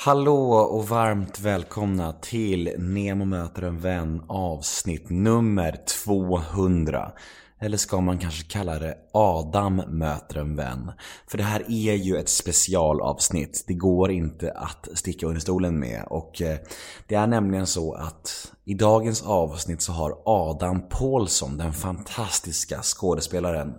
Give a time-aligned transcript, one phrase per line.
[0.00, 7.12] Hallå och varmt välkomna till Nemo möter en vän avsnitt nummer 200.
[7.60, 10.92] Eller ska man kanske kalla det Adam möter en vän.
[11.26, 13.64] För det här är ju ett specialavsnitt.
[13.66, 16.04] Det går inte att sticka under stolen med.
[16.06, 16.58] Och eh,
[17.06, 23.74] det är nämligen så att i dagens avsnitt så har Adam Paulsson, den fantastiska skådespelaren,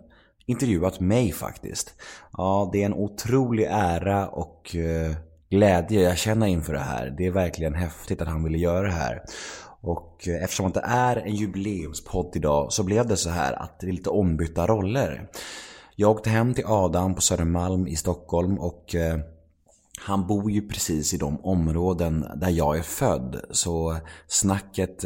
[0.46, 1.94] intervjuat mig faktiskt.
[2.38, 5.16] Ja, det är en otrolig ära och eh,
[5.50, 7.16] glädje jag känner inför det här.
[7.18, 9.22] Det är verkligen häftigt att han ville göra det här.
[9.82, 13.80] Och eh, eftersom eftersom det är en jubileumspodd idag så blev det så här att
[13.80, 15.28] det är lite ombytta roller.
[15.96, 19.20] Jag åkte hem till Adam på Södermalm i Stockholm och eh,
[20.00, 23.42] han bor ju precis i de områden där jag är född.
[23.52, 23.98] Så eh,
[24.28, 25.06] snacket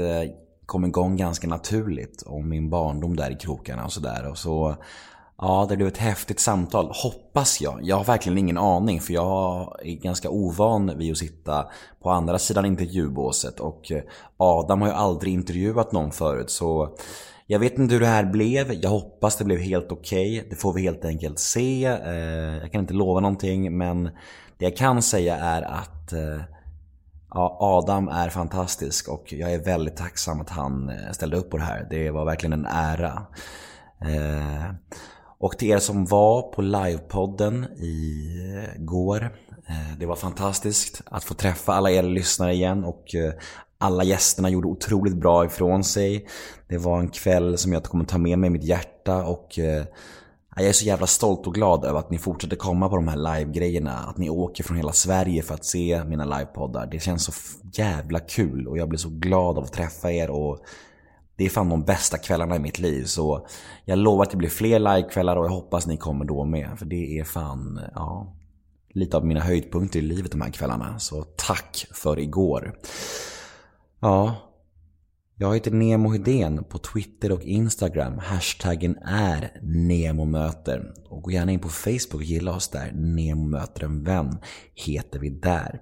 [0.66, 4.30] kom igång ganska naturligt om min barndom där i krokarna och sådär.
[4.30, 4.76] Och så
[5.46, 7.80] Ja, det blev ett häftigt samtal, hoppas jag.
[7.82, 11.66] Jag har verkligen ingen aning för jag är ganska ovan vid att sitta
[12.04, 14.02] på andra sidan intervjubåset och eh,
[14.38, 16.96] Adam har ju aldrig intervjuat någon förut så
[17.48, 20.38] jag vet inte hur det här blev, jag hoppas det blev helt okej.
[20.38, 20.50] Okay.
[20.50, 21.86] Det får vi helt enkelt se.
[21.86, 24.04] Eh, jag kan inte lova någonting men
[24.58, 26.42] det jag kan säga är att eh,
[27.30, 31.64] ja, Adam är fantastisk och jag är väldigt tacksam att han ställde upp på det
[31.64, 31.88] här.
[31.90, 33.26] Det var verkligen en ära.
[35.44, 39.24] Och till er som var på livepodden igår.
[39.68, 43.34] Eh, det var fantastiskt att få träffa alla er lyssnare igen och eh,
[43.78, 46.28] alla gästerna gjorde otroligt bra ifrån sig.
[46.68, 49.84] Det var en kväll som jag kommer ta med mig i mitt hjärta och eh,
[50.56, 53.38] jag är så jävla stolt och glad över att ni fortsätter komma på de här
[53.38, 53.98] live-grejerna.
[53.98, 56.88] Att ni åker från hela Sverige för att se mina livepoddar.
[56.92, 57.32] Det känns så
[57.74, 60.60] jävla kul och jag blir så glad av att träffa er och
[61.36, 63.04] det är fan de bästa kvällarna i mitt liv.
[63.06, 63.48] Så
[63.86, 66.80] jag lovar att det blir fler livekvällar och jag hoppas ni kommer då med.
[66.80, 68.36] För det är fan, ja,
[68.90, 71.00] lite av mina höjdpunkter i livet de här kvällarna.
[71.00, 72.76] Så tack för igår.
[74.00, 74.36] Ja,
[75.36, 78.18] jag heter Nemo Hedén på Twitter och Instagram.
[78.18, 80.94] Hashtaggen är NEMOMÖTER.
[81.10, 82.92] Och gå gärna in på Facebook och gilla oss där.
[82.94, 84.38] Nemo möter en vän
[84.76, 85.82] heter vi där.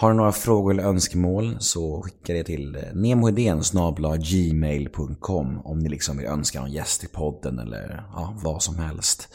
[0.00, 3.62] Har du några frågor eller önskemål så skicka det till eh, nemohedén
[4.18, 9.28] gmail.com om ni liksom vill önska någon gäst i podden eller ja, vad som helst.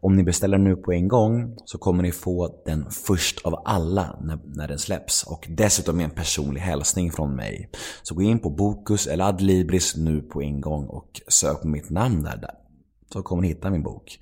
[0.00, 4.18] Om ni beställer nu på en gång så kommer ni få den först av alla
[4.20, 7.70] när, när den släpps och dessutom med en personlig hälsning från mig.
[8.02, 11.90] Så gå in på Bokus eller Adlibris nu på en gång och sök på mitt
[11.90, 12.36] namn där.
[12.36, 12.54] där.
[13.12, 14.18] Så kommer ni hitta min bok.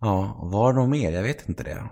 [0.00, 1.12] Ja, var det något mer?
[1.12, 1.84] Jag vet inte det.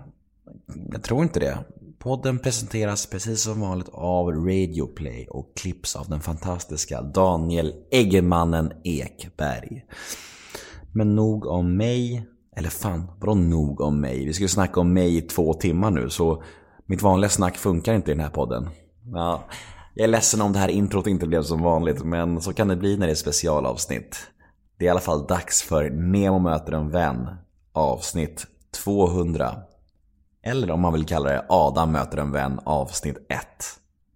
[0.91, 1.57] Jag tror inte det.
[1.99, 9.85] Podden presenteras precis som vanligt av Radioplay och klipps av den fantastiska Daniel Eggemannen Ekberg.
[10.91, 12.27] Men nog om mig.
[12.55, 14.25] Eller fan, vadå nog om mig?
[14.25, 16.43] Vi ska ju snacka om mig i två timmar nu så
[16.85, 18.69] mitt vanliga snack funkar inte i den här podden.
[19.13, 19.43] Ja,
[19.93, 22.75] jag är ledsen om det här introt inte blev som vanligt men så kan det
[22.75, 24.17] bli när det är specialavsnitt.
[24.77, 27.27] Det är i alla fall dags för Nemo möter en vän
[27.73, 28.47] avsnitt
[28.83, 29.55] 200.
[30.43, 33.39] Eller om man vill kalla det Adam möter en vän avsnitt 1.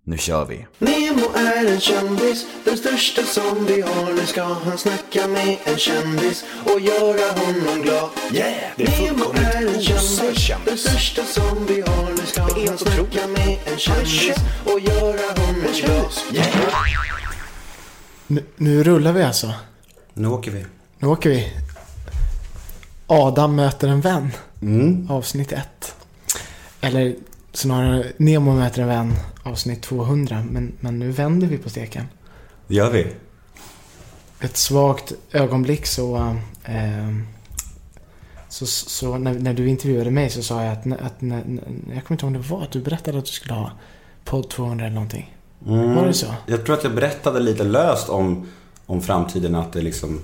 [0.06, 0.66] Nu kör vi!
[0.80, 4.14] Nemo är en kändis, den största som vi har.
[4.14, 8.10] Nu ska han snacka med en kändis och göra honom glad.
[8.34, 8.54] Yeah!
[8.78, 12.10] Det är Nemo är en kändis, den största som vi har.
[12.10, 13.30] Nu ska Det är han helt snacka otroligt.
[13.38, 14.36] med en kändis
[14.66, 16.12] och göra honom glad.
[16.34, 16.48] Yeah!
[18.28, 19.54] Nu, nu rullar vi alltså.
[20.14, 20.66] Nu åker vi.
[21.00, 21.54] Nu åker vi.
[23.08, 24.32] Adam möter en vän.
[24.62, 25.12] Mm.
[25.12, 25.96] Avsnitt 1.
[26.84, 27.16] Eller
[27.54, 29.14] snarare Nemo möter en vän.
[29.44, 30.44] Avsnitt 200.
[30.50, 32.06] Men, men nu vänder vi på steken.
[32.68, 33.08] Det gör vi.
[34.40, 36.38] Ett svagt ögonblick så...
[36.64, 37.18] Eh,
[38.50, 41.44] så, så när, när du intervjuade mig så sa jag att, att när,
[41.94, 42.62] jag kommer inte ihåg om det var.
[42.62, 43.72] att Du berättade att du skulle ha
[44.24, 45.36] podd 200 eller någonting.
[45.68, 45.96] Mm.
[45.96, 46.28] Var det så?
[46.46, 48.48] Jag tror att jag berättade lite löst om,
[48.86, 49.56] om framtiden.
[49.56, 50.22] Att det liksom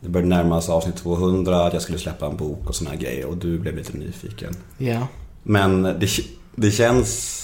[0.00, 2.96] det började närma sig avsnitt 200, att jag skulle släppa en bok och såna här
[2.96, 3.26] grejer.
[3.26, 4.56] Och du blev lite nyfiken.
[4.78, 5.06] Ja.
[5.44, 6.08] Men det,
[6.56, 7.40] det känns...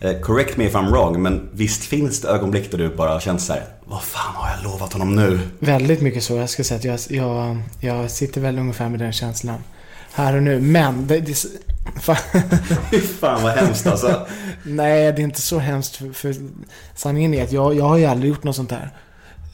[0.00, 3.38] eh, Correct me if I'm wrong, men visst finns det ögonblick där du bara känner
[3.38, 5.40] så här, Vad fan har jag lovat honom nu?
[5.58, 6.36] Väldigt mycket så.
[6.36, 9.58] Jag ska säga att jag, jag, jag sitter väl ungefär med den känslan.
[10.12, 10.60] Här och nu.
[10.60, 11.34] Men det, det,
[13.20, 14.26] fan, vad hemskt alltså.
[14.64, 15.96] Nej, det är inte så hemskt.
[15.96, 16.34] För, för
[16.94, 18.90] sanningen är att jag, jag har ju aldrig gjort något sånt här.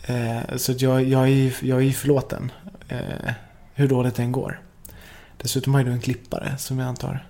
[0.07, 2.53] Eh, så att jag, jag, är, ju- jag är ju förlåten.
[2.89, 3.33] Eh,
[3.75, 4.61] hur dåligt det än går.
[5.43, 7.27] Dessutom har jag ju en klippare som jag antar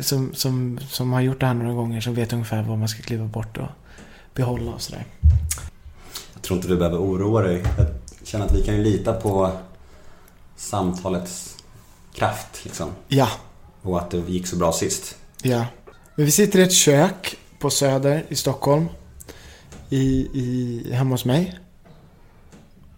[0.00, 3.02] som, som, som har gjort det här några gånger som vet ungefär vad man ska
[3.02, 3.68] kliva bort och
[4.34, 5.04] behålla och sådär.
[6.34, 7.62] Jag tror inte du behöver oroa dig.
[8.18, 9.52] Jag känner att vi kan ju lita på
[10.56, 11.56] samtalets
[12.14, 12.90] kraft liksom.
[13.08, 13.28] Ja,
[13.82, 15.16] Och att det gick så bra sist.
[15.42, 15.66] ja.
[16.14, 18.88] Men vi sitter i ett kök på Söder i Stockholm.
[19.90, 21.58] I, i, hemma hos mig.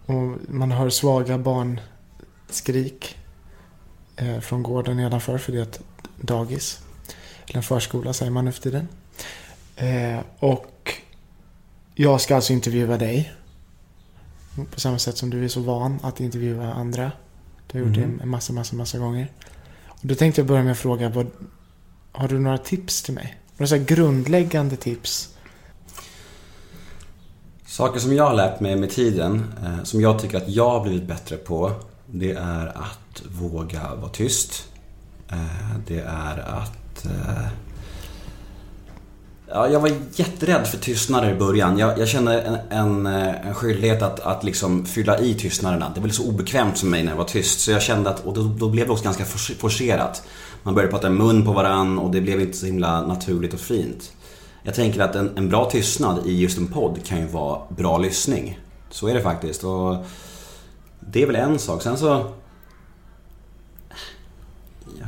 [0.05, 3.17] Och man hör svaga barnskrik
[4.15, 5.79] eh, från gården nedanför för det är ett
[6.21, 6.79] dagis.
[7.47, 8.87] Eller en förskola säger man nu för tiden.
[9.75, 10.93] Eh, och
[11.95, 13.31] jag ska alltså intervjua dig.
[14.73, 17.11] På samma sätt som du är så van att intervjua andra.
[17.71, 18.17] Du har gjort Mhm.
[18.17, 19.31] det en massa, massa, massa gånger.
[19.87, 21.27] Och då tänkte jag börja med att fråga, vad,
[22.11, 23.37] har du några tips till mig?
[23.57, 25.29] Några så grundläggande tips?
[27.65, 30.83] Saker som jag har lärt mig med tiden, eh, som jag tycker att jag har
[30.83, 31.71] blivit bättre på,
[32.05, 34.68] det är att våga vara tyst.
[35.31, 37.05] Eh, det är att...
[37.05, 37.47] Eh,
[39.47, 41.77] ja, jag var jätterädd för tystnader i början.
[41.77, 45.91] Jag, jag kände en, en, eh, en skyldighet att, att liksom fylla i tystnaderna.
[45.95, 47.59] Det var så obekvämt för mig när jag var tyst.
[47.59, 49.25] Så jag kände att, och då, då blev det också ganska
[49.59, 50.23] forcerat.
[50.63, 53.59] Man började prata i mun på varann och det blev inte så himla naturligt och
[53.59, 54.11] fint.
[54.63, 57.97] Jag tänker att en, en bra tystnad i just en podd kan ju vara bra
[57.97, 58.59] lyssning.
[58.89, 59.63] Så är det faktiskt.
[59.63, 59.95] Och
[60.99, 61.81] det är väl en sak.
[61.81, 62.33] Sen så...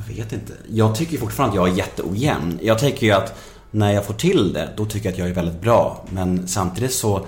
[0.07, 0.53] Jag vet inte.
[0.69, 2.59] Jag tycker fortfarande att jag är jätteojämn.
[2.61, 3.35] Jag tänker ju att
[3.71, 6.05] när jag får till det, då tycker jag att jag är väldigt bra.
[6.09, 7.25] Men samtidigt så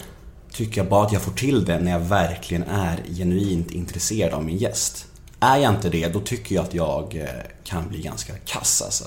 [0.52, 4.44] tycker jag bara att jag får till det när jag verkligen är genuint intresserad av
[4.44, 5.08] min gäst.
[5.40, 7.28] Är jag inte det, då tycker jag att jag eh,
[7.64, 9.06] kan bli ganska kass alltså.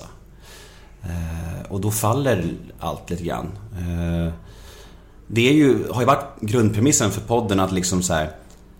[1.03, 3.51] Eh, och då faller allt lite grann.
[3.71, 4.33] Eh,
[5.27, 8.31] det är ju, har ju varit grundpremissen för podden att liksom så här.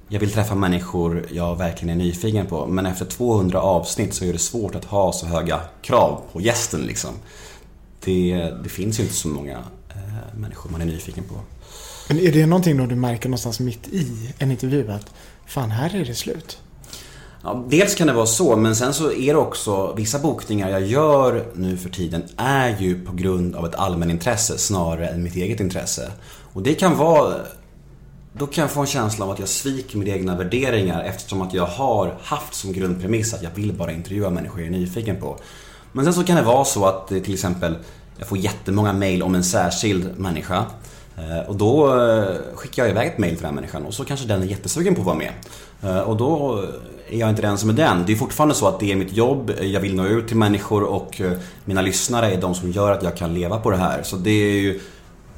[0.09, 2.65] Jag vill träffa människor jag verkligen är nyfiken på.
[2.65, 6.81] Men efter 200 avsnitt så är det svårt att ha så höga krav på gästen
[6.81, 7.11] liksom.
[8.03, 9.57] Det, det finns ju inte så många
[9.89, 11.35] eh, människor man är nyfiken på.
[12.07, 15.13] Men är det någonting då du märker någonstans mitt i en intervju att
[15.45, 16.57] fan, här är det slut?
[17.43, 20.85] Ja, dels kan det vara så, men sen så är det också vissa bokningar jag
[20.85, 25.59] gör nu för tiden är ju på grund av ett allmänintresse snarare än mitt eget
[25.59, 26.11] intresse.
[26.53, 27.35] Och det kan vara
[28.39, 31.53] då kan jag få en känsla av att jag sviker mina egna värderingar eftersom att
[31.53, 35.37] jag har haft som grundpremiss att jag vill bara intervjua människor jag är nyfiken på.
[35.91, 37.75] Men sen så kan det vara så att eh, till exempel
[38.17, 40.65] jag får jättemånga mail om en särskild människa.
[41.17, 44.05] Eh, och då eh, skickar jag iväg ett mail till den här människan och så
[44.05, 45.31] kanske den är jättesugen på att vara med.
[46.05, 46.63] Och då
[47.09, 48.03] är jag inte den som är den.
[48.05, 50.83] Det är fortfarande så att det är mitt jobb, jag vill nå ut till människor
[50.83, 51.21] och
[51.65, 54.03] mina lyssnare är de som gör att jag kan leva på det här.
[54.03, 54.79] Så det är ju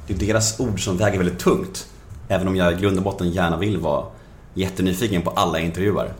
[0.06, 1.86] det är deras ord som väger väldigt tungt.
[2.30, 4.06] Även om jag i grund och botten gärna vill vara
[4.54, 6.12] jättenyfiken på alla jag intervjuar.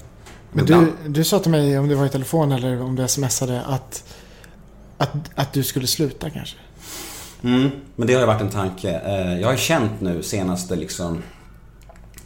[0.53, 3.63] Men du, du sa till mig, om det var i telefon eller om du smsade,
[3.63, 4.05] att,
[4.99, 6.57] att, att du skulle sluta kanske.
[7.43, 8.91] Mm, men det har ju varit en tanke.
[8.91, 11.23] Eh, Jag har känt nu senaste liksom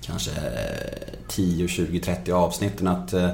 [0.01, 3.29] kanske eh, 10, 20, 30 avsnitten att eh,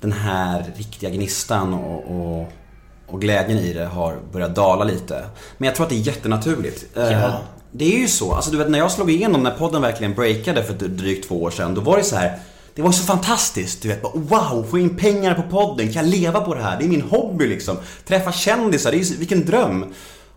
[0.00, 2.52] den här riktiga gnistan och, och,
[3.06, 5.24] och glädjen i det har börjat dala lite.
[5.58, 6.96] Men jag tror att det är jättenaturligt.
[6.96, 7.40] Eh, Ja.
[7.76, 8.32] Det är ju så.
[8.32, 11.50] Alltså du vet när jag slog igenom, när podden verkligen breakade för drygt två år
[11.50, 11.74] sedan.
[11.74, 12.38] Då var det så här.
[12.74, 13.82] Det var så fantastiskt.
[13.82, 15.92] Du vet, bara, wow, få in pengar på podden.
[15.92, 16.78] Kan jag leva på det här?
[16.78, 17.76] Det är min hobby liksom.
[18.04, 19.84] Träffa kändisar, det är, ju- vilken dröm.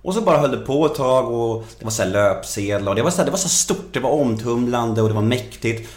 [0.01, 2.95] Och så bara höll det på ett tag och det var så här löpsedlar och
[2.95, 5.89] det var så, här, det var så stort, det var omtumlande och det var mäktigt.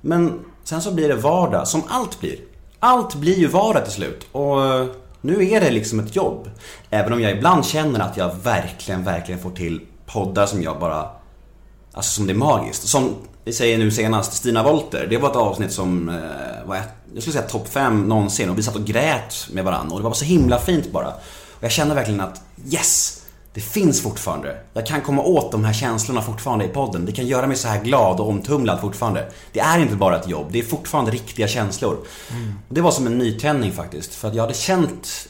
[0.00, 2.36] Men sen så blir det vardag, som allt blir.
[2.78, 4.26] Allt blir ju vardag till slut.
[4.32, 4.86] Och eh,
[5.20, 6.50] nu är det liksom ett jobb.
[6.90, 11.08] Även om jag ibland känner att jag verkligen, verkligen får till poddar som jag bara...
[11.92, 12.88] Alltså som det är magiskt.
[12.88, 15.06] Som vi säger nu senast, Stina Wolter.
[15.10, 18.50] Det var ett avsnitt som eh, var, ett, jag skulle säga topp 5 någonsin.
[18.50, 21.08] Och vi satt och grät med varandra och det var så himla fint bara.
[21.50, 22.42] Och jag kände verkligen att
[22.72, 23.20] yes!
[23.54, 24.56] Det finns fortfarande.
[24.72, 27.06] Jag kan komma åt de här känslorna fortfarande i podden.
[27.06, 29.30] Det kan göra mig så här glad och omtumlad fortfarande.
[29.52, 31.96] Det är inte bara ett jobb, det är fortfarande riktiga känslor.
[32.68, 34.14] Och det var som en nytändning faktiskt.
[34.14, 35.28] För att jag hade känt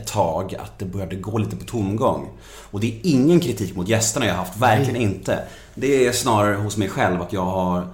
[0.00, 2.28] ett tag att det började gå lite på tomgång.
[2.70, 5.42] Och det är ingen kritik mot gästerna jag haft, verkligen inte.
[5.74, 7.86] Det är snarare hos mig själv att jag har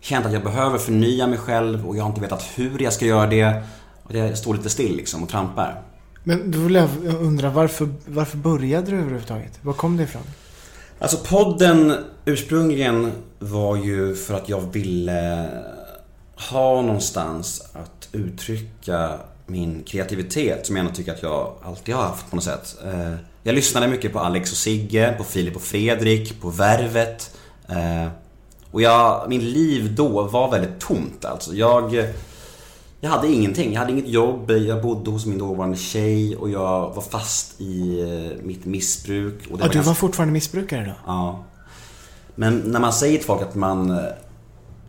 [0.00, 3.06] känt att jag behöver förnya mig själv och jag har inte vetat hur jag ska
[3.06, 3.62] göra det.
[4.02, 5.82] Och jag står lite still liksom och trampar.
[6.24, 6.88] Men då vill jag
[7.20, 9.58] undra, varför, varför började du överhuvudtaget?
[9.62, 10.22] Var kom det ifrån?
[10.98, 15.48] Alltså podden ursprungligen var ju för att jag ville
[16.50, 22.30] ha någonstans att uttrycka min kreativitet som jag ändå tycker att jag alltid har haft
[22.30, 22.76] på något sätt.
[22.84, 27.36] Eh, Jag lyssnade mycket på Alex och Sigge, på Filip och Fredrik, på Värvet.
[27.68, 28.08] Eh,
[28.70, 31.54] Och jag, min liv då var väldigt tomt alltså.
[31.54, 32.04] Jag,
[33.00, 33.72] Jag hade ingenting.
[33.72, 34.50] Jag hade inget jobb.
[34.50, 39.34] Jag bodde hos min dåvarande tjej och jag var fast i eh, mitt missbruk.
[39.50, 40.92] Och Ja, du ganska- var fortfarande missbrukare då?
[41.06, 41.44] Ja.
[42.34, 44.00] Men när man säger till folk att man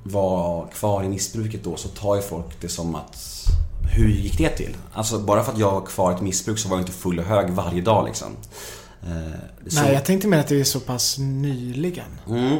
[0.04, 3.18] var kvar i missbruket då så tar ju folk det som att
[3.94, 4.76] hur gick det till?
[4.94, 7.20] Alltså bara för att jag var kvar i ett missbruk så var jag inte full
[7.20, 8.28] och hög varje dag liksom.
[9.04, 12.06] Eh, så- Nej, jag tänkte mer att det är så pass nyligen.
[12.28, 12.58] Mm.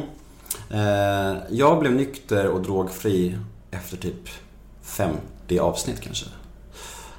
[0.70, 3.38] Eh, jag blev nykter och drogfri
[3.70, 4.28] efter typ
[4.82, 6.26] 50 avsnitt kanske.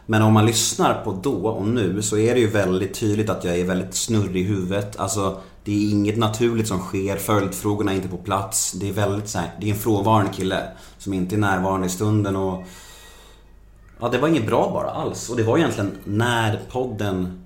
[0.05, 3.43] Men om man lyssnar på då och nu så är det ju väldigt tydligt att
[3.43, 4.99] jag är väldigt snurrig i huvudet.
[4.99, 8.71] Alltså, det är inget naturligt som sker, följdfrågorna är inte på plats.
[8.71, 10.63] Det är väldigt så här, det är en frånvarande kille
[10.97, 12.63] som inte är närvarande i stunden och...
[13.99, 15.29] Ja, det var inget bra bara alls.
[15.29, 17.41] Och det var egentligen när podden...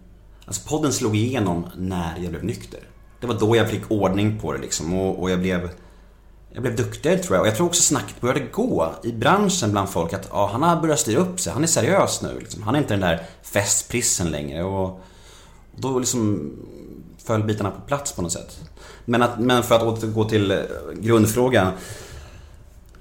[0.45, 2.79] Alltså podden slog igenom när jag blev nykter.
[3.21, 5.69] Det var då jag fick ordning på det liksom och, och jag blev...
[6.53, 9.89] Jag blev duktigare tror jag och jag tror också snacket började gå i branschen bland
[9.89, 12.63] folk att ja, han har börjat styra upp sig, han är seriös nu liksom.
[12.63, 15.01] Han är inte den där festprissen längre och, och
[15.75, 16.51] då liksom
[17.23, 18.59] föll bitarna på plats på något sätt.
[19.05, 20.57] Men, att, men för att återgå till eh,
[20.93, 21.73] grundfrågan.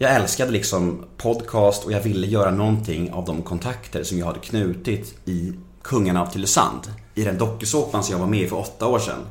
[0.01, 4.39] Jag älskade liksom podcast och jag ville göra någonting av de kontakter som jag hade
[4.39, 5.53] knutit i
[5.83, 6.81] Kungarna av Tylösand.
[7.15, 9.27] I den dokusåpan som jag var med i för åtta år sedan.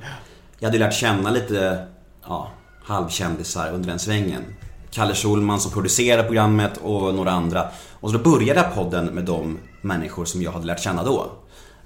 [0.60, 1.88] Jag hade lärt känna lite,
[2.24, 2.52] ja,
[2.84, 4.44] halvkändisar under den svängen.
[4.92, 7.70] Kalle Schulman som producerade programmet och några andra.
[7.92, 11.32] Och så då började jag podden med de människor som jag hade lärt känna då.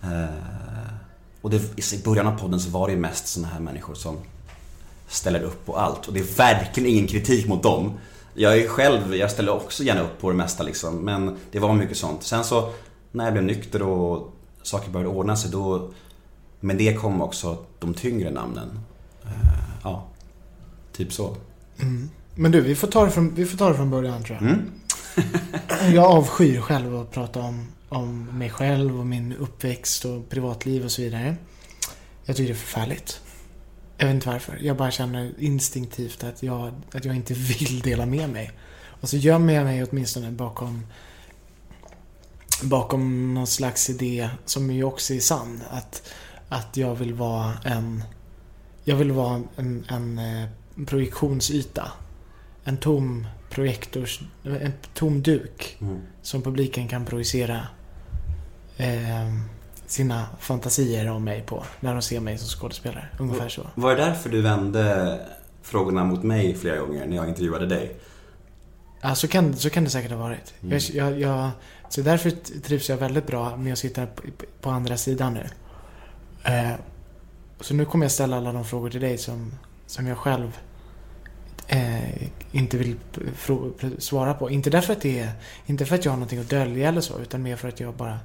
[0.03, 0.25] Eh,
[1.41, 4.17] och det, i början av podden så var det ju mest såna här människor som
[5.07, 6.07] ställer upp på allt.
[6.07, 7.93] Och det är verkligen ingen kritik mot dem.
[8.33, 10.95] Jag är själv, jag ställer också gärna upp på det mesta liksom.
[10.95, 12.23] Men det var mycket sånt.
[12.23, 12.73] Sen så
[13.11, 14.33] när jag blev nykter och
[14.63, 15.89] saker började ordna sig då
[16.59, 18.79] Men det kom också de tyngre namnen.
[19.23, 19.29] Eh,
[19.83, 20.07] Ja,
[20.91, 21.35] typ så.
[22.35, 24.49] Men du, vi får ta det från, vi får ta det från början tror jag.
[24.49, 24.71] Mm.
[25.95, 30.91] Jag avskyr själv att prata om, om mig själv och min uppväxt och privatliv och
[30.91, 31.35] så vidare.
[32.25, 33.21] Jag tycker det är förfärligt.
[34.01, 34.57] Jag vet inte varför.
[34.61, 38.51] Jag bara känner instinktivt att jag, att jag inte vill dela med mig.
[39.01, 40.85] Och så gömmer jag mig åtminstone bakom
[42.63, 45.63] bakom någon slags idé som ju också är sann.
[45.69, 46.11] Att,
[46.49, 48.03] att jag vill vara en
[48.83, 50.49] jag vill vara en, en eh,
[50.85, 51.91] projektionsyta.
[52.63, 54.21] En tom projektors...
[54.43, 55.99] En tom duk Mm.
[56.21, 57.67] som publiken kan projicera
[58.77, 59.33] eh,
[59.91, 63.07] sina fantasier om mig på när de ser mig som skådespelare.
[63.19, 63.67] Ungefär så.
[63.75, 65.19] Var det därför du vände
[65.61, 67.95] frågorna mot mig flera gånger när jag intervjuade dig?
[69.01, 70.53] Ja, så kan, så kan det säkert ha varit.
[70.63, 70.79] Mm.
[70.93, 71.49] Jag, jag,
[71.89, 72.29] så därför
[72.61, 74.07] trivs jag väldigt bra med att sitta
[74.61, 75.47] på, andra sidan nu.
[76.43, 76.73] Eh,
[77.59, 79.53] så nu kommer jag ställa alla de frågor till dig som,
[79.87, 80.57] som jag själv
[81.67, 82.95] eh, inte vill
[83.97, 84.49] svara på.
[84.49, 85.31] Inte därför att det är,
[85.65, 87.93] inte för att jag har någonting att dölja eller så, utan mer för att jag
[87.93, 88.19] bara,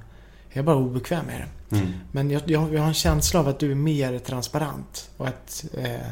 [0.57, 1.75] jag är bara obekväm med det.
[1.77, 1.93] Mm.
[2.11, 5.09] Men jag, jag, jag har en känsla av att du är mer transparent.
[5.17, 6.07] Och att, eh,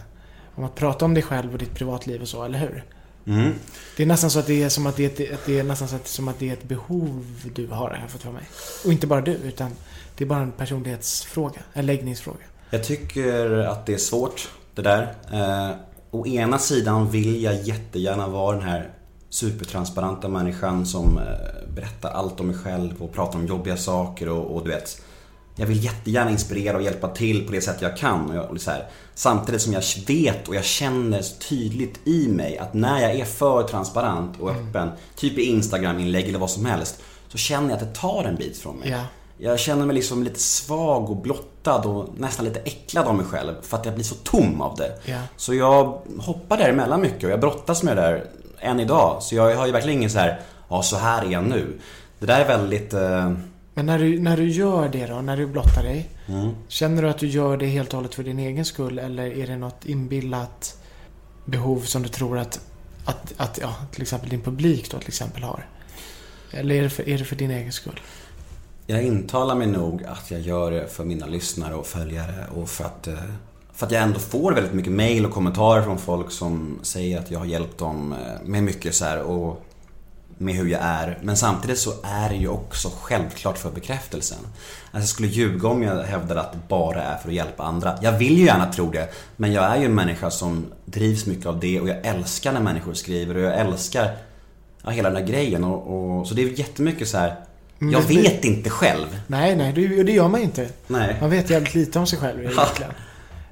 [0.55, 2.83] om att prata om dig själv och ditt privatliv och så, eller hur?
[3.27, 3.53] Mm.
[3.97, 5.63] Det är nästan så att det är som att det är ett, att det är
[5.63, 7.25] nästan så att, som att det är ett behov
[7.55, 8.43] du har, har jag fått för mig.
[8.85, 9.71] Och inte bara du, utan
[10.17, 11.61] det är bara en personlighetsfråga.
[11.73, 12.45] En läggningsfråga.
[12.69, 15.15] Jag tycker att det är svårt, det där.
[15.33, 15.75] Eh,
[16.11, 18.89] å ena sidan vill jag jättegärna vara den här
[19.29, 24.55] supertransparenta människan som eh, berättar allt om mig själv och pratar om jobbiga saker och,
[24.55, 25.01] och du vet.
[25.55, 28.29] Jag vill jättegärna inspirera och hjälpa till på det sätt jag kan.
[28.29, 32.27] Och jag, och så här, samtidigt som jag vet och jag känner så tydligt i
[32.27, 36.65] mig att när jag är för transparent och öppen, typ i Instagram-inlägg eller vad som
[36.65, 38.89] helst, så känner jag att det tar en bit från mig.
[38.89, 39.01] Ja.
[39.37, 43.53] Jag känner mig liksom lite svag och blottad och nästan lite äcklad av mig själv
[43.61, 44.99] för att jag blir så tom av det.
[45.05, 45.19] Ja.
[45.37, 48.25] Så jag hoppar däremellan mycket och jag brottas med det där
[48.65, 49.23] än idag.
[49.23, 51.79] Så jag har ju verkligen ingen så här, ja så här är jag nu.
[52.19, 52.93] Det där är väldigt...
[52.93, 53.33] Eh,
[53.73, 56.09] Men när du, när du gör det då, när du blottar dig.
[56.27, 56.49] mm.
[56.67, 59.47] Känner du att du gör det helt och hållet för din egen skull eller är
[59.47, 60.77] det något inbillat
[61.45, 62.59] behov som du tror att,
[63.05, 65.65] att, att ja, till exempel din publik då till exempel har?
[66.51, 67.99] Eller är det för, är det för din egen skull?
[68.87, 72.83] Jag intalar mig nog att jag gör det för mina lyssnare och följare och för
[72.83, 73.13] att, eh,
[73.75, 77.31] för att jag ändå får väldigt mycket mail och kommentarer från folk som säger att
[77.31, 79.65] jag har hjälpt dem eh, med mycket så här och
[80.37, 81.19] med hur jag är.
[81.21, 84.37] Men samtidigt så är det ju också självklart för bekräftelsen.
[84.41, 87.97] Alltså jag skulle ljuga om jag hävdade att det bara är för att hjälpa andra.
[88.01, 91.45] Jag vill ju gärna tro det, men jag är ju en människa som drivs mycket
[91.45, 94.17] av det och jag älskar när människor skriver och jag älskar
[94.83, 95.63] ja, hela den där grejen.
[95.63, 97.35] Och, och, så det är jättemycket så här.
[97.81, 99.19] Mm, Jag vet inte själv.
[99.27, 100.69] Nej, nej, det, det gör man inte.
[100.87, 101.17] Nej.
[101.21, 102.91] Man vet jävligt lite om sig själv egentligen.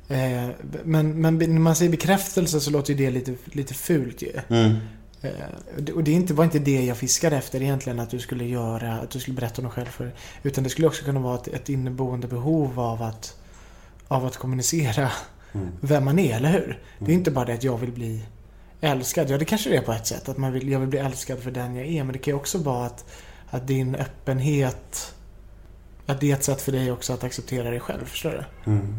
[0.07, 0.49] Eh,
[0.83, 4.31] men, men när man säger bekräftelse så låter ju det lite, lite fult ju.
[4.49, 4.75] Mm.
[5.21, 8.93] Eh, och det- inte, var inte det jag fiskade efter egentligen att du skulle göra,
[8.93, 10.13] att du skulle berätta om dig själv för.
[10.43, 13.37] Utan det skulle också kunna vara ett, ett inneboende behov av att,
[14.07, 15.11] av att kommunicera
[15.55, 15.67] Mm.
[15.81, 16.79] vem man är, eller hur?
[16.99, 18.23] Det är inte bara det att jag vill bli
[18.81, 19.29] älskad.
[19.29, 20.29] Ja, det kanske det är på ett sätt.
[20.29, 22.03] Att man vill, jag vill bli älskad för den jag är.
[22.03, 23.05] Men det kan ju också vara att,
[23.49, 25.13] att din öppenhet,
[26.05, 28.05] att det är ett sätt för dig också att acceptera dig själv.
[28.05, 28.31] Förstår
[28.65, 28.71] du?
[28.71, 28.95] Mm.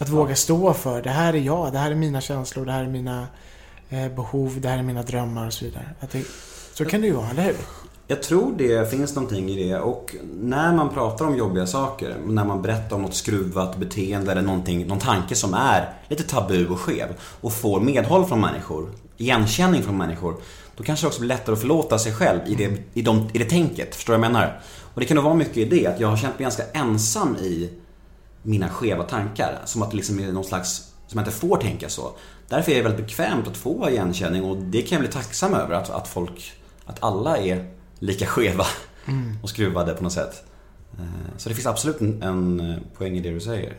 [0.00, 2.84] Att våga stå för, det här är jag, det här är mina känslor, det här
[2.84, 3.26] är mina
[3.88, 5.88] eh, behov, det här är mina drömmar och så vidare.
[6.00, 6.24] Att det,
[6.74, 7.56] så kan det ju vara, eller hur?
[8.10, 12.44] Jag tror det finns någonting i det och när man pratar om jobbiga saker, när
[12.44, 16.80] man berättar om något skruvat beteende eller någonting, någon tanke som är lite tabu och
[16.80, 20.34] skev och får medhåll från människor, igenkänning från människor,
[20.76, 23.38] då kanske det också blir lättare att förlåta sig själv i det, i de, i
[23.38, 23.94] det tänket.
[23.94, 24.60] Förstår du vad jag menar?
[24.94, 27.36] Och det kan nog vara mycket i det, att jag har känt mig ganska ensam
[27.36, 27.70] i
[28.48, 29.58] mina skeva tankar.
[29.64, 30.70] Som att det liksom är någon slags,
[31.06, 32.12] som jag inte får tänka så.
[32.48, 35.74] Därför är det väldigt bekvämt att få igenkänning och det kan jag bli tacksam över
[35.74, 36.52] att, att folk,
[36.86, 38.64] att alla är lika skeva
[39.42, 40.44] och skruvade på något sätt.
[40.98, 41.04] Eh,
[41.36, 43.76] Så det finns absolut en, en eh, poäng i det du säger.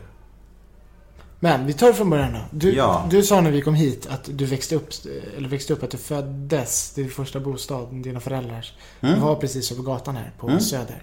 [1.42, 2.38] Men vi tar det från början då.
[2.50, 3.06] Du, Ja.
[3.10, 4.88] du sa när vi kom hit att du växte upp,
[5.36, 9.20] eller växte upp att du föddes, din första bostad, dina föräldrars, Mm.
[9.20, 10.60] var precis över gatan här på Mm.
[10.60, 11.02] Söder.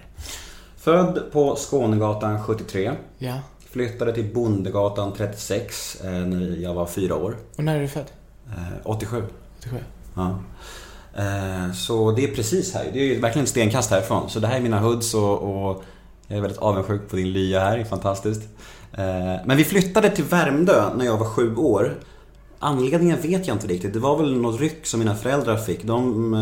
[0.76, 2.92] Född på Skånegatan 73.
[3.18, 3.34] Ja.
[3.70, 7.36] Flyttade till Bondegatan 36 eh, när jag var fyra år.
[7.56, 8.06] Och när är du född?
[8.48, 9.22] Eh, 87.
[9.58, 9.76] 87.
[10.14, 10.38] Ja.
[11.16, 12.90] Eh, Så det är precis här.
[12.92, 14.30] Det är verkligen ett stenkast härifrån.
[14.30, 15.82] Så det här är mina hoods och, och
[16.26, 17.76] jag är väldigt avundsjuk på din lya här.
[17.76, 18.42] Det är fantastiskt.
[19.44, 21.98] Men vi flyttade till Värmdö när jag var sju år.
[22.58, 23.92] Anledningen vet jag inte riktigt.
[23.92, 25.84] Det var väl något ryck som mina föräldrar fick.
[25.84, 26.34] De,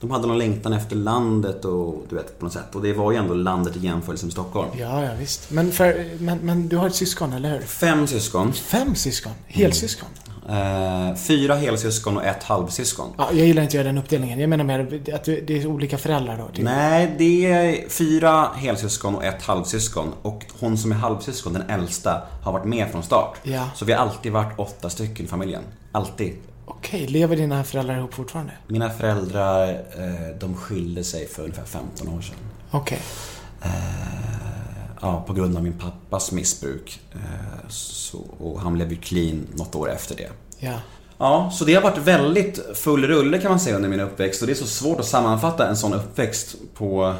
[0.00, 2.74] de hade någon längtan efter landet och du vet på något sätt.
[2.74, 4.68] Och det var ju ändå landet i jämförelse med Stockholm.
[4.78, 5.50] Ja, ja visst.
[5.50, 7.60] Men, för, men, men du har ett syskon, eller hur?
[7.60, 8.52] Fem syskon.
[8.52, 9.32] Fem syskon?
[9.46, 10.08] Helsyskon?
[10.48, 13.12] Eh, Fyra helsyskon och ett halvsyskon.
[13.18, 14.38] Ja, jag gillar inte att göra den uppdelningen.
[14.40, 16.48] Jag menar mer att det är olika föräldrar då.
[16.54, 16.64] typ.
[16.64, 20.12] Nej, det är fyra helsyskon och ett halvsyskon.
[20.22, 23.36] Och hon som är halvsyskon, den äldsta, har varit med från start.
[23.42, 23.68] Ja.
[23.74, 25.62] Så vi har alltid varit åtta stycken i familjen.
[25.92, 26.32] Alltid.
[26.66, 28.52] Okej, lever dina föräldrar ihop fortfarande?
[28.66, 32.36] Mina föräldrar, eh, de skilde sig för ungefär 15 år sedan.
[32.70, 33.00] Okej.
[35.00, 37.00] Ja, på grund av min pappas missbruk.
[37.12, 40.28] Eh, så, och han blev ju clean något år efter det.
[40.58, 40.74] Ja.
[41.18, 44.46] Ja, så det har varit väldigt full rulle kan man säga under min uppväxt och
[44.46, 47.14] det är så svårt att sammanfatta en sån uppväxt på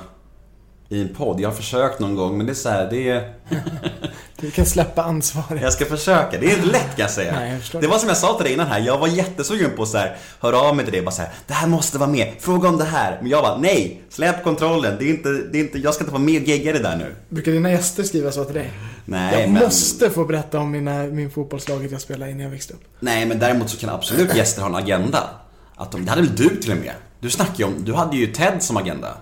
[0.89, 1.41] i en podd.
[1.41, 3.35] Jag har försökt någon gång men det är så här, det är...
[4.41, 5.63] Du kan släppa ansvaret.
[5.63, 6.39] Jag ska försöka.
[6.41, 7.33] Det är inte lätt kan jag säga.
[7.33, 8.81] Nej, jag det var som jag sa till dig innan här.
[8.81, 11.31] Jag var jättesugen på att så här, höra av mig till dig bara så här.
[11.47, 12.33] Det här måste vara med.
[12.41, 13.19] Fråga om det här.
[13.21, 14.03] Men jag bara, nej.
[14.11, 14.97] Släpp kontrollen.
[14.99, 16.97] Det är inte, det är inte, jag ska inte vara med och gegga det där
[16.97, 17.15] nu.
[17.29, 18.71] Brukar dina gäster skriva så till dig?
[19.05, 22.51] Nej, jag men, måste få berätta om mina, min fotbollslaget jag spelade i när jag
[22.51, 22.83] växte upp.
[23.01, 25.31] nej, men däremot så kan absolut gäster ha en agenda.
[25.77, 26.93] Att de, det hade väl du till och med?
[27.21, 29.17] Du snackade ju om, du hade ju Ted som agenda.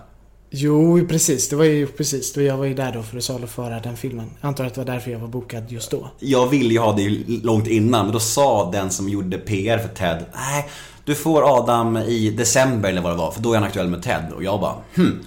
[0.57, 1.49] Jo, precis.
[1.49, 2.33] Det var ju precis.
[2.33, 4.29] Då jag var ju där då för att saluföra den filmen.
[4.41, 6.09] Jag antar att det var därför jag var bokad just då.
[6.19, 7.09] Jag ville ju ha det
[7.43, 10.69] långt innan, men då sa den som gjorde PR för Ted, nej,
[11.05, 14.03] du får Adam i december eller vad det var, för då är han aktuell med
[14.03, 14.31] Ted.
[14.35, 15.19] Och jag bara, hm,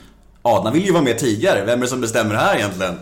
[0.42, 2.94] Adam vill ju vara med tidigare, vem är det som bestämmer här egentligen?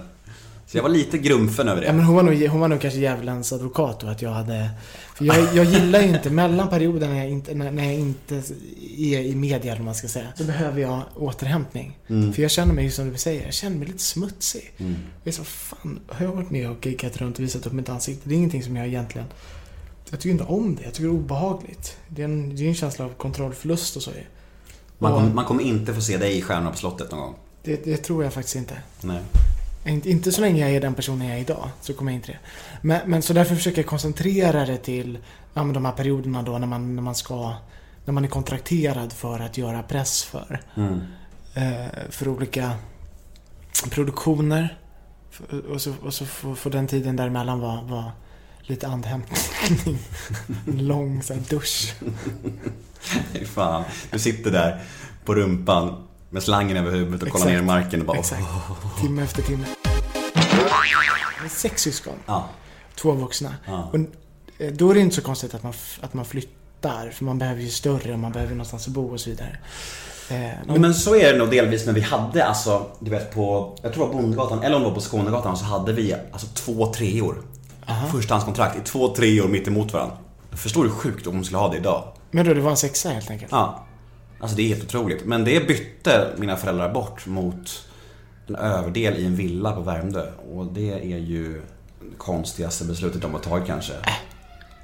[0.67, 1.97] Så jag var lite grumfen över Ja, det.
[1.97, 4.71] men hon var nog, hon var nog kanske djävulens advokat då, att jag hade...
[5.17, 8.37] För jag, jag gillar ju inte, mellan perioder när jag inte, när, när jag inte
[8.97, 11.99] är i media, eller man ska säga, så behöver jag återhämtning.
[12.07, 14.73] För jag känner mig som du säger, jag känner mig lite smutsig.
[14.79, 14.89] Jag
[15.25, 18.29] är så, fan, har jag varit med och giggat runt och visat upp mitt ansikte?
[18.29, 19.27] Det är ingenting som jag egentligen...
[20.11, 21.97] Jag tycker inte om det, jag tycker det är obehagligt.
[22.09, 24.11] Det är en, det är en känsla av kontrollförlust och så.
[24.99, 27.35] Man, Och man kommer inte få se dig i Stjärnorna på slottet någon gång.
[27.63, 28.75] det, det tror jag faktiskt inte.
[29.01, 29.21] Nej.
[29.87, 32.33] Inte, inte så länge jag är den personen jag är idag, så kommer jag inte
[32.33, 32.39] det.
[32.83, 35.19] Men, men så därför försöker jag koncentrera det till
[35.55, 37.55] ja, de här perioderna då när man, när man ska...
[38.05, 40.61] När man är kontrakterad för att göra press för.
[40.75, 41.01] Mm.
[41.55, 42.73] Eh, för olika
[43.91, 44.79] produktioner.
[45.71, 48.13] Och så, och så får, får den tiden däremellan vara, vara
[48.63, 49.99] lite andhämtning.
[50.67, 51.95] En lång så här, dusch.
[53.33, 53.85] Fy fan.
[54.11, 54.83] Du sitter där
[55.25, 57.45] på rumpan med slangen över huvudet och Exakt.
[57.47, 58.43] ner i marken och bara Exakt.
[59.01, 59.65] Timme efter timme.
[61.51, 62.15] Sex syskon.
[62.27, 62.49] Ja.
[62.95, 63.55] Två vuxna.
[63.67, 63.91] Ja.
[63.93, 63.99] Och
[64.59, 67.11] eh, då är det inte så konstigt att man, att man flyttar.
[67.11, 69.57] För man behöver ju större och man behöver någonstans att bo och så vidare.
[70.31, 73.35] Eh, Ja, men, men så är det nog delvis, men vi hade alltså, du vet
[73.35, 76.15] på, jag tror det var Bondegatan, eller om det var på Skånegatan, så hade vi
[76.33, 77.43] alltså två treor.
[78.13, 80.17] Förstahandskontrakt i två treor mitt emot varandra.
[80.53, 82.05] Förstår du hur sjukt om de skulle ha det idag?
[82.31, 83.53] men då, det var en sexa helt enkelt?
[83.53, 83.87] Ja.
[84.41, 85.25] Alltså det är helt otroligt.
[85.25, 87.83] Men det bytte mina föräldrar bort mot
[88.47, 90.27] en överdel i en villa på Värmdö.
[90.55, 91.53] Och det är ju
[92.01, 93.93] det konstigaste beslutet de har tagit kanske.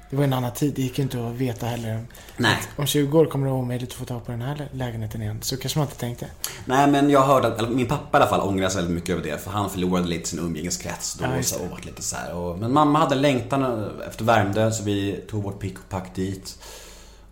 [0.09, 0.73] det var en annan tid.
[0.75, 2.05] Det gick ju inte att veta heller.
[2.37, 2.57] Nej.
[2.75, 5.21] Om 20 år kommer det vara omöjligt att få tag på den här lä- lägenheten
[5.21, 5.39] igen.
[5.41, 6.27] Så kanske man inte tänkte.
[6.65, 9.23] Nej men jag hörde att, min pappa i alla fall ångrar sig väldigt mycket över
[9.23, 12.33] det för han förlorade lite sin umgängeskrets då Ja, så, och lite så här.
[12.35, 16.57] Och, men mamma hade längtan efter Värmdö så vi tog vårt pick och pack dit.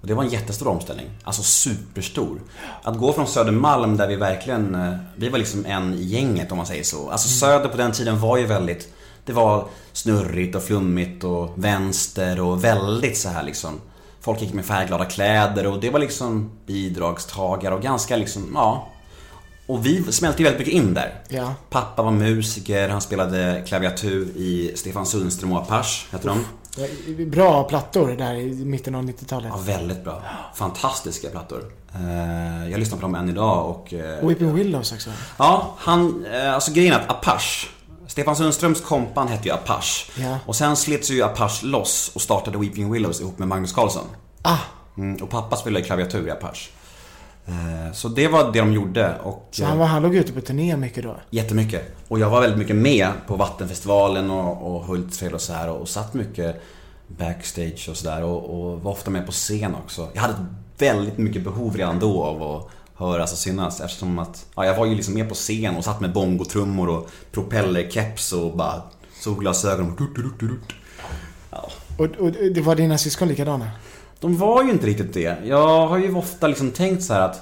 [0.01, 1.09] Och det var en jättestor omställning.
[1.23, 2.41] Alltså superstor.
[2.83, 6.57] Att gå från Södermalm där vi verkligen, eh, vi var liksom en i gänget om
[6.57, 7.09] man säger så.
[7.09, 8.93] Alltså Söder på den tiden var ju väldigt,
[9.25, 13.81] det var snurrigt och flummigt och vänster och väldigt så här liksom.
[14.21, 18.87] Folk gick med färgglada kläder och det var liksom bidragstagare och ganska liksom, ja.
[19.67, 21.21] Och vi smälte ju väldigt mycket in där.
[21.29, 21.53] Ja.
[21.69, 26.45] Pappa var musiker, han spelade klaviatur i Stefan Sundström och Apache, heter de.
[27.27, 29.51] Bra plattor där i mitten av 90-talet.
[29.55, 30.21] Ja, väldigt bra.
[30.55, 31.71] Fantastiska plattor.
[31.95, 33.93] Eh, Jag lyssnar på dem än idag och...
[33.93, 35.09] eh, Weeping Willows också.
[35.37, 36.25] Ja, han...
[36.33, 37.67] eh, Alltså grejen är att Apache
[38.07, 40.11] Stefan Sundströms kompan hette ju Apache.
[40.21, 40.37] Ja.
[40.45, 44.05] Och sen slets ju Apache loss och startade Weeping Willows ihop med Magnus Carlsson.
[44.41, 44.57] Ah,
[44.97, 46.69] Mm, och pappa spelade klaviatur i Apache.
[47.45, 49.47] Eh, Så det var det de gjorde och...
[49.51, 51.15] så han, var, han låg ute på turné mycket då?
[51.29, 51.95] Jättemycket.
[52.07, 55.81] Och jag var väldigt mycket med på Vattenfestivalen och, och Hultsfred och så här och,
[55.81, 56.61] och satt mycket
[57.07, 60.07] backstage och sådär och, och var ofta med på scen också.
[60.13, 60.35] Jag hade
[60.77, 64.85] väldigt mycket behov redan då av att höras och synas eftersom att, ja jag var
[64.85, 68.81] ju liksom med på scen och satt med bongotrummor och propellerkeps och bara
[69.19, 70.73] solglasögon och.
[71.51, 71.69] Ja.
[71.97, 73.71] Och, och det var dina syskon likadana?
[74.21, 75.37] De var ju inte riktigt det.
[75.45, 77.41] Jag har ju ofta liksom tänkt så här att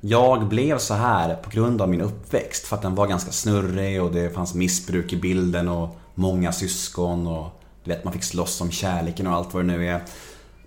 [0.00, 2.66] jag blev så här på grund av min uppväxt.
[2.66, 7.26] För att den var ganska snurrig och det fanns missbruk i bilden och många syskon
[7.26, 10.00] och du vet, man fick slåss om kärleken och allt vad det nu är.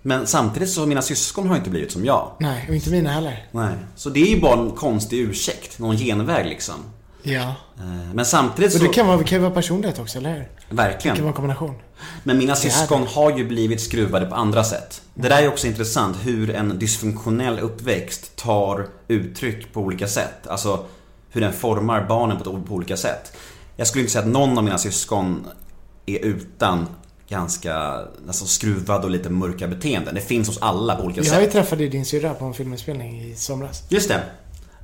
[0.02, 2.30] Men samtidigt så mina syskon har inte blivit som jag.
[2.40, 3.46] Nej, och inte mina heller.
[3.52, 3.74] Nej.
[3.96, 6.74] Så det är ju bara en konstig ursäkt, någon genväg liksom.
[7.22, 7.54] Ja.
[7.78, 8.86] Eh, Men samtidigt Och så...
[8.86, 10.38] det kan vara, det kan ju vara personlighet också, eller hur?
[10.68, 11.16] Det Verkligen.
[11.16, 11.74] kan vara en kombination.
[12.24, 15.02] Men mina syskon har ju blivit skruvade på andra sätt.
[15.14, 20.46] Det där är också intressant hur en dysfunktionell uppväxt tar uttryck på olika sätt.
[20.46, 20.84] Alltså
[21.30, 23.32] hur den formar barnen på, på olika sätt.
[23.76, 25.46] Jag skulle inte säga att någon av mina syskon
[26.06, 26.86] är utan
[27.28, 27.74] ganska
[28.26, 30.14] alltså, skruvad och lite mörka beteenden.
[30.14, 31.42] Det finns hos alla på olika Jag sätt.
[31.42, 33.82] ju träffade din syrra på en filminspelning i somras.
[33.88, 34.22] Just det.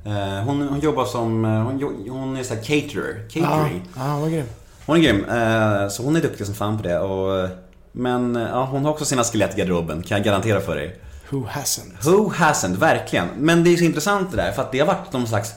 [0.07, 3.81] Eh, Hon, hon jobbar som, eh, hon, hon är såhär caterer, catering.
[3.95, 4.45] ja, han var grym.
[4.85, 6.99] Hon är grym, eh, så hon är duktig som fan på det.
[6.99, 7.49] Och,
[7.91, 10.99] men ja, hon har också sina skelett i garderoben, kan jag garantera för dig.
[11.29, 12.03] Who hasn't?
[12.11, 13.27] Who hasn't, verkligen.
[13.37, 15.53] Men det är så intressant det där, för att det har varit någon slags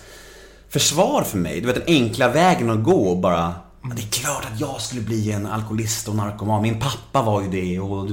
[0.68, 1.60] försvar för mig.
[1.60, 4.80] Du vet den enkla vägen att gå och bara "Ja, Det är klart att jag
[4.80, 6.62] skulle bli en alkoholist och narkoman.
[6.62, 8.04] Min pappa var ju det och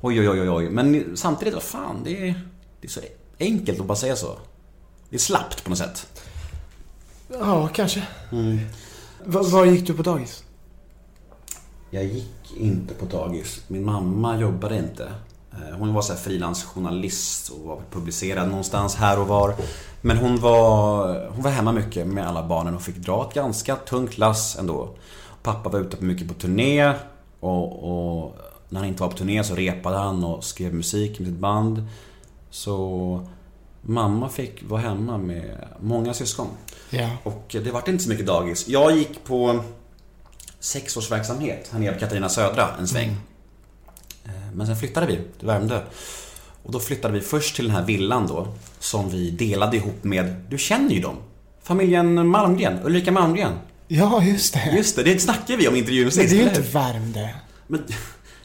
[0.00, 0.70] oj oj oj oj.
[0.70, 2.34] Men samtidigt, vad fan, det är,
[2.80, 3.00] det är så
[3.40, 4.28] enkelt att bara säga så.
[5.14, 6.06] Det är slappt på något sätt.
[7.28, 8.02] Ja, kanske.
[8.32, 8.58] Mm.
[9.24, 10.44] Va- var gick du på dagis?
[11.90, 13.60] Jag gick inte på dagis.
[13.68, 15.12] Min mamma jobbade inte.
[15.52, 19.54] Eh, Hon var så här frilansjournalist och var publicerad någonstans här och var.
[20.00, 23.76] Men hon var, hon var hemma mycket med alla barnen och fick dra ett ganska
[23.76, 24.88] tungt lass ändå.
[25.42, 26.92] Pappa var ute mycket på turné
[27.40, 28.36] och, och
[28.68, 31.86] när han inte var på turné så repade han och skrev musik med sitt band.
[32.50, 33.26] Så
[33.86, 36.46] mamma fick vara hemma med många syskon.
[36.90, 37.10] Ja.
[37.22, 38.68] Och det vart inte så mycket dagis.
[38.68, 39.64] Jag gick på
[40.60, 43.16] sexårsverksamhet här nere på Katarina Södra en sväng.
[44.24, 45.80] Eh, Men sen flyttade vi till Värmdö.
[46.62, 50.34] Och då flyttade vi först till den här villan då, som vi delade ihop med,
[50.50, 51.16] du känner ju dem.
[51.62, 53.52] Familjen Malmgren, Ulrika Malmgren.
[53.88, 54.72] Ja, just det.
[54.76, 56.60] Just det, det snackade vi om i intervjun Men sist, det är ju inte?
[56.60, 57.28] Värmdö.
[57.66, 57.82] Men,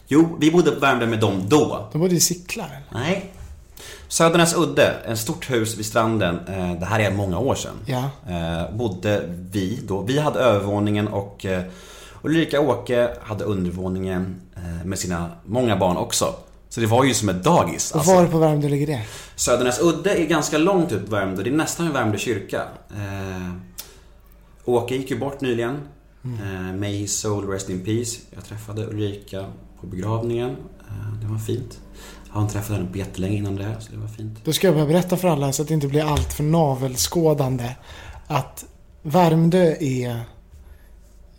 [0.08, 1.90] Jo, vi bodde på Värmdö med dem då.
[1.92, 2.84] De bodde i Sickla, eller?
[2.92, 3.34] Nej.
[4.10, 6.40] Södernäs udde, en stort hus vid stranden.
[6.48, 7.76] Eh, Det här är många år sedan.
[7.86, 8.10] Ja.
[8.30, 10.02] Eh, bodde vi då.
[10.02, 11.64] Vi hade övervåningen och eh,
[12.24, 14.42] Ulrika Åke hade undervåningen
[14.86, 16.36] med sina många barn också.
[16.70, 17.92] Så det var ju som ett dagis.
[17.92, 19.02] Och Alltså, var på Värmdö ligger det?
[19.36, 21.44] Södernäs udde är ganska långt ut på Värmdö.
[21.44, 22.62] Det är nästan vid Värmdö kyrka.
[22.92, 23.52] Eh,
[24.66, 25.78] Åke gick ju bort nyligen.
[26.24, 28.20] Eh, may his soul rest in peace.
[28.36, 29.46] Jag träffade Ulrika
[29.82, 30.50] på begravningen.
[30.50, 31.80] Eh, det var fint.
[32.30, 34.40] Har inte träffat henne på jättelänge innan det, så det var fint.
[34.44, 37.76] Då ska jag bara berätta för alla så att det inte blir allt för navelskådande.
[38.28, 38.66] Att
[39.02, 40.10] Värmdö är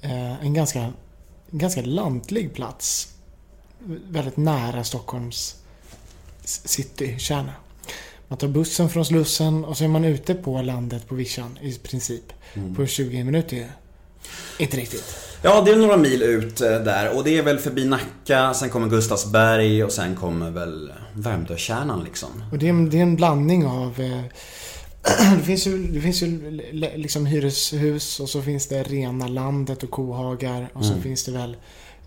[0.00, 0.81] eh, en ganska,
[1.50, 3.14] en ganska lantlig plats.
[4.09, 5.57] Väldigt nära Stockholms
[6.44, 7.53] citykärna.
[8.29, 11.74] Man tar bussen från Slussen och så är man ute på landet på vischan i
[11.74, 12.33] princip.
[12.76, 13.72] På 20 minuter.
[14.59, 15.30] Inte riktigt.
[15.42, 18.70] Ja, det är några mil ut eh, där och det är väl förbi Nacka, sen
[18.70, 22.29] kommer Gustavsberg och sen kommer väl Värmdökärnan liksom.
[22.53, 24.00] Och det är, en- det är en blandning av...
[24.00, 24.22] Eh,
[25.38, 26.50] det finns ju, det finns ju
[26.96, 31.03] liksom hyreshus och så finns det rena landet och kohagar och så Mm.
[31.03, 31.57] finns det väl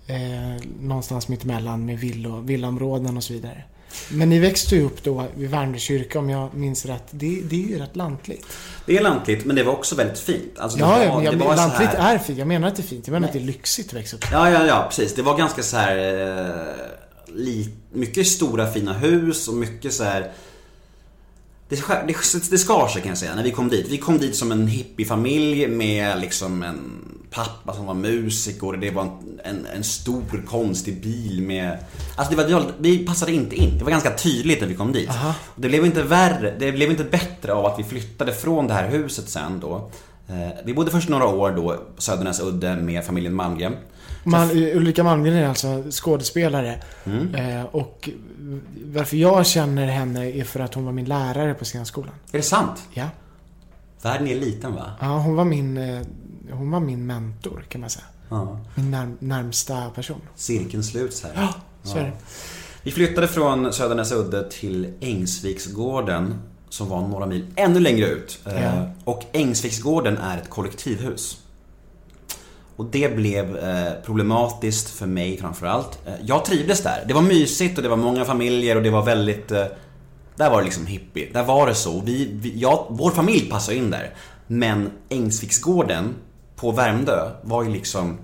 [0.07, 3.63] Eh, någonstans mittemellan med villo, villaområden och så vidare.
[4.09, 7.03] Men ni växte ju upp då vid Värmdö kyrka om jag minns rätt.
[7.09, 8.45] Det, det är ju rätt lantligt.
[8.85, 10.59] Det är lantligt, men det var också väldigt fint.
[10.59, 12.15] Alltså, det Ja, var, ja, men jag, så lantligt här...
[12.15, 12.39] är fint.
[12.39, 13.07] Jag menar att det är fint.
[13.07, 14.25] Jag menar att det är lyxigt att växa upp.
[14.31, 15.15] Ja, ja, ja, precis.
[15.15, 15.97] Det var ganska så här...
[15.97, 20.31] Eh, li, mycket stora fina hus och mycket så här...
[21.69, 23.87] Det, skär- det, det skar sig kan jag säga när vi kom dit.
[23.89, 27.02] Vi kom dit som en hippiefamilj med liksom en
[27.33, 28.77] pappa som var musiker.
[28.77, 31.77] Det var en, en, en stor konstig bil med...
[32.15, 33.77] Alltså det var, vi passade inte in.
[33.77, 35.09] Det var ganska tydligt när vi kom dit.
[35.09, 35.33] Aha.
[35.55, 38.73] Och det blev inte värre, det blev inte bättre av att vi flyttade från det
[38.73, 39.89] här huset sen då.
[40.27, 43.75] Eh, Vi bodde först några år då Södernäs udde med familjen Malmgren.
[44.25, 46.79] Man, Ulrika Malmgren är alltså skådespelare.
[47.05, 47.35] Mm.
[47.35, 48.09] Eh, och
[48.85, 52.13] varför jag känner henne är för att hon var min lärare på scenskolan.
[52.31, 52.83] Är det sant?
[52.93, 53.05] Ja.
[54.01, 54.91] Världen är liten va?
[55.01, 56.01] Ja, hon var min, eh,
[56.51, 58.05] hon var min mentor kan man säga.
[58.29, 58.59] Ja.
[58.75, 60.21] Min närm, närmsta person.
[60.35, 61.31] Cirkeln sluts här.
[61.35, 61.53] Ja,
[61.83, 62.11] så är det.
[62.83, 66.35] Vi flyttade från Södernäs udde till Ängsviksgården
[66.69, 68.39] som var några mil ännu längre ut.
[68.45, 68.87] Eh, Ja.
[69.03, 71.37] Och Ängsviksgården är ett kollektivhus.
[72.75, 75.99] Och det blev eh, problematiskt för mig framförallt.
[76.05, 77.03] Eh, jag trivdes där.
[77.07, 79.51] Det var mysigt och det var många familjer och det var väldigt...
[79.51, 79.65] Eh,
[80.35, 81.29] där var det liksom hippie.
[81.33, 82.01] Där var det så.
[82.01, 84.13] Vi, vi, ja, vår familj passade in där.
[84.47, 86.15] Men Ängsviksgården
[86.55, 88.17] på Värmdö var ju liksom...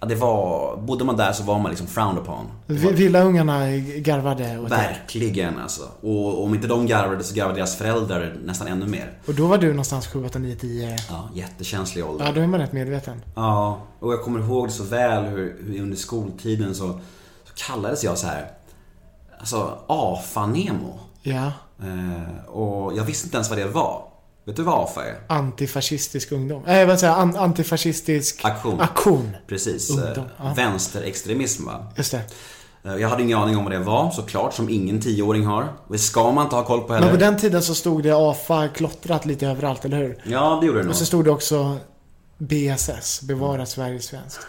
[0.00, 0.76] Ja, det var...
[0.76, 2.46] Bodde man där så var man liksom frowned upon.
[2.66, 4.68] Vi- Villaungarna garvade åt er.
[4.76, 5.82] Verkligen alltså.
[6.00, 9.12] Och om inte de garvade så garvade deras föräldrar nästan ännu mer.
[9.26, 10.96] Och då var du någonstans 7, 8, 9, 10.
[11.10, 12.24] Ja, jättekänslig ålder.
[12.26, 13.22] Ja, då är man rätt medveten.
[13.34, 16.88] Ja, och jag kommer ihåg det så väl hur, hur under skoltiden så,
[17.44, 18.50] så kallades jag så här.
[19.40, 20.98] Alltså AFA-Nemo.
[21.22, 21.52] Ja.
[21.82, 24.02] Eh, och jag visste inte ens vad det var.
[24.48, 25.20] Vet du är?
[25.26, 26.62] Antifascistisk ungdom.
[26.66, 27.20] Nej, vad säger jag?
[27.22, 28.80] An- Antifascistisk Aktion.
[28.80, 29.36] aktion.
[29.46, 29.90] Precis.
[29.90, 30.52] Ungdom, eh, ja.
[30.56, 31.86] Vänsterextremism va?
[31.96, 32.22] Just det.
[32.84, 35.68] Eh, Jag hade ingen aning om vad det var såklart, som ingen tioåring har.
[35.88, 37.06] Det ska man inte ha koll på heller.
[37.06, 40.22] Men på den tiden så stod det AFA klottrat lite överallt, eller hur?
[40.24, 40.90] Ja, det gjorde det nog.
[40.90, 41.76] Och så stod det också
[42.38, 44.40] BSS, Bevara Sverige svenskt.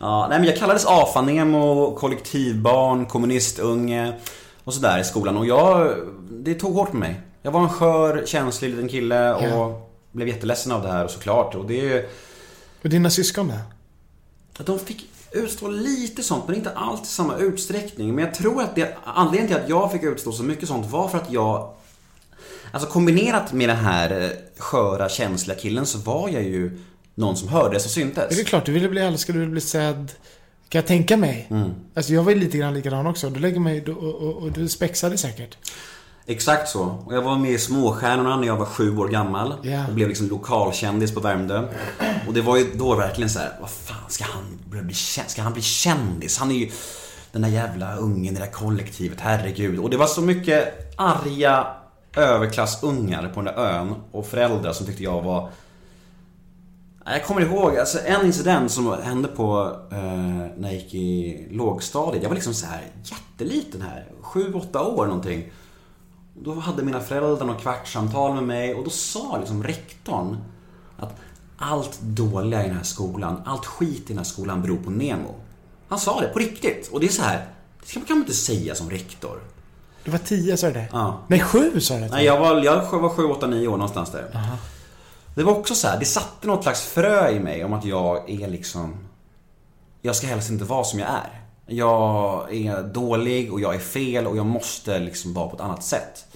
[0.00, 4.12] Ja, nej men jag kallades AFA-Nemo, kollektivbarn, kommunistunge
[4.64, 5.36] och sådär i skolan.
[5.36, 5.94] Och jag,
[6.30, 7.20] det tog hårt på mig.
[7.42, 9.86] Jag var en skör, känslig liten kille och Ja.
[10.12, 11.54] blev jätteledsen av det här och såklart.
[11.54, 12.08] Och det
[12.82, 14.64] Och dina syskon då?
[14.64, 18.14] De fick utstå lite sånt, men inte allt i samma utsträckning.
[18.14, 21.08] Men jag tror att det, anledningen till att jag fick utstå så mycket sånt var
[21.08, 21.74] för att jag
[22.70, 26.78] Alltså kombinerat med den här eh, sköra, känsliga killen så var jag ju
[27.14, 28.36] någon som hördes och syntes.
[28.36, 30.12] Det är klart, du ville bli älskad, du ville bli sedd.
[30.68, 31.46] Kan jag tänka mig.
[31.50, 31.70] Mm.
[31.94, 33.30] Alltså jag var ju lite grann likadan också.
[33.30, 35.58] Du lägger mig, och, och, och du spexade säkert.
[36.30, 36.82] Exakt så.
[37.06, 39.54] Och jag var med i Småstjärnorna när jag var sju år gammal.
[39.62, 39.86] Ja.
[39.88, 41.68] Och blev liksom lokalkändis på Värmdö.
[42.26, 44.94] Och det var ju då verkligen så här: vad fan ska han bli?
[44.94, 46.38] Ska han bli kändis?
[46.38, 46.70] Han är ju
[47.32, 49.78] den där jävla ungen i det där kollektivet, herregud.
[49.78, 51.66] Och det var så mycket arga
[52.16, 55.50] överklassungar på den där ön och föräldrar som tyckte jag var
[57.04, 59.98] jag kommer ihåg, alltså en incident som hände på eh,
[60.56, 62.22] när jag gick i lågstadiet.
[62.22, 65.50] Jag var liksom så här jätteliten här, sju, åtta år någonting.
[66.42, 70.36] Då hade mina föräldrar något kvartssamtal med mig och då sa liksom rektorn
[70.98, 71.16] att
[71.58, 75.34] allt dåliga i den här skolan, allt skit i den här skolan beror på Nemo.
[75.88, 76.88] Han sa det på riktigt.
[76.92, 77.46] Och det är så här,
[77.80, 79.40] det kan man inte säga som rektor.
[80.04, 80.88] Du var tio sa du det?
[80.92, 81.20] Ja.
[81.26, 82.08] Nej, sju sa du det.
[82.08, 84.30] Nej, jag var, jag var 7, 8, 9 år någonstans där.
[85.34, 88.30] Det var också så här, det satte något slags frö i mig om att jag
[88.30, 88.96] är liksom...
[90.02, 91.42] Jag ska helst inte vara som jag är.
[91.66, 95.84] Jag är dålig och jag är fel och jag måste liksom vara på ett annat
[95.84, 96.26] sätt.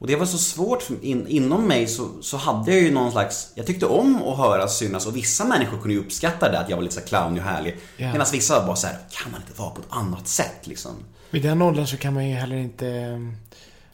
[0.00, 3.52] Och det var så svårt, in, inom mig så, så hade jag ju någon slags,
[3.54, 6.76] jag tyckte om att höras, synas och vissa människor kunde ju uppskatta det, att jag
[6.76, 7.76] var lite så här clownig och härlig.
[7.96, 8.12] Ja.
[8.12, 10.92] Medan vissa var bara så här, kan man inte vara på ett annat sätt liksom?
[11.30, 13.18] Vid den åldern så kan man ju heller inte eh,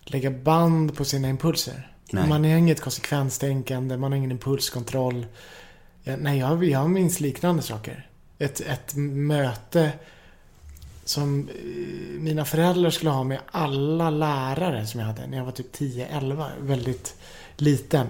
[0.05, 1.93] lägga band på sina impulser.
[2.11, 2.29] Nej.
[2.29, 5.27] Man har inget konsekvenstänkande, man har ingen impulskontroll.
[6.03, 8.09] Ja, nej, jag, jag minns liknande saker.
[8.39, 9.93] Ett, ett möte
[11.09, 15.53] som eh, mina föräldrar skulle ha med alla lärare som jag hade när jag var
[15.53, 17.15] typ 10-11, väldigt
[17.57, 18.07] liten.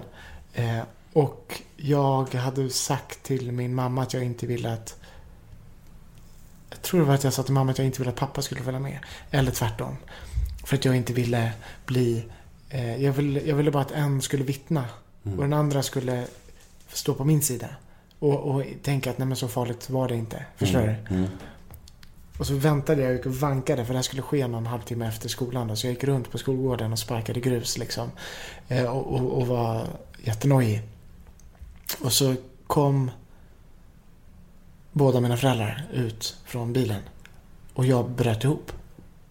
[0.53, 0.79] Eh,
[1.13, 4.99] och jag hade sagt till min mamma att jag inte ville att
[6.69, 8.41] jag tror det var att jag sa till mamma att jag inte ville att pappa
[8.41, 8.99] skulle följa med.
[9.31, 9.97] Eller tvärtom.
[10.65, 11.51] För att jag inte ville
[11.85, 12.25] bli...
[12.69, 14.85] Eh, jag, ville, jag ville bara att en skulle vittna.
[15.23, 16.25] Och den andra skulle
[16.87, 17.67] stå på min sida.
[18.19, 20.45] Och, och tänka att nej men så farligt var det inte.
[20.55, 21.15] Förstår du?
[21.15, 21.29] Mm.
[22.39, 25.67] Och så väntade jag och vankade för det här skulle ske någon halvtimme efter skolan.
[25.67, 25.75] Då.
[25.75, 28.11] Så jag gick runt på skolgården och sparkade grus liksom.
[28.67, 29.87] Eh, och, och, och var
[30.23, 30.81] jättenojig.
[32.01, 32.35] Och så
[32.67, 33.11] kom
[34.91, 37.01] båda mina föräldrar ut från bilen.
[37.73, 38.71] Och jag bröt ihop.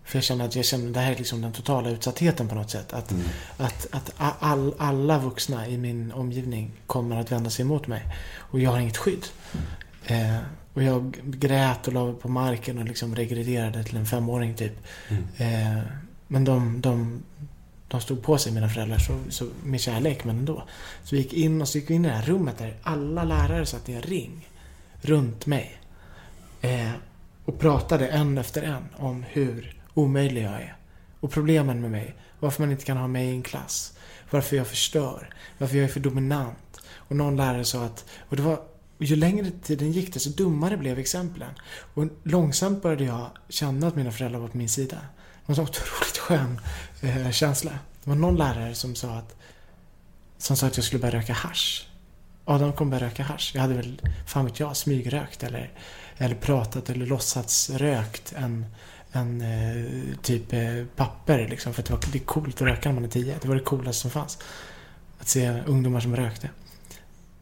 [0.05, 2.71] För jag kände att jag kände, det här är liksom den totala utsattheten på något
[2.71, 2.92] sätt.
[2.92, 3.23] Att, Mm.
[3.57, 8.03] att, att all, alla vuxna i min omgivning kommer att vända sig emot mig.
[8.37, 9.27] Och jag har inget skydd.
[10.07, 10.38] Eh,
[10.75, 14.73] och jag grät och la mig på marken och liksom regrederade till en femåring typ.
[15.09, 15.25] Mm.
[15.37, 15.83] Eh,
[16.27, 17.23] men de, de,
[17.88, 20.62] de stod på sig, mina föräldrar, så, så, med kärlek, men ändå.
[21.05, 23.25] Så vi gick in och så gick vi in i det här rummet där alla
[23.25, 24.49] lärare satt i en ring
[25.01, 25.79] runt mig.
[26.61, 26.90] Eh,
[27.45, 30.77] och pratade en efter en om hur omöjlig jag är.
[31.21, 32.14] Och problemen med mig.
[32.40, 33.92] Varför man inte kan ha mig i en klass.
[34.31, 35.35] Varför jag förstör.
[35.59, 36.81] Varför jag är för dominant.
[36.95, 38.05] Och någon lärare sa att...
[38.29, 38.61] Och det var,
[38.99, 41.51] och ju längre tiden gick desto dummare blev exemplen.
[41.95, 44.97] Och långsamt började jag känna att mina föräldrar var på min sida.
[44.97, 46.61] Det var en så otroligt skön
[47.01, 47.71] eh, känsla.
[48.05, 49.37] Det var någon lärare som sa att
[50.39, 51.89] som sa att jag skulle börja röka hasch.
[52.45, 53.53] Adam kommer börja röka hasch.
[53.55, 55.73] Jag hade väl, fan vet jag, smygrökt eller,
[56.17, 58.67] eller pratat eller låtsats rökt en,
[59.13, 61.75] en eh, typ eh, papper liksom.
[61.75, 63.37] För att det, var, det är coolt att röka när man är tio.
[63.43, 64.39] Det var det coolaste som fanns.
[65.19, 66.51] Att se ungdomar som rökte.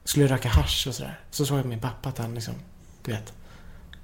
[0.04, 1.20] Skulle röka hasch och sådär.
[1.30, 2.54] Så såg jag min pappa att han liksom,
[3.02, 3.32] du vet,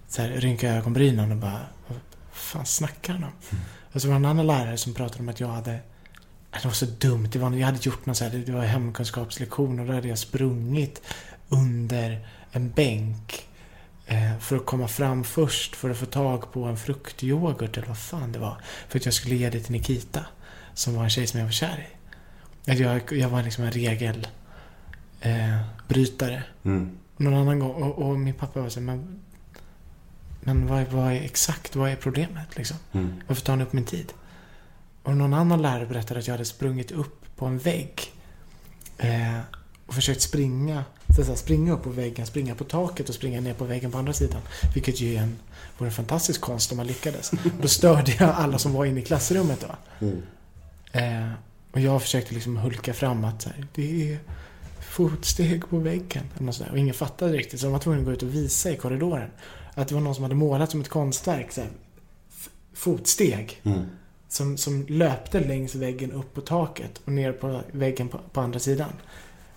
[0.08, 1.98] så här, rynkade ögonbrynen och bara, vad
[2.32, 3.32] fan snackar han om?
[3.92, 5.80] Och så var det en annan lärare som pratade om att jag hade
[6.50, 7.28] det var så dumt.
[7.32, 10.18] Det var, jag hade gjort någon så här, det var hemkunskapslektion och då hade jag
[10.18, 11.02] sprungit
[11.48, 13.48] under en bänk
[14.06, 17.98] eh, för att komma fram först för att få tag på en fruktyoghurt eller vad
[17.98, 18.62] fan det var.
[18.88, 20.24] För att jag skulle ge det till Nikita,
[20.74, 22.82] som var en tjej som jag var kär i.
[22.82, 24.26] Jag, jag var liksom en regel
[25.20, 26.42] eh, brytare.
[26.62, 26.90] Mm.
[27.16, 29.20] Någon annan gång, och, och min pappa var så här, men,
[30.40, 32.76] men vad, är, vad är exakt, vad är problemet liksom?
[32.92, 33.12] Mm.
[33.26, 34.12] Varför tar ni upp min tid?
[35.02, 38.12] Och någon annan lärare berättade att jag hade sprungit upp på en vägg.
[38.98, 39.38] Eh,
[39.86, 40.84] och försökt springa,
[41.16, 43.98] så säga, springa upp på väggen, springa på taket och springa ner på väggen på
[43.98, 44.40] andra sidan.
[44.74, 45.38] Vilket ju är en,
[45.78, 47.30] vore en fantastisk konst om man lyckades.
[47.62, 50.06] Då störde jag alla som var inne i klassrummet då.
[50.06, 50.22] Mm.
[50.92, 51.32] Eh,
[51.72, 54.18] och jag försökte liksom hulka fram att så här, det är
[54.90, 56.24] fotsteg på väggen.
[56.38, 56.70] Något sådär.
[56.72, 57.60] Och ingen fattade riktigt.
[57.60, 59.30] Så de var tvungna att gå ut och visa i korridoren.
[59.74, 61.52] Att det var någon som hade målat som ett konstverk.
[61.52, 61.70] Så här,
[62.36, 63.60] f- fotsteg.
[63.62, 63.80] Mm.
[64.28, 68.58] Som, som löpte längs väggen upp på taket och ner på väggen på, på andra
[68.58, 68.92] sidan.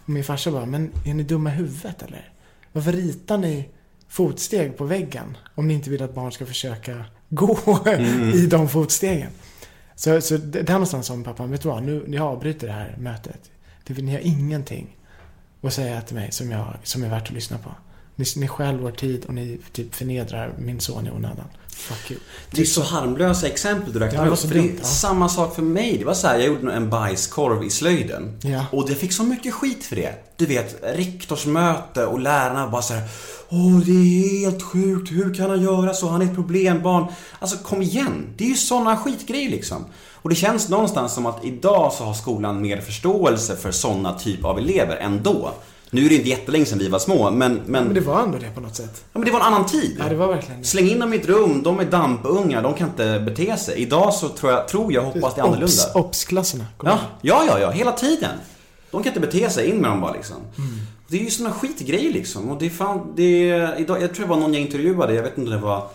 [0.03, 2.31] Och min farsa bara, men är ni dumma i huvudet eller?
[2.71, 3.69] Varför ritar ni
[4.07, 7.57] fotsteg på väggen om ni inte vill att barn ska försöka gå
[8.35, 9.29] i de fotstegen?
[9.95, 12.95] Så, så det- där någonstans sa pappa, vet du vad, nu, jag avbryter det här
[12.99, 13.51] mötet.
[13.83, 14.97] Det, ni har ingenting
[15.67, 17.69] att säga till mig som, jag, som är värt att lyssna på.
[18.15, 21.45] Ni, ni stjäl vår tid och ni typ förnedrar min son i onödan.
[21.67, 22.19] Fuck you.
[22.51, 24.39] Det är så harmlösa exempel du räknar upp.
[24.39, 24.83] För det är ja.
[24.83, 25.97] samma sak för mig.
[25.97, 28.39] Det var så här, jag gjorde en bajskorv i slöjden.
[28.43, 28.65] Ja.
[28.71, 30.13] Och det fick så mycket skit för det.
[30.37, 33.09] Du vet, rektorsmöte och lärarna bara så här.
[33.49, 35.11] Åh, det är helt sjukt.
[35.11, 36.09] Hur kan han göra så?
[36.09, 37.05] Han är ett problembarn.
[37.39, 38.33] Alltså, kom igen.
[38.37, 39.85] Det är ju såna skitgrejer liksom.
[40.23, 44.45] Och det känns någonstans som att idag så har skolan mer förståelse för såna typ
[44.45, 45.51] av elever än då.
[45.89, 47.53] Nu är det inte jättelänge sedan vi var små, men...
[47.53, 49.03] Men, Men det var ändå det på något sätt.
[49.13, 49.95] ja, men det var en annan tid.
[49.99, 50.67] Ja, det var verkligen det.
[50.67, 53.75] Släng in dem i ett rum, de är dampungar, de kan inte bete sig.
[53.75, 55.93] Idag så tror jag, tror jag hoppas det är annorlunda.
[55.93, 56.65] Obs-klasserna.
[56.77, 58.31] kommer Ja, ja, ja, ja, hela tiden.
[58.91, 60.35] De kan inte bete sig, in med dem bara liksom.
[61.07, 62.49] Det är ju såna skitgrejer liksom.
[62.49, 65.23] Och det är fan, det är, idag, jag tror det var någon jag intervjuade, jag
[65.23, 65.87] vet inte om det var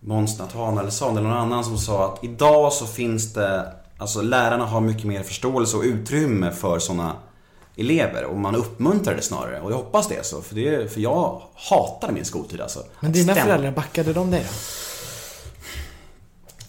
[0.00, 4.22] Måns Nathan eller Son eller någon annan som sa att idag så finns det, alltså
[4.22, 7.16] lärarna har mycket mer förståelse och utrymme för såna
[7.76, 9.60] elever och man uppmuntrar det snarare.
[9.60, 12.82] Och jag hoppas det så, för, det, för jag hatade min skoltid alltså.
[13.00, 14.54] Men dina Stäm- föräldrar, backade de dig då?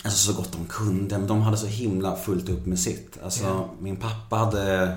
[0.04, 3.17] Alltså så gott de kunde, men de hade så himla fullt upp med sitt.
[3.24, 3.70] Alltså Ja.
[3.80, 4.96] min pappa hade,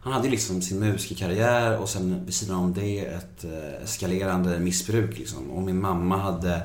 [0.00, 5.18] han hade liksom sin musikerkarriär och sen vid sidan om det ett eh, eskalerande missbruk
[5.18, 5.50] liksom.
[5.50, 6.62] Och min mamma hade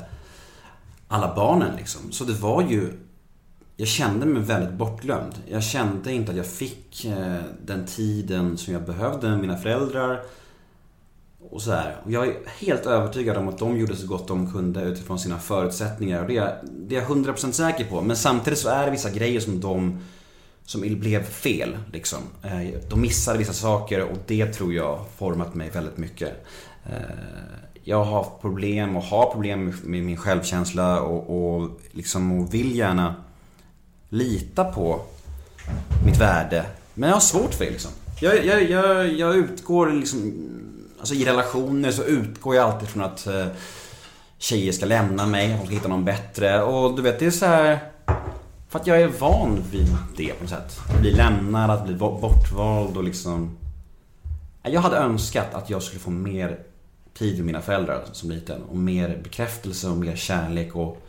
[1.10, 2.12] alla barnen liksom.
[2.12, 2.94] Så det var ju,
[3.78, 5.36] jag kände mig väldigt bortglömd.
[5.48, 10.22] Jag kände inte att jag fick eh, den tiden som jag behövde med mina föräldrar.
[11.52, 11.98] Och så här.
[12.04, 15.40] Och jag är helt övertygad om att de gjorde så gott de kunde utifrån sina
[15.40, 16.22] förutsättningar.
[16.22, 18.02] Och det är, det är jag 100% säker på.
[18.02, 20.00] Men samtidigt så är det vissa grejer som de
[20.66, 21.78] som blev fel.
[21.94, 22.20] Liksom.
[22.44, 26.46] Eh, de missade vissa saker och det tror jag format mig väldigt mycket.
[26.86, 32.54] Eh, jag har haft problem och har problem med- min självkänsla och, och, liksom, och
[32.54, 33.16] vill gärna
[34.10, 35.02] lita på
[36.06, 36.66] mitt värde.
[36.94, 37.92] Men jag har svårt för det liksom.
[38.22, 40.34] Jag, jag, jag, jag utgår liksom,
[41.00, 43.46] alltså i relationer så utgår jag alltid från att eh,
[44.38, 46.64] tjejer ska lämna mig, att de ska hitta någon bättre.
[46.64, 47.80] Och du vet, det är så här.
[48.70, 49.88] För att jag är van vid
[50.18, 50.80] det på något sätt.
[50.90, 53.58] Att bli lämnad, att bli bortvald och liksom...
[54.64, 56.60] Jag hade önskat att jag skulle få mer
[57.20, 58.64] tid med mina föräldrar som liten.
[58.64, 61.06] Och mer bekräftelse och mer kärlek och,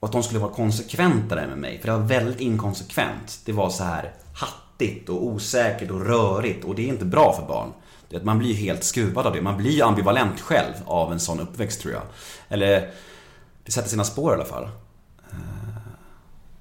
[0.00, 1.78] och att de skulle vara konsekventare med mig.
[1.78, 3.40] För det var väldigt inkonsekvent.
[3.44, 7.46] Det var så här hattigt och osäkert och rörigt och det är inte bra för
[7.46, 7.72] barn.
[8.14, 9.42] Att Man blir ju helt skruvad av det.
[9.42, 12.02] Man blir ju ambivalent själv av en sån uppväxt tror jag.
[12.48, 12.90] Eller
[13.64, 14.64] det sätter sina spår i alla fall.
[14.64, 15.38] Eh,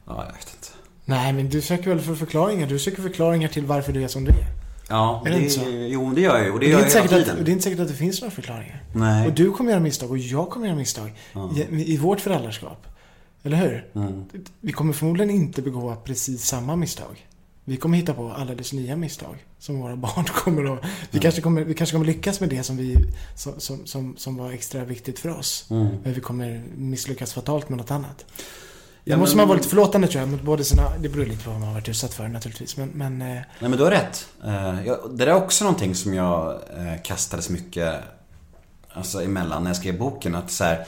[0.06, 0.68] ja, jag vet inte.
[1.06, 2.68] Nej, men du söker väl för förklaringar?
[2.68, 4.57] Du söker förklaringar till varför du är som du är.
[4.90, 5.62] Ja, Är det inte så?
[5.70, 6.52] Jo, det gör jag ju.
[6.52, 8.32] Och det Det är, inte säkert att, det är inte säkert att det finns några
[8.32, 8.84] förklaringar.
[8.94, 9.28] Nej.
[9.28, 11.14] Och du kommer göra misstag och jag kommer göra misstag.
[11.72, 12.88] I, I vårt föräldraskap.
[13.44, 13.86] Eller hur?
[13.96, 14.26] Mm.
[14.62, 17.28] Vi kommer förmodligen inte begå precis samma misstag.
[17.64, 20.80] Vi kommer hitta på alldeles nya misstag som våra barn kommer att...
[21.12, 22.96] Vi, kanske, kommer, vi kanske kommer lyckas med det som, vi,
[23.36, 25.66] som, som, som, som var extra viktigt för oss.
[25.70, 25.88] Mm.
[26.04, 28.26] Men vi kommer misslyckas fatalt med något annat.
[29.10, 30.98] Ja, Då måste men- man vara lite förlåtande tror jag mot både sina...
[31.00, 32.78] Det beror lite på vad man har varit utsatt för naturligtvis.
[32.78, 34.28] Men, men eh, Nej men du har rätt.
[34.46, 34.76] Eh,
[35.10, 37.96] Det där är också någonting som jag eh, kastades mycket
[38.94, 40.36] alltså, emellan när jag skrev boken.
[40.36, 40.86] Att så här,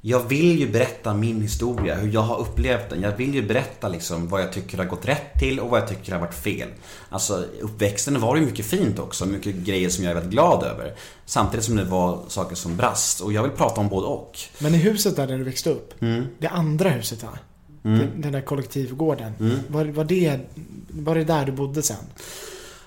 [0.00, 3.02] jag vill ju berätta min historia, hur jag har upplevt den.
[3.02, 5.88] Jag vill ju berätta liksom vad jag tycker har gått rätt till och vad jag
[5.88, 6.68] tycker har varit fel.
[7.08, 10.94] Alltså uppväxten var ju mycket fint också, mycket grejer som jag är väldigt glad över.
[11.26, 13.20] Samtidigt som det var saker som brast.
[13.20, 14.38] Och jag vill prata om både och.
[14.58, 16.02] Men i huset där, där du växte upp.
[16.02, 16.26] Mm.
[16.38, 17.38] Det andra huset va?
[17.82, 19.32] Den, den där kollektivgården.
[19.68, 20.40] Var, var, det,
[20.88, 21.96] var det där du bodde sen?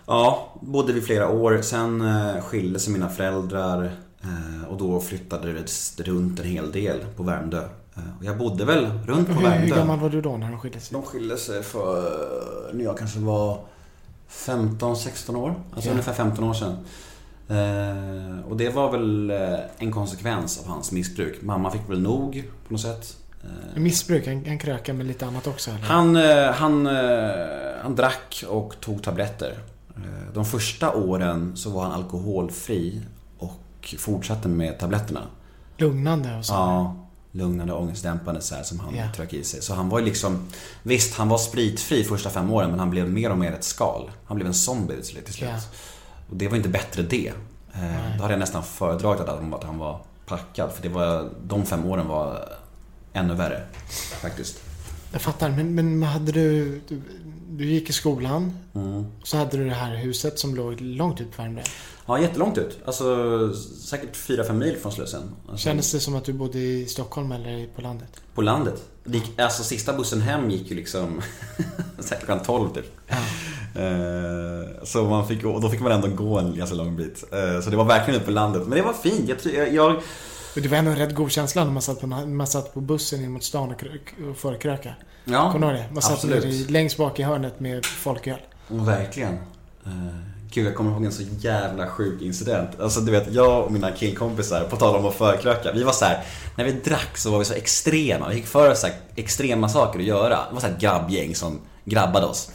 [0.06, 1.62] Ja, bodde vi flera år.
[1.62, 3.92] Sen eh, skilde sig mina föräldrar
[4.70, 7.64] och då flyttade det runt en hel del på Värmdö.
[7.96, 9.76] Eh, och jag bodde väl runt på Hur, hur Värmdö.
[9.76, 10.94] gammal var du då när de skilde sig?
[10.94, 12.12] De skilde sig för
[12.74, 13.60] när jag kanske var
[14.30, 15.56] 15-16 år.
[15.74, 15.92] Alltså Ja.
[15.92, 16.78] ungefär 15 år sedan.
[17.50, 21.42] Eh, och det var väl eh, en konsekvens av hans missbruk.
[21.42, 23.18] Mamma fick väl nog på något sätt.
[23.44, 25.80] Eh, Missbruk, han, han krökar med lite annat också eller?
[25.82, 29.58] han, eh, han, eh, han drack och tog tabletter.
[29.96, 33.02] Eh, De första åren så var han alkoholfri
[33.82, 35.22] och fortsatte med tabletterna.
[35.78, 36.54] Lugnande och så.
[36.54, 36.96] Ja,
[37.32, 39.04] lugnande och ångestdämpande så här som han Ja.
[39.16, 39.62] tröck i sig.
[39.62, 40.48] Så han var ju liksom,
[40.84, 44.12] visst han var spritfri första fem åren men han blev mer och mer ett skal.
[44.26, 45.42] Han blev en zombie till slut.
[45.42, 45.56] Ja.
[46.30, 47.28] Och det var inte bättre det.
[47.74, 51.30] Eh, Då hade jag nästan föredragit att han, att han var packad för det var,
[51.48, 52.50] de fem åren var
[53.14, 53.64] ännu värre.
[54.22, 54.58] Faktiskt.
[55.12, 57.02] Jag fattar, men, men hade du, du...
[57.54, 58.54] Du gick i skolan.
[58.76, 59.06] Mm.
[59.24, 61.62] Så hade du det här huset som låg långt ut på Värmdö.
[62.06, 62.80] Ja, jättelångt ut.
[62.86, 65.22] Alltså säkert 4-5 mil från Slussen.
[65.50, 68.22] Alltså, Kändes det som att du bodde i Stockholm eller på landet?
[68.36, 68.84] På landet.
[69.04, 71.22] Det gick, alltså sista bussen hem gick ju liksom
[72.10, 72.86] här klockan 12 typ.
[73.08, 73.18] Ja.
[73.82, 77.24] Eh, Så man fick, och då fick man ändå gå en ganska lång bit.
[77.32, 78.62] Eh, Så det var verkligen ute på landet.
[78.68, 79.30] Men det var fint.
[79.46, 80.02] Jag, jag
[80.56, 82.82] Och det var ändå en rätt god känsla när man satt på, man satt på
[82.82, 84.96] bussen in mot stan och, krö- och förkröka.
[85.26, 85.94] Ja, Kommer du ihåg det?
[85.94, 86.46] Man satt absolut.
[86.46, 88.38] i, längst bak i hörnet med folköl.
[88.68, 89.34] Och verkligen.
[89.86, 89.92] Eh,
[90.54, 92.80] Gud, jag kommer ihåg en så jävla sjuk incident.
[92.80, 95.72] Alltså du vet, jag och mina killkompisar, på tal om att förkröka.
[95.72, 96.24] Vi var så här,
[96.56, 98.30] när vi drack så var vi så extrema.
[98.30, 100.30] Vi gick för så här extrema saker att göra.
[100.30, 102.50] Det var så här grabbgäng som grabbade oss.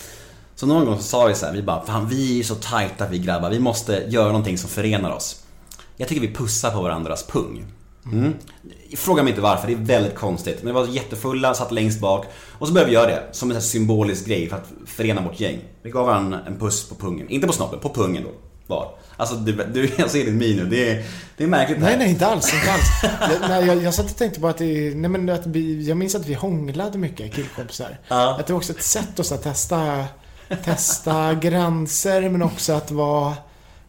[0.54, 3.08] Så någon gång så sa vi så här, vi bara, fan vi är så tajta
[3.08, 3.50] vi grabbar.
[3.50, 5.42] Vi måste göra någonting som förenar oss.
[5.96, 7.64] Jag tycker vi pussar på varandras pung.
[8.12, 8.34] Mm.
[8.96, 10.62] Fråga mig inte varför, det är väldigt konstigt.
[10.62, 12.26] Men vi var jättefulla, satt längst bak.
[12.52, 15.58] Och så började vi göra det som en symbolisk grej för att förena vårt gäng.
[15.82, 17.28] Vi gav varandra en puss på pungen.
[17.28, 18.30] Inte på snoppen, på pungen då.
[18.66, 18.94] Var.
[19.16, 20.64] Alltså du, du jag ser din min nu.
[20.64, 21.04] Det är,
[21.36, 21.78] det är märkligt.
[21.80, 22.54] Nej, nej, inte alls.
[22.54, 23.02] Inte alls.
[23.40, 25.96] jag, nej, jag, jag satt och tänkte på att, det, nej, men att vi, jag
[25.96, 27.98] minns att vi hånglade mycket, killkompisar.
[28.08, 28.36] Ja.
[28.40, 30.04] Att det var också ett sätt att testa,
[30.64, 33.34] testa gränser, men också att vara,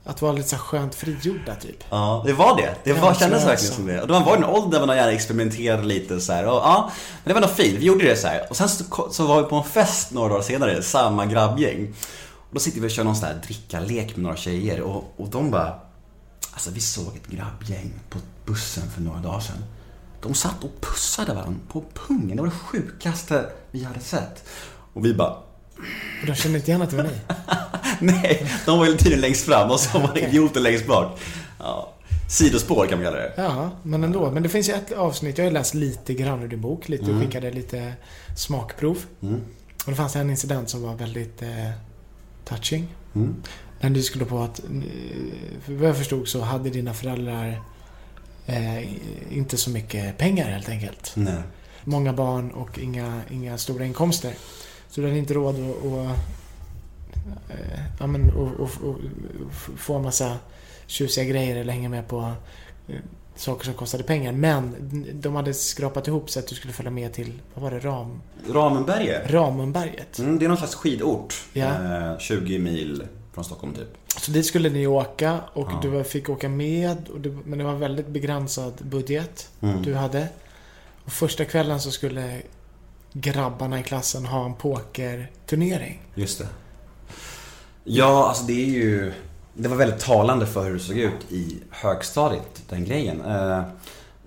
[0.07, 1.83] att vara lite så skönt frigjorda, typ.
[1.89, 2.75] Ja, det var det.
[2.83, 4.01] Det var, Ja, kändes verkligen som det.
[4.01, 6.45] Och man var i den åldern när man gärna experimenterade lite så här.
[6.45, 6.91] Och, ja,
[7.23, 7.79] men det var nog fint.
[7.79, 8.47] Vi gjorde det så här.
[8.49, 11.95] Och sen så, så var vi på en fest några dagar senare, samma grabbgäng.
[12.35, 15.29] Och då sitter vi och kör någon sån här drickalek med några tjejer och, och
[15.29, 15.79] de bara
[16.51, 19.63] Alltså vi såg ett grabbgäng på bussen för några dagar sedan.
[20.21, 22.35] De satt och pussade varandra på pungen.
[22.35, 24.43] Det var det sjukaste vi hade sett.
[24.93, 25.35] Och vi bara
[26.21, 27.19] Och de kände inte igen att det var ni.
[28.13, 31.19] Nej, de var ju tydligen längst fram och så var idioten längst bak.
[31.59, 31.93] Ja.
[32.29, 33.33] Sidospår kan man kalla det.
[33.37, 34.31] Ja, men ändå.
[34.31, 37.11] Men det finns ju ett avsnitt, jag har läst lite grann ur din bok, lite
[37.11, 37.93] och skickade lite
[38.37, 38.97] smakprov.
[39.21, 39.41] Mm.
[39.85, 41.69] Och det fanns en incident som var väldigt eh,
[42.45, 42.87] touching.
[43.15, 43.35] Mm.
[43.79, 44.65] När du skulle på att, eh,
[45.65, 47.61] för vad jag förstod så hade dina föräldrar
[48.45, 48.83] eh,
[49.37, 51.11] inte så mycket pengar helt enkelt.
[51.15, 51.41] Nej.
[51.83, 54.33] Många barn och inga, inga stora inkomster.
[54.97, 56.17] Så du hade inte råd att, att,
[57.49, 58.79] eh, ja, men, att,
[59.77, 60.37] få en massa
[60.87, 62.31] tjusiga grejer eller hänga med på
[62.87, 62.95] eh,
[63.35, 64.31] saker som kostade pengar.
[64.31, 64.75] Men
[65.13, 68.21] de hade skrapat ihop så att du skulle följa med till, vad var det, Ram,
[68.51, 69.31] Ramenberget.
[69.31, 70.19] Ramunberget.
[70.19, 71.43] Mm, det är någon slags skidort.
[71.53, 71.67] Ja.
[71.67, 73.97] Eh, 20 mil från Stockholm typ.
[74.19, 76.97] Så dit skulle ni åka och du fick åka med.
[77.17, 79.81] Du, men det var väldigt begränsad budget Mm.
[79.81, 80.27] du hade.
[81.05, 82.41] Och första kvällen så skulle
[83.13, 86.01] grabbarna i klassen ha en pokerturnering.
[86.15, 86.47] Just det.
[87.83, 89.13] Ja, alltså det är ju...
[89.53, 93.21] Det var väldigt talande för hur det såg ut i högstadiet, den grejen.
[93.21, 93.61] Eh,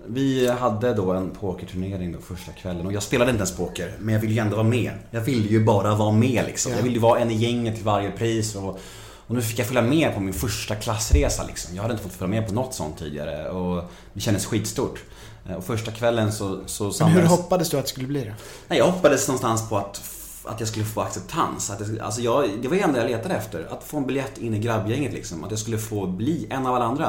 [0.07, 4.13] Vi hade då en pokerturnering då första kvällen och jag spelade inte ens poker, men
[4.13, 4.91] jag ville ju ändå vara med.
[5.11, 6.71] Jag ville ju bara vara med liksom.
[6.71, 6.77] Ja.
[6.77, 8.79] Jag ville ju vara en i gänget till varje pris och,
[9.27, 11.75] och nu fick jag följa med på min första klassresa liksom.
[11.75, 15.03] Jag hade inte fått följa med på något sånt tidigare och det kändes skitstort.
[15.49, 17.29] Eh, Och första kvällen så, så Men hur samlades...
[17.31, 18.31] hoppades du att det skulle bli då?
[18.67, 20.01] Nej, jag hoppades någonstans på att,
[20.43, 21.69] att jag skulle få acceptans.
[21.69, 23.67] Att jag, alltså jag, det var det enda jag letade efter.
[23.71, 25.43] Att få en biljett in i grabbgänget liksom.
[25.43, 27.05] Att jag skulle få bli en av alla andra.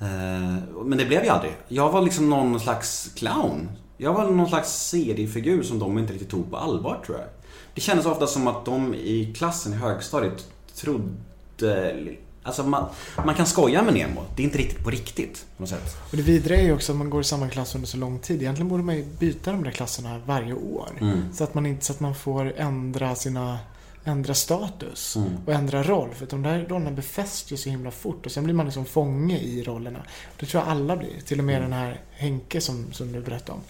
[0.00, 1.52] Eh, men det blev jag aldrig.
[1.68, 3.68] Jag var liksom någon slags clown.
[3.96, 7.26] Jag var någon slags seriefigur som de inte riktigt tog på allvar tror jag.
[7.74, 10.46] Det kändes ofta som att de i klassen i högstadiet
[10.76, 12.04] trodde...
[12.42, 12.88] Alltså man,
[13.24, 14.22] man kan skoja med Nemo.
[14.36, 15.96] Det är inte riktigt på riktigt på något sätt.
[16.10, 18.18] Och det vidare är ju också att man går i samma klass under så lång
[18.18, 18.42] tid.
[18.42, 20.88] Egentligen borde man ju byta de där klasserna varje år.
[21.00, 21.22] Mm.
[21.34, 23.58] Så att man inte så att man får ändra sina
[24.04, 25.28] ändra status Mm.
[25.46, 26.08] och ändra roll.
[26.14, 29.38] För de där rollerna befästs ju så himla fort och sen blir man liksom fånge
[29.38, 30.02] i rollerna.
[30.40, 31.20] Det tror jag alla blir.
[31.26, 31.70] Till och med Mm.
[31.70, 33.60] den här Henke som, som du berättade om.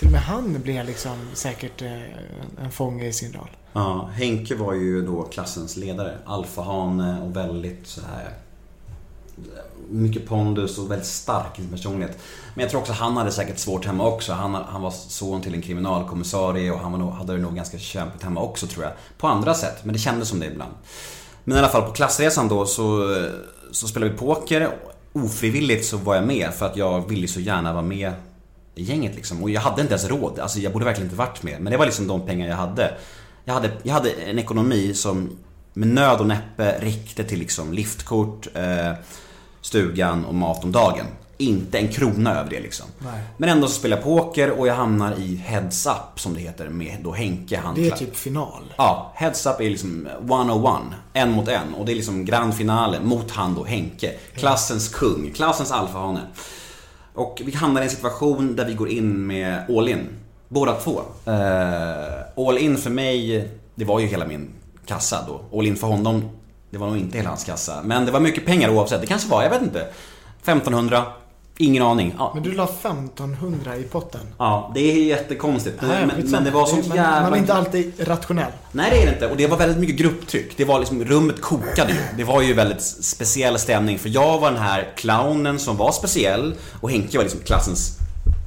[0.00, 3.50] Till och med han blev liksom säkert eh, en fånge i sin roll.
[3.72, 6.18] Ja, Henke var ju då klassens ledare.
[6.24, 8.34] Alfahane och väldigt så här
[9.88, 12.18] mycket pondus och väldigt stark i sin personlighet.
[12.54, 14.32] Men jag tror också han hade säkert svårt hemma också.
[14.32, 17.78] Han, han var son till en kriminalkommissarie och han var nog, hade det nog ganska
[17.78, 18.92] kämpigt hemma också tror jag.
[19.18, 20.72] På andra sätt, men det kändes som det ibland.
[21.44, 23.16] Men i alla fall på klassresan då så,
[23.70, 24.70] så spelade vi poker.
[25.12, 28.12] Ofrivilligt så var jag med för att jag ville så gärna vara med
[28.82, 29.42] gänget liksom.
[29.42, 30.38] Och jag hade inte ens råd.
[30.38, 31.60] Alltså jag borde verkligen inte varit med.
[31.60, 32.94] Men det var liksom de pengar jag hade.
[33.44, 35.38] Jag hade, jag hade en ekonomi som
[35.72, 38.92] med nöd och näppe räckte till liksom liftkort, eh,
[39.60, 41.06] stugan och mat om dagen.
[41.36, 42.86] Inte en krona över det liksom.
[42.98, 43.20] Nej.
[43.36, 46.68] Men ändå så spelar jag poker och jag hamnar i Heads Up som det heter
[46.68, 47.60] med då Henke.
[47.64, 48.74] Han Det är typ final.
[48.76, 50.80] Ja, Heads Up är liksom 101,
[51.12, 51.74] en mot en.
[51.74, 54.12] Och det är liksom grand finale mot han då, Henke.
[54.34, 56.20] Klassens kung, klassens alfahane.
[57.14, 60.08] Och vi hamnar i en situation där vi går in med all in.
[60.48, 61.00] Båda två.
[61.28, 64.50] Uh, all in för mig, det var ju hela min
[64.86, 65.58] kassa då.
[65.58, 66.30] All in för honom,
[66.70, 67.82] det var nog inte hela hans kassa.
[67.84, 69.00] Men det var mycket pengar oavsett.
[69.00, 69.80] Det kanske var, jag vet inte.
[70.42, 71.04] 1500,
[71.60, 72.14] ingen aning.
[72.18, 74.20] Ja, Men du la 1500 i potten.
[74.38, 75.80] ja det är jättekonstigt.
[75.80, 77.20] Men, Nej, men, men det var sånt man, jävla...
[77.22, 78.52] Man är inte alltid rationell.
[78.72, 80.56] Nej det är det inte och det var väldigt mycket grupptryck.
[80.56, 81.98] Det var liksom, rummet kokade ju.
[82.16, 86.54] Det var ju väldigt speciell stämning för jag var den här clownen som var speciell
[86.80, 87.96] och Henke var liksom klassens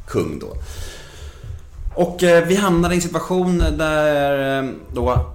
[0.07, 0.47] kung då.
[1.95, 5.25] Och eh, vi hamnade i en situation där eh, då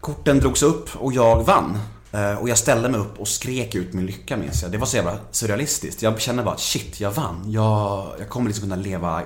[0.00, 1.78] korten drogs upp och jag vann.
[2.12, 4.72] Eh, och jag ställde mig upp och skrek ut min lycka minns jag.
[4.72, 6.02] Det var så jävla surrealistiskt.
[6.02, 7.44] Jag kände bara att shit, jag vann.
[7.46, 9.22] Jag, jag kommer liksom kunna leva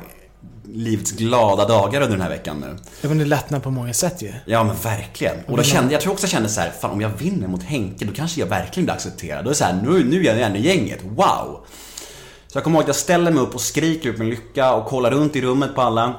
[0.64, 2.76] livets glada dagar under den här veckan nu.
[3.02, 4.32] Det var en lättnad på många sätt ju.
[4.46, 5.36] Ja men verkligen.
[5.46, 7.62] Och då kände, jag tror också jag kände så här, fan om jag vinner mot
[7.62, 9.44] Henke då kanske jag verkligen blir accepterad.
[9.44, 11.66] Då är det så här, nu, nu är jag en i gänget, wow!
[12.46, 14.86] Så jag kommer ihåg att jag ställer mig upp och skriker ut min lycka och
[14.86, 16.14] kollar runt i rummet på alla.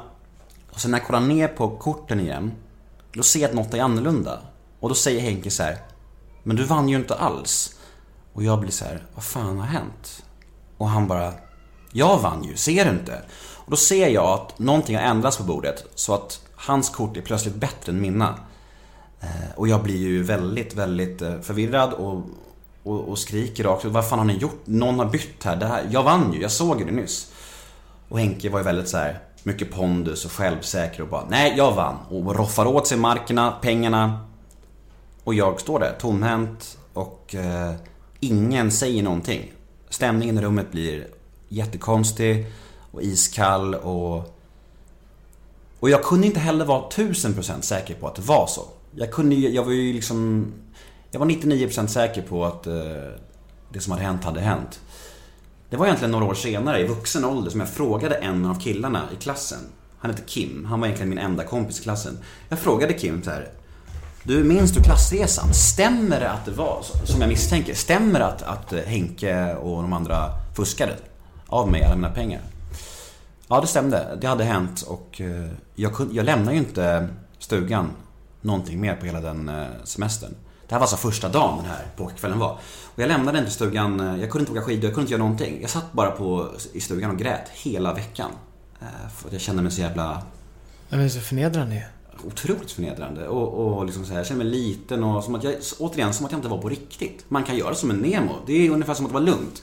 [0.72, 2.52] Och sen när jag kollar ner på korten igen,
[3.14, 4.40] då ser jag att något är annorlunda.
[4.80, 5.78] Och då säger Henke så här,
[6.48, 7.76] men du vann ju inte alls.
[8.34, 10.24] Och jag blir så här, vad fan har hänt?
[10.78, 11.34] Och han bara,
[11.92, 13.22] jag vann ju, ser du inte?
[13.56, 17.22] Och då ser jag att någonting har ändrats på bordet så att hans kort är
[17.22, 18.36] plötsligt bättre än mina.
[19.22, 22.24] Eh, och jag blir ju väldigt, väldigt eh, förvirrad och,
[22.84, 23.92] och, och skriker rakt ut.
[23.92, 24.62] Vad fan har ni gjort?
[24.66, 25.56] Någon har bytt här.
[25.56, 25.88] Det här.
[25.92, 27.32] Jag vann ju, jag såg ju det nyss.
[28.10, 31.72] Och Henke var ju väldigt så här mycket pondus och självsäker och bara Nej, jag
[31.72, 31.98] vann.
[32.10, 34.27] Och roffar åt sig markerna, pengarna.
[35.28, 37.74] Och jag står där tomhänt och eh,
[38.20, 39.52] ingen säger någonting.
[39.90, 41.08] Stämningen i rummet blir
[41.50, 42.46] jättekonstig
[42.92, 44.38] och iskall och...
[45.80, 48.66] Och jag kunde inte heller vara 1000% säker på att det var så.
[48.96, 50.46] Jag kunde ju- jag var ju liksom...
[51.12, 52.74] Jag var 99% säker på att eh,
[53.74, 54.80] det som hade hänt hade hänt.
[55.70, 59.04] Det var egentligen några år senare, i vuxen ålder, som jag frågade en av killarna
[59.14, 59.60] i klassen.
[60.00, 62.18] Han hette Kim, han var egentligen min enda kompis i klassen.
[62.50, 63.50] Jag frågade Kim så här.
[64.28, 65.54] Du, minns du klassresan?
[65.54, 69.82] Stämmer det att det var, som jag misstänker, stämmer det att, att eh, Henke och
[69.82, 70.96] de andra fuskade
[71.48, 72.42] av mig alla mina pengar?
[73.48, 74.18] Ja, det stämde.
[74.22, 77.08] Det hade hänt och eh, jag, kunde, jag lämnade ju inte
[77.40, 77.92] stugan
[78.42, 80.36] någonting mer på hela den eh, semestern.
[80.68, 82.52] Det här var alltså första dagen den här pokerkvällen var.
[82.86, 85.62] Och jag lämnade inte stugan, jag kunde inte åka skidor, jag kunde inte göra någonting.
[85.62, 88.32] Jag satt bara på, i stugan och grät hela veckan.
[89.16, 90.22] För att jag kände mig så jävla
[90.90, 91.82] Det är så förnedrande ju
[92.26, 93.28] otroligt förnedrande.
[93.28, 96.26] Och, och liksom så här, jag kände mig liten och som att jag, återigen, som
[96.26, 97.26] att jag inte var på riktigt.
[97.28, 98.34] Man kan göra som en Nemo.
[98.46, 99.62] Det är ungefär som att vara lugnt.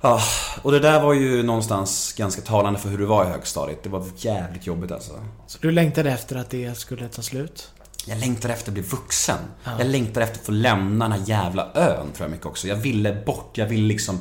[0.00, 0.20] Ja,
[0.62, 3.82] och det där var ju någonstans ganska talande för hur det var i högstadiet.
[3.82, 5.12] Det var jävligt jobbigt alltså.
[5.46, 7.70] Så du längtade efter att det skulle ta slut?
[8.06, 9.38] Jag längtar efter att bli vuxen.
[9.78, 12.68] Jag längtar efter att få lämna den här jävla ön, tror jag mycket också.
[12.68, 14.18] Jag ville bort, jag ville liksom...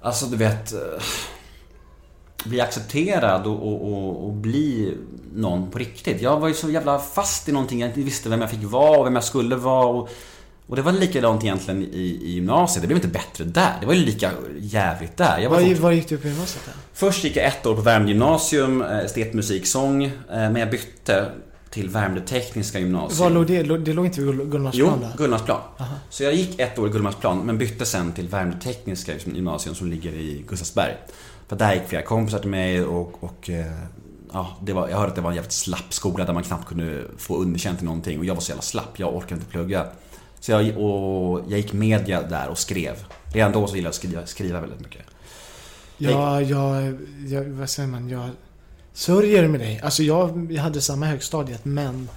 [0.00, 0.74] Alltså, du vet...
[2.46, 4.94] Bli accepterad och, och, och, och bli
[5.34, 6.22] någon på riktigt.
[6.22, 8.98] Jag var ju så jävla fast i någonting, jag inte visste vem jag fick vara
[8.98, 9.86] och vem jag skulle vara.
[9.86, 10.08] Och,
[10.66, 12.82] och det var likadant egentligen i, i gymnasiet.
[12.82, 13.72] Det blev inte bättre där.
[13.80, 15.38] Det var ju lika jävligt där.
[15.38, 16.72] Jag var Var, var gick du på gymnasiet då?
[16.92, 20.04] Först gick jag ett år på Värmdö gymnasium, eh, estetmusik, sång.
[20.04, 21.26] eh, Men jag bytte
[21.70, 23.18] till Värmdö tekniska gymnasium.
[23.22, 23.62] Var låg det?
[23.62, 25.08] Låg- Det låg inte vid Gull- Jo, Gullmarsplan då?
[25.18, 25.60] Gullmarsplan.
[26.10, 29.90] Så jag gick ett år i Gullmarsplan, men bytte sen till Värmdö tekniska gymnasium som
[29.90, 30.92] ligger i Gustavsberg.
[31.48, 33.72] För där gick flera kompisar till mig och, och eh,
[34.32, 36.68] ja, det var, jag hörde att det var en jävligt slapp skola där man knappt
[36.68, 39.86] kunde få underkänt i någonting och jag var så jävla slapp, jag orkade inte plugga.
[40.40, 43.04] Så jag, och jag gick media där och skrev.
[43.32, 45.02] Redan då så gillade jag att skriva, skriva väldigt mycket.
[45.98, 47.44] Ja, jag, jag...
[47.44, 48.08] Vad säger man?
[48.08, 48.30] Jag
[48.92, 49.80] sörjer med dig.
[49.80, 52.08] Alltså jag, jag hade samma högstadiet, men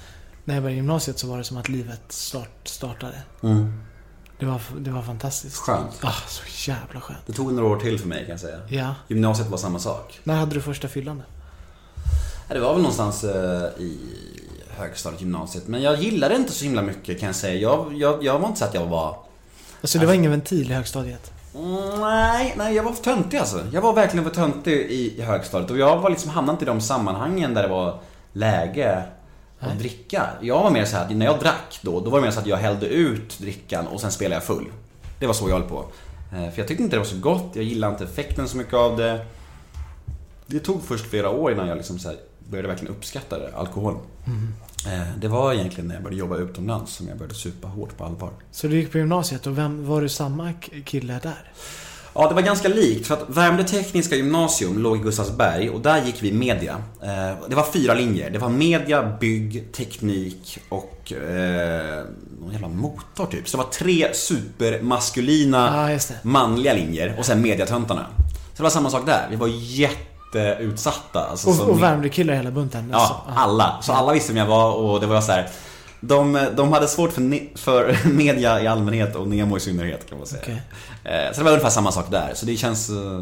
[0.46, 3.22] när jag började gymnasiet så var det som att livet start, startade.
[4.40, 5.56] Det var, det var fantastiskt.
[5.58, 6.00] Skönt.
[6.02, 7.20] Ah, så jävla skönt.
[7.26, 8.60] Det tog några år till för mig kan jag säga.
[8.68, 8.96] Ja.
[9.08, 10.20] Gymnasiet var samma sak.
[10.24, 11.24] När hade du första fyllan
[12.48, 14.00] Det var väl någonstans eh, i
[14.70, 15.68] högstadiet, gymnasiet.
[15.68, 17.62] Men jag gillade inte så himla mycket kan jag säga.
[17.62, 19.18] Jag, jag, jag var inte så att jag var...
[19.82, 21.32] Alltså det var ingen ventil i högstadiet?
[21.56, 23.68] Mm, nej, nej, jag var för töntig alltså.
[23.74, 25.72] Jag var verkligen för töntig i, i högstadiet.
[25.72, 28.00] Och jag var liksom hamnade inte i de sammanhangen där det var
[28.34, 29.04] läge
[29.60, 30.28] att dricka.
[30.41, 32.39] Jag var mer så här att när jag drack då, då var det mer så
[32.39, 34.66] att jag hällde ut drickan och sen spelade jag full.
[35.20, 35.86] Det var så jag höll på.
[36.34, 38.74] Eh, För jag tyckte inte det var så gott, jag gillade inte effekten så mycket
[38.74, 39.26] av det.
[40.47, 42.12] Det tog först flera år innan jag liksom så
[42.49, 43.97] började verkligen uppskatta det, alkohol.
[44.88, 48.03] Eh, Det var egentligen när jag började jobba utomlands som jag började supa hårt på
[48.05, 48.30] allvar.
[48.51, 50.53] Så du gick på gymnasiet och vem, var du samma
[50.86, 51.51] kille där?
[52.14, 53.07] Ja, det var ganska likt.
[53.07, 56.76] För att Värmdö tekniska gymnasium låg i Gustavsberg och där gick vi media.
[57.01, 58.30] Eh, Det var fyra linjer.
[58.30, 62.03] Det var media, bygg, teknik och eh,
[62.41, 63.49] någon jävla motor typ.
[63.49, 66.18] Så det var tre supermaskulina det.
[66.22, 68.05] manliga linjer och sen mediatöntarna.
[68.28, 69.28] Så det var samma sak där.
[69.30, 71.26] Vi var jätteutsatta.
[71.26, 72.93] Alltså, Och, och Värmdö-killar hela bunten?
[72.93, 73.78] Alltså, Ja, alla.
[73.82, 75.49] Så alla visste vem jag var och det var så här.
[76.02, 80.18] De, de hade svårt för, ne- för media i allmänhet och Nemo i synnerhet kan
[80.18, 80.41] man säga.
[80.43, 80.62] Okej.
[81.04, 82.32] Eh, Så det var ungefär samma sak där.
[82.36, 82.89] Så det känns...
[82.89, 83.22] eh,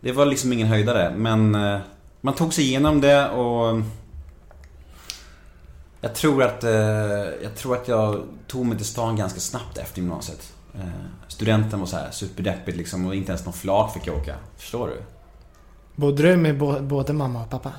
[0.00, 1.14] Det var liksom ingen höjdare.
[1.16, 1.78] Men eh,
[2.20, 3.80] man tog sig igenom det och...
[6.00, 6.62] Jag tror att,
[7.42, 10.52] jag tror att jag tog mig till stan ganska snabbt efter gymnasiet.
[11.28, 14.34] Studenten var så här superdeppigt liksom och inte ens någon flak fick jag åka.
[14.56, 15.02] Förstår du?
[15.96, 17.72] Bodde du med både mamma och pappa?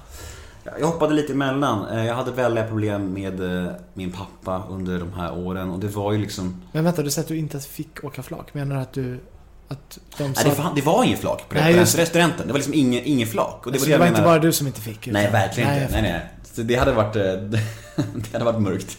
[0.80, 1.88] Jag hoppade lite emellan.
[1.88, 5.88] Eh, Jag hade väldiga problem med eh, min pappa under de här åren och det
[5.88, 6.62] var ju liksom...
[6.72, 8.54] Men vänta, du säger att du inte fick åka flak.
[8.54, 9.20] Menar du att du...
[9.68, 10.44] Att de Nej, sa...
[10.50, 12.48] det, var, det var ingen flak på, Nej, just den studenten.
[12.48, 13.66] Det var liksom ingen, ingen flak.
[13.66, 15.08] Och det, så var det var inte bara du som inte fick?
[15.08, 16.02] utan- Nej, verkligen jag inte.
[16.02, 16.22] Nej, nej.
[16.54, 17.16] Så det hade varit...
[17.16, 17.24] eh,
[18.14, 18.98] Det hade varit mörkt.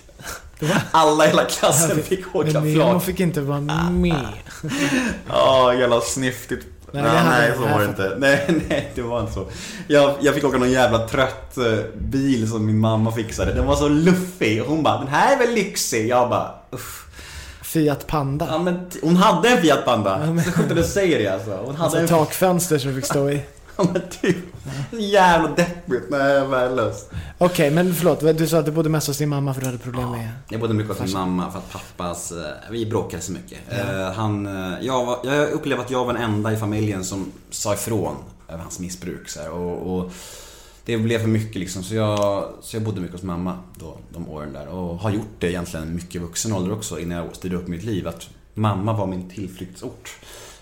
[0.61, 3.03] Var- Alla i hela klassen fick åka Men flak.
[3.03, 4.27] fick inte vara med.
[5.29, 6.67] Ja, jävla snyftigt.
[6.93, 8.15] Nej, Nej, nej, så var det inte.
[8.19, 9.47] Nej, nej, det var inte så.
[9.89, 11.65] Jag, jag fick åka någon jävla trött eh,
[11.99, 13.53] bil som min mamma fixade.
[13.55, 14.63] Den var så luffig.
[14.63, 16.09] Och hon bara, den här är väl lyxig?
[16.09, 17.07] Jag bara, uff.
[17.63, 18.47] Fiat Panda.
[18.51, 20.21] Ja, men hon hade en Fiat Panda.
[20.27, 21.51] Ja, men- Så sjutton du säger det alltså.
[21.65, 23.41] Hon hade Alltså en takfönster som du fick stå i.
[23.81, 24.37] Ja men typ.
[24.91, 26.05] Så jävla deppigt.
[26.11, 27.11] Nej, värdelöst.
[27.39, 28.21] Okej, men förlåt.
[28.21, 30.29] Du sa att du bodde mest hos din mamma för du hade problem med...
[30.49, 33.59] Jag bodde mycket hos min mamma för att pappas, eh, vi bråkade så mycket.
[33.69, 37.33] Eh, Han, eh, jag, var, jag upplevde att jag var den enda i familjen som
[37.51, 38.17] sa ifrån
[38.49, 39.29] över hans missbruk.
[39.29, 40.13] Så här, och, och
[40.85, 41.83] det blev för mycket liksom.
[41.83, 44.69] Så jag, så jag bodde mycket hos mamma då, de åren där.
[44.69, 47.85] Och har gjort det egentligen mycket i vuxen ålder också innan jag styrde upp mitt
[47.85, 48.09] liv.
[48.09, 50.11] Att mamma var min tillflyktsort.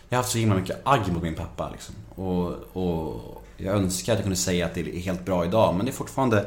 [0.09, 1.95] Jag har haft så himla mycket agg mot min pappa liksom.
[2.19, 5.75] Och, och jag önskar att jag kunde säga att det är helt bra idag.
[5.77, 6.47] Men det är fortfarande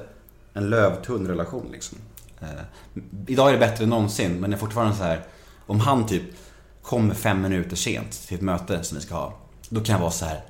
[0.54, 1.98] en lövtunn relation liksom.
[2.42, 2.48] Eh,
[3.28, 5.24] idag är det bättre än någonsin, men det är fortfarande så här.
[5.66, 6.24] Om han typ
[6.82, 9.34] kommer fem minuter sent till ett möte som vi ska ha.
[9.70, 10.44] Då kan jag vara så här.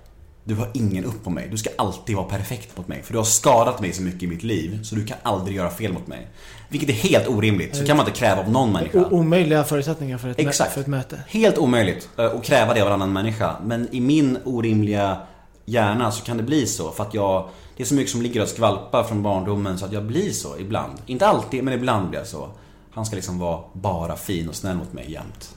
[0.43, 1.47] Du har ingen upp på mig.
[1.51, 3.03] Du ska alltid vara perfekt mot mig.
[3.03, 5.69] För du har skadat mig så mycket i mitt liv, så du kan aldrig göra
[5.69, 6.28] fel mot mig.
[6.72, 7.76] Vilket är helt orimligt.
[7.76, 8.99] Så kan man inte kräva av någon människa.
[8.99, 10.74] O- omöjliga förutsättningar för ett, Exakt.
[10.74, 11.19] för ett möte.
[11.28, 13.55] Helt omöjligt eh, att kräva det av en annan människa.
[13.63, 15.17] Men i min orimliga
[15.65, 16.91] hjärna så kan det bli så.
[16.91, 19.91] För att jag, det är så mycket som ligger och skvalpar från barndomen så att
[19.91, 20.93] jag blir så ibland.
[21.05, 22.49] Inte alltid, men ibland blir jag så.
[22.91, 25.55] Han ska liksom vara bara fin och snäll mot mig jämt.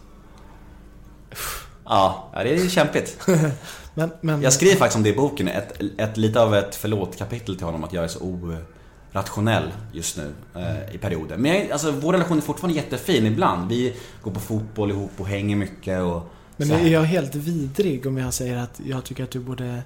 [1.84, 3.18] Ja, det är kämpigt.
[3.96, 4.42] Men, men...
[4.42, 5.48] Jag skriver faktiskt om det i boken.
[5.48, 8.18] Ett, ett, lite av ett förlåt-kapitel till honom att jag är så
[9.14, 11.36] rationell just nu eh, i perioder.
[11.36, 13.68] Men jag, alltså, vår relation är fortfarande jättefin ibland.
[13.68, 18.16] Vi går på fotboll ihop och hänger mycket och Men är jag helt vidrig om
[18.16, 19.82] jag säger att jag tycker att du borde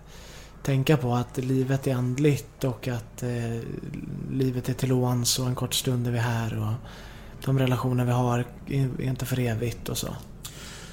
[0.62, 3.60] tänka på att livet är andligt och att eh,
[4.30, 6.90] livet är till låns och en kort stund är vi här och
[7.44, 10.08] de relationer vi har är inte för evigt och så.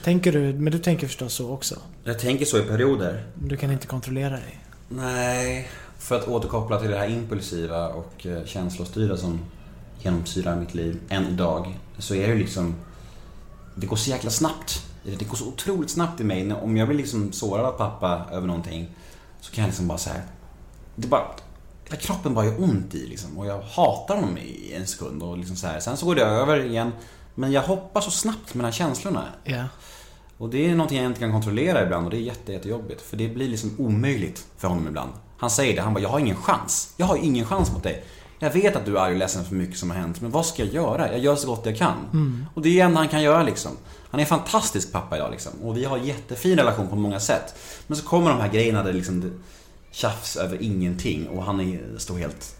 [0.03, 1.75] Tänker du, men du tänker förstås så också?
[2.03, 3.23] Jag tänker så i perioder.
[3.33, 4.59] Du kan inte kontrollera dig?
[4.89, 5.69] Nej,
[6.05, 9.39] för att återkoppla till det här impulsiva och eh, känslostyrda som
[9.99, 11.79] genomsyrar mitt liv än idag.
[11.97, 12.75] Så är det liksom...
[13.75, 14.85] Det går så jäkla snabbt.
[15.03, 16.53] Det går så otroligt snabbt i mig.
[16.53, 18.89] Om jag blir liksom sårad av pappa över någonting
[19.41, 20.21] så kan jag liksom bara säga
[20.95, 21.23] Det bara...
[21.83, 23.37] Hela kroppen bara gör ont i liksom.
[23.37, 25.79] Och jag hatar honom i en sekund och liksom så här.
[25.79, 26.91] Sen så går det över igen.
[27.35, 29.25] Men jag hoppar så snabbt mellan känslorna.
[29.43, 29.63] Ja.
[30.37, 33.01] Och det är någonting jag inte kan kontrollera ibland och det är jätte, jättejobbigt.
[33.01, 35.11] För det blir liksom omöjligt för honom ibland.
[35.37, 36.93] Han säger det, han bara, jag har ingen chans.
[36.97, 38.03] Jag har ingen chans mot dig.
[38.39, 40.45] Jag vet att du är arg och ledsen för mycket som har hänt, men vad
[40.45, 41.11] ska jag göra?
[41.11, 41.95] Jag gör så gott jag kan.
[42.53, 43.71] Och det är det enda han kan göra liksom.
[44.09, 45.51] Han är en fantastisk pappa idag liksom.
[45.61, 47.55] Och vi har en jättefin relation på många sätt.
[47.87, 49.31] Men så kommer de här grejerna där liksom
[49.91, 52.55] tjafs över ingenting och han är, står helt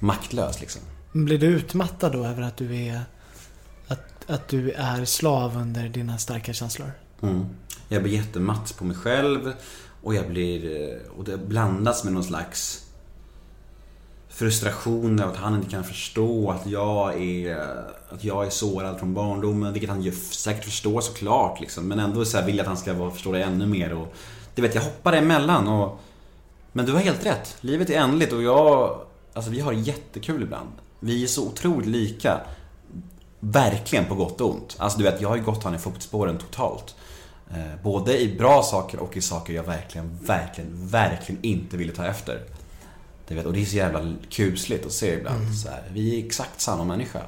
[0.00, 0.82] maktlös liksom.
[1.12, 3.00] Blir du utmattad då över att du är
[3.88, 6.92] att, att du är slav under dina starka känslor?
[7.22, 7.46] Mm.
[7.88, 9.52] Jag blir jättematt på mig själv
[10.02, 10.90] och jag blir...
[10.90, 12.88] Eh, och det blandas med någon slags
[14.38, 17.56] frustration över att han inte kan förstå att jag är,
[18.08, 19.72] att jag är sårad från barndomen.
[19.72, 21.88] Vilket han ju säkert förstår såklart liksom.
[21.88, 23.92] Men ändå så här vill jag att han ska förstå det ännu mer.
[23.92, 24.14] Och,
[24.54, 26.00] du vet, jag hoppar emellan och...
[26.72, 27.56] Men du har helt rätt.
[27.60, 29.00] Livet är ändligt och jag...
[29.32, 30.68] Alltså vi har jättekul ibland.
[31.00, 32.40] Vi är så otroligt lika.
[33.40, 34.76] Verkligen på gott och ont.
[34.78, 36.94] Alltså du vet, jag har ju gått han i fotspåren totalt.
[37.50, 42.06] Eh, både i bra saker och i saker jag verkligen, verkligen, verkligen inte ville ta
[42.06, 42.40] efter.
[43.28, 45.54] Du vet, och det är så jävla kusligt att se ibland.
[45.58, 47.20] Så här, vi är exakt samma människa.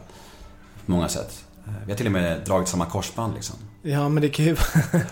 [0.87, 1.45] På många sätt.
[1.67, 3.57] Eh, Vi har till och med dragit samma korsband liksom.
[3.83, 4.57] Ja, men det kan ju,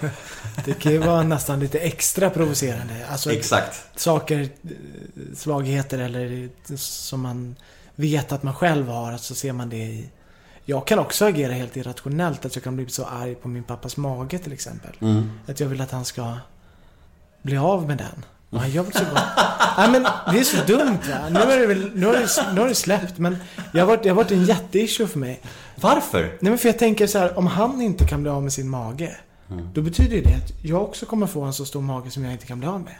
[0.65, 3.07] det kan ju vara nästan lite extra provocerande.
[3.11, 4.01] Alltså, Exakt.
[4.01, 4.71] saker, eh,
[5.37, 7.57] svagheter eller som man
[7.95, 10.09] vet att man själv har, så ser man det i...
[10.71, 13.97] Jag kan också agera helt irrationellt, att jag kan bli så arg på min pappas
[13.97, 14.91] mage till exempel.
[15.01, 15.31] Mm.
[15.47, 16.35] Att jag vill att han ska
[17.43, 18.25] bli av med den.
[18.51, 19.23] Och han gör så gott.
[19.79, 21.29] Nej men det är så dumt va.
[21.31, 23.37] Nu har det, väl, nu har det, nu har det släppt men
[23.73, 25.41] jag har varit, det har varit en jätteissue för mig.
[25.77, 26.23] Varför?
[26.23, 28.69] Nej men för jag tänker så här, om han inte kan bli av med sin
[28.69, 29.17] mage.
[29.51, 29.69] Mm.
[29.75, 32.47] Då betyder det att jag också kommer få en så stor mage som jag inte
[32.47, 32.95] kan bli av med.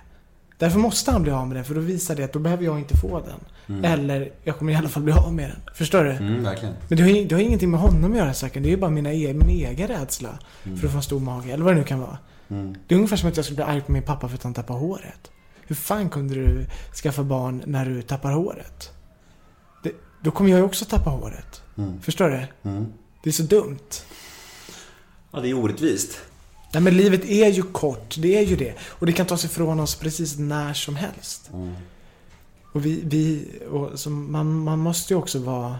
[0.59, 2.79] Därför måste han bli av med den, för då visar det att då behöver jag
[2.79, 3.85] inte få den.
[3.85, 5.75] Eller, jag kommer i alla fall bli av med den.
[5.75, 6.11] Förstår du?
[6.11, 6.75] Mm, verkligen.
[6.89, 8.63] Men det har, det har ingenting med honom att göra säkert.
[8.63, 11.53] Det är ju bara mina e- min egen rädsla för att få en stor mage.
[11.53, 12.19] Eller vad det nu kan vara.
[12.49, 12.75] Mm.
[12.87, 14.55] Det är ungefär som att jag skulle bli arg på min pappa för att han
[14.55, 15.31] tappar håret.
[15.67, 16.67] Hur fan kunde du
[17.03, 18.93] skaffa barn när du tappar håret?
[19.83, 19.93] Det,
[20.23, 21.63] då kommer jag ju också tappa håret.
[21.79, 22.01] Mm.
[22.01, 22.71] Förstår du?
[22.71, 22.87] Mm.
[23.23, 23.79] Det är så dumt.
[25.33, 26.21] Ja, det är orättvist.
[26.73, 28.75] Nej men livet är ju kort, det är ju det.
[28.89, 31.51] Och det kan tas ifrån oss precis när som helst.
[31.53, 31.75] Mm.
[32.73, 35.79] Och vi, vi och så man, man måste ju också vara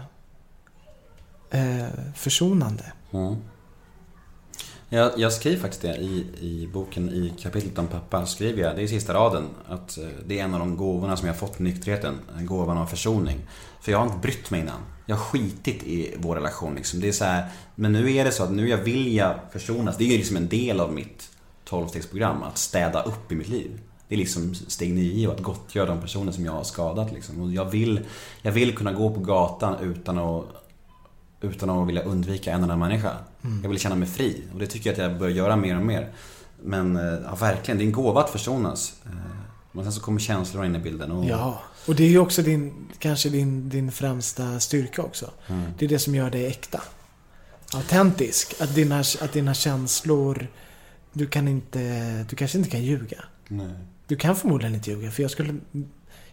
[1.51, 2.91] eh, försonande.
[3.11, 3.35] Mm.
[4.89, 8.81] Jag, jag skriver faktiskt det i, i boken, i kapitlet om pappa, skriver jag, det
[8.81, 11.39] är i sista raden, att eh, det är en av de gåvorna som jag har
[11.39, 13.39] fått i nykterheten, gåvan av försoning.
[13.81, 14.81] För jag har inte brytt mig innan.
[15.09, 16.99] Jag har skitit i vår relation liksom.
[16.99, 19.97] Det är så här, men nu är det så att nu jag vill jag försonas.
[19.97, 21.29] Det är ju liksom en del av mitt
[21.69, 23.79] 12-stegsprogram, att städa upp i mitt liv.
[24.07, 27.41] Det är liksom steg nio och att gottgöra de personer som jag har skadat liksom.
[27.41, 27.99] Och jag vill,
[28.41, 30.45] jag vill kunna gå på gatan utan att
[31.41, 33.11] utan att vilja undvika en annan människa.
[33.63, 35.85] Jag vill känna mig fri och det tycker jag att jag börjar göra mer och
[35.85, 36.09] mer.
[36.63, 38.93] Men eh, ja, verkligen, det är en gåva att försonas.
[39.71, 41.11] Men sen så kommer känslor in i bilden.
[41.11, 41.61] Och, Ja.
[41.87, 45.31] Och det är ju också din, kanske din, din främsta styrka också.
[45.47, 45.71] Mm.
[45.77, 46.81] Det är det som gör dig äkta.
[47.73, 48.61] Autentisk.
[48.61, 50.47] Att dina, att dina känslor,
[51.13, 53.23] du kan inte, du kanske inte kan ljuga.
[53.47, 53.73] Nej.
[54.07, 55.55] Du kan förmodligen inte ljuga, för jag skulle,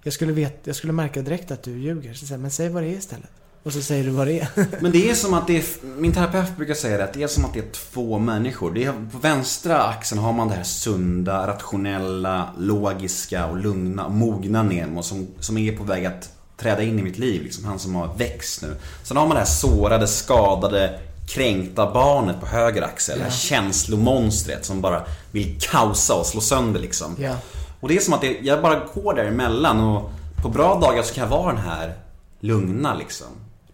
[0.02, 2.14] jag skulle, vet, jag skulle märka direkt att du ljuger.
[2.14, 3.30] Så säger, men säg vad det är istället.
[3.66, 4.48] Och så säger du vad det är.
[4.80, 5.64] Men det är som att det är,
[5.98, 8.74] min terapeut brukar säga det, att det är som att det är två människor.
[8.74, 14.12] Det är, på vänstra axeln har man det här sunda, rationella, logiska och lugna, och
[14.12, 17.42] mogna Nemo som, som är på väg att träda in i mitt liv.
[17.42, 18.76] Liksom, han som har växt nu.
[19.02, 20.98] Sen har man det här sårade, skadade,
[21.28, 23.18] kränkta barnet på höger axel.
[23.18, 27.16] Det här känslomonstret som bara vill kaosa och slå sönder liksom.
[27.18, 27.36] Ja.
[27.80, 30.10] Och det är som att det, jag bara går däremellan och
[30.42, 31.94] på bra dagar så kan jag vara den här
[32.40, 33.26] lugna liksom.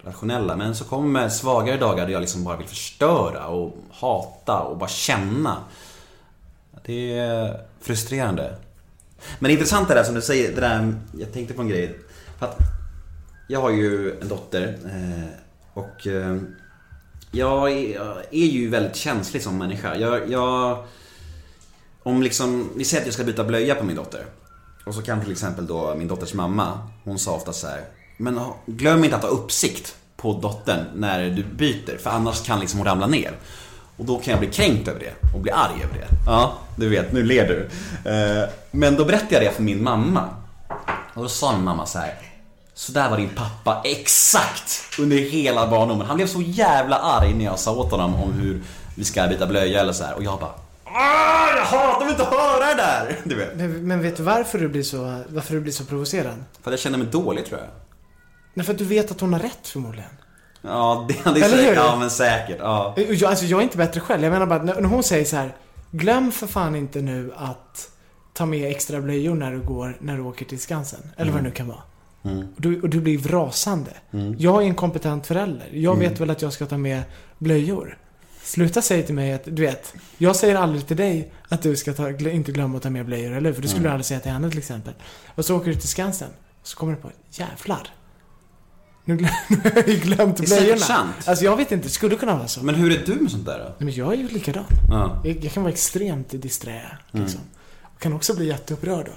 [0.03, 0.55] Rationella.
[0.55, 4.89] Men så kommer svagare dagar där jag liksom bara vill förstöra och hata och bara
[4.89, 5.57] känna.
[6.85, 8.55] Det är frustrerande.
[9.39, 11.99] Men det intressanta är det som du säger, det där, jag tänkte på en grej.
[12.39, 12.57] För att
[13.47, 15.29] jag har ju en dotter eh,
[15.73, 16.07] och
[17.31, 19.95] jag är, jag är ju väldigt känslig som människa.
[19.95, 20.83] Jag, jag,
[22.03, 24.25] om liksom, vi säger att jag ska byta blöja på min dotter.
[24.85, 27.81] Och så kan till exempel då min dotters mamma, hon sa ofta så här.
[28.17, 32.79] Men glöm inte att ha uppsikt på dottern när du byter, för annars kan liksom
[32.79, 33.31] hon ramla ner.
[33.97, 36.07] Och då kan jag bli kränkt över det och bli arg över det.
[36.27, 37.69] Ja, du vet, nu ler du.
[38.11, 40.29] Eh, Men då berättade jag det för min mamma.
[41.13, 42.13] Och då sa min mamma så här.
[42.73, 46.07] Så där var din pappa exakt under hela barndomen.
[46.07, 48.61] Han blev så jävla arg när jag sa åt honom om hur
[48.95, 50.13] vi ska byta blöja eller så här.
[50.15, 50.51] Och jag bara
[50.95, 53.17] Ah, jag hatar inte att höra det där!
[53.23, 53.55] Du vet.
[53.55, 56.33] Men, men vet du varför du blir så, varför du blir så provocerad?
[56.63, 57.69] För att jag känner mig dålig tror jag.
[58.53, 60.09] Nej, för att du vet att hon har rätt förmodligen.
[60.61, 61.69] Ja, det, det är Eller säkert.
[61.69, 61.75] hur?
[61.75, 62.57] Ja, men säkert.
[62.59, 62.93] Ja.
[62.97, 64.23] Jag, alltså jag är inte bättre själv.
[64.23, 65.55] Jag menar bara, när hon säger så här.
[65.91, 67.89] Glöm för fan inte nu att
[68.33, 70.99] ta med extra blöjor när du går, när du åker till Skansen.
[71.17, 71.81] Eller vad det nu kan vara.
[72.23, 72.47] Mm.
[72.55, 73.91] Och, du, och du blir rasande.
[74.37, 75.67] Jag är en kompetent förälder.
[75.73, 76.09] Jag Mm.
[76.09, 77.01] vet väl att jag ska ta med
[77.37, 77.97] blöjor.
[78.43, 81.93] Sluta säga till mig att, du vet, jag säger aldrig till dig att du ska
[81.93, 83.53] ta, inte glömma att ta med blöjor, eller?
[83.53, 83.89] För det skulle Mm.
[83.89, 84.93] du aldrig säga till henne till exempel.
[85.35, 86.29] Och så åker du till Skansen.
[86.61, 87.87] Och så kommer du på, jävlar.
[89.05, 90.85] Nu glöm, nu har jag ju glömt Det är säkert blöjorna.
[90.85, 91.15] sant.
[91.25, 92.63] Alltså jag vet inte, det skulle kunna vara så.
[92.63, 93.63] Men hur är du med sånt där då?
[93.63, 94.65] Nej, men jag är ju likadan.
[94.89, 95.21] Ja.
[95.23, 96.81] Jag, jag kan vara extremt disträ,
[97.11, 97.39] liksom.
[97.95, 99.11] Och kan också bli jätteupprörd då.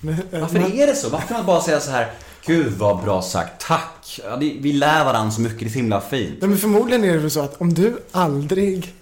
[0.00, 1.08] Men, eh, Varför man- är det så?
[1.08, 2.10] Varför kan man bara säga så här
[2.46, 4.20] Gud vad bra sagt, tack!
[4.24, 6.34] Ja, det, vi lär varandra så mycket, det är så himla fint.
[6.40, 8.94] Nej, men förmodligen är det väl så att om du aldrig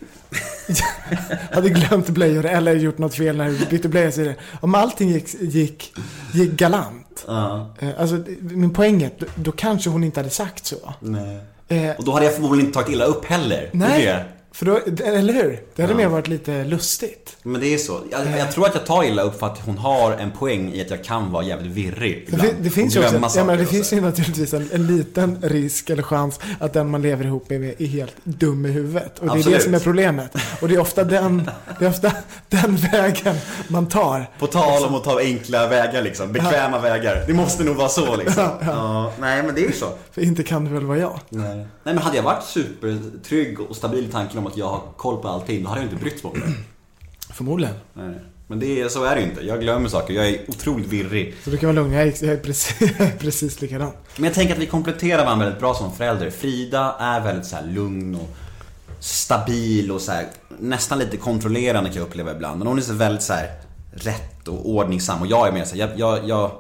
[1.53, 4.75] hade glömt blöjor eller gjort något fel när du bytte blöja så är det, om
[4.75, 5.95] allting gick, gick,
[6.33, 7.04] gick galant.
[7.27, 7.75] Ja.
[7.79, 10.77] Eh, Alltså, min poäng är att då, då kanske hon inte hade sagt så.
[11.01, 11.39] Nej.
[11.69, 13.71] Eh, Och då hade jag förmodligen inte tagit illa upp heller.
[13.73, 14.25] Det nej, det.
[14.55, 15.61] För då, eller hur?
[15.77, 15.97] Det hade Ja.
[15.97, 17.37] mer varit lite lustigt.
[17.43, 18.01] Men det är så.
[18.11, 20.81] Jag, jag tror att jag tar illa upp för att hon har en poäng i
[20.81, 22.51] att jag kan vara jävligt virrig Det, ibland.
[22.61, 26.03] det finns ju också, ja, men det finns ju naturligtvis en, en liten risk eller
[26.03, 29.19] chans att den man lever ihop med är helt dum i huvudet.
[29.19, 29.59] Och det är Absolut.
[29.59, 30.31] det som är problemet.
[30.63, 32.13] Och det är ofta den, det är ofta
[32.49, 33.37] den vägen
[33.69, 34.31] man tar.
[34.39, 37.25] På tal om att ta enkla vägar liksom, bekväma vägar.
[37.27, 38.43] Det måste nog vara så liksom.
[38.43, 38.67] Ja, ja.
[38.67, 39.87] Ja, nej men det är ju så.
[40.13, 41.21] För inte kan det väl vara jag.
[41.29, 41.67] Nej.
[41.85, 45.23] Nej men hade jag varit supertrygg och stabil i tanken om att jag har koll
[45.23, 46.55] på allting, då hade jag inte brytt mig om det.
[47.35, 47.75] Förmodligen.
[47.93, 48.15] Nej.
[48.47, 49.47] Men det är, så är det ju inte.
[49.47, 51.35] Jag glömmer saker, jag är otroligt virrig.
[51.45, 53.93] Så du kan vara lugn, jag är, precis, precis likadan.
[54.17, 56.31] Men jag tänker att vi kompletterar varandra väldigt bra som förälder.
[56.31, 58.37] Frida är väldigt så lugn och
[59.01, 60.27] stabil och så här,
[60.59, 62.59] nästan lite kontrollerande kan jag uppleva ibland.
[62.59, 63.51] Men hon är så väldigt så här
[63.93, 66.51] rätt och ordningsam och jag är mer så här, jag, jag, jag,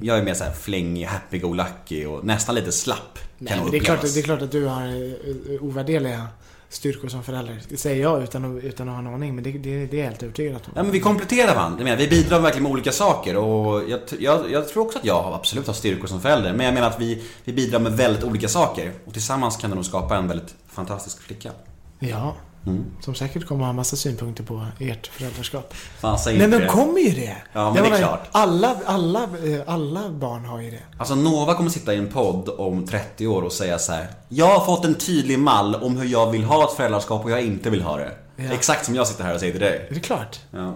[0.00, 3.18] jag är mer så här flängig, happy-go-lucky och nästan lite slapp.
[3.38, 6.28] Nej, kan det, är klart, det är klart att du har eh, ovärderliga
[6.68, 7.62] styrkor som förälder.
[7.68, 9.98] Det säger jag utan att, utan att ha en aning, men det, det, det är
[9.98, 10.60] jag helt övertygad om.
[10.74, 11.96] Ja men vi kompletterar varandra.
[11.96, 15.66] Vi bidrar verkligen med olika saker och jag, jag, jag tror också att jag absolut
[15.66, 16.52] har styrkor som förälder.
[16.52, 18.92] Men jag menar att vi, vi bidrar med väldigt olika saker.
[19.04, 21.50] Och tillsammans kan det nog skapa en väldigt fantastisk flicka.
[21.98, 22.36] Ja,
[22.66, 22.84] Mm.
[23.00, 25.74] som säkert kommer ha massa synpunkter på ert föräldraskap.
[25.74, 26.66] Fan, säg Nej men det.
[26.66, 27.36] kommer ju det!
[27.52, 28.28] Ja, men Jag det är klart.
[28.32, 30.82] Alla, alla, eh, alla barn har ju det.
[30.98, 34.06] Alltså Nova kommer sitta i en podd om 30 år och säga så här.
[34.28, 37.42] Jag har fått en tydlig mall om hur jag vill ha ett föräldraskap och jag
[37.42, 38.12] inte vill ha det.
[38.36, 38.52] Ja.
[38.52, 39.86] Exakt som jag sitter här och säger till dig.
[39.90, 40.40] Är det klart?
[40.50, 40.74] Ja.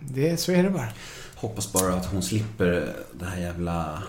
[0.00, 0.88] Det, så är det bara.
[1.36, 4.02] Hoppas bara att hon slipper det här jävla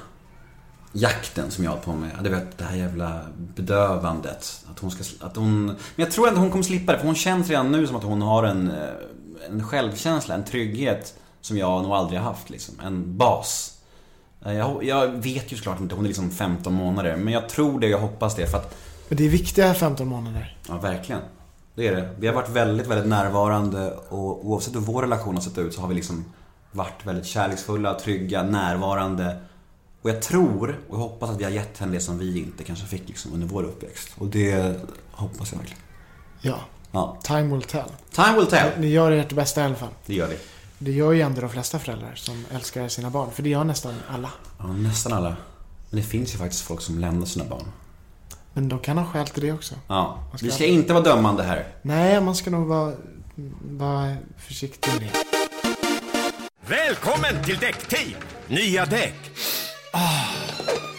[0.94, 2.12] jakten som jag har på med.
[2.22, 4.66] Du vet, det här jävla bedövandet.
[4.72, 5.66] Att hon ska, att hon...
[5.66, 8.04] Men jag tror ändå hon kommer slippa det, för hon känns redan nu som att
[8.04, 8.88] hon har en, eh,
[9.50, 12.80] en självkänsla, en trygghet som jag nog aldrig har haft liksom.
[12.84, 13.78] En bas.
[14.46, 17.80] Eh, Jag, jag vet ju såklart inte, hon är liksom 15 månader, men jag tror
[17.80, 18.76] det, jag hoppas det för att,
[19.10, 20.58] Men det är viktiga 15 månader.
[20.68, 21.22] ja verkligen.
[21.76, 22.10] Det är det.
[22.20, 25.82] Vi har varit väldigt, väldigt närvarande och oavsett hur vår relation har sett ut så
[25.82, 26.26] har vi liksom
[26.72, 29.38] varit väldigt kärleksfulla, trygga, närvarande.
[30.04, 32.64] Och jag tror och jag hoppas att vi har gett henne det som vi inte
[32.64, 34.10] kanske fick liksom under vår uppväxt.
[34.18, 34.76] Och det
[35.12, 35.82] hoppas jag verkligen.
[36.42, 36.60] Ja,
[36.92, 37.18] Ja.
[37.24, 37.90] time will tell.
[38.12, 38.72] Time will tell.
[38.80, 39.90] Ni gör ert bästa i alla fall.
[40.06, 40.38] Det gör vi.
[40.80, 43.32] Det gör ju ändå de flesta föräldrar som älskar sina barn.
[43.32, 44.30] För det gör nästan alla.
[44.60, 45.36] Ja, nästan alla.
[45.90, 47.66] Men det finns ju faktiskt folk som lämnar sina barn.
[48.54, 49.76] Men de kan ha skäl till det också.
[49.88, 50.20] Ja.
[50.36, 51.68] Ska- Vi ska inte vara dömande här.
[51.82, 52.94] Nej, man ska nog vara,
[53.62, 55.12] vara försiktig med det.
[56.68, 58.14] Välkommen till Däckteam!
[58.48, 59.14] Nya däck.
[59.96, 60.26] Ah,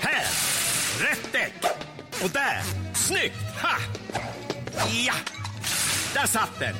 [0.01, 0.27] här!
[1.01, 1.55] Rätt däck!
[2.23, 2.63] Och där!
[2.95, 3.35] Snyggt!
[3.63, 3.77] Ha!
[5.07, 5.15] Ja!
[6.15, 6.75] Där satt den!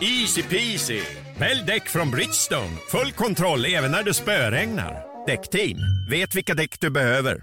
[0.00, 1.00] Easy peasy!
[1.38, 2.76] Välj däck från Bridgestone.
[2.90, 5.04] Full kontroll även när det spöregnar.
[5.26, 5.78] Däckteam,
[6.10, 7.42] vet vilka däck du behöver.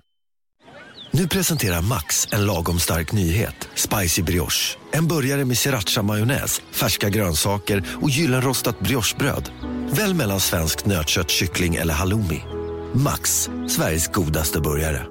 [1.11, 3.69] Nu presenterar Max en lagom stark nyhet.
[3.75, 4.77] Spicy brioche.
[4.91, 9.51] En burgare med sriracha-majonnäs, färska grönsaker och gyllenrostat briochebröd.
[9.89, 12.41] Välj mellan svenskt nötkött, kyckling eller halloumi.
[12.95, 15.05] Max, Sveriges godaste burgare.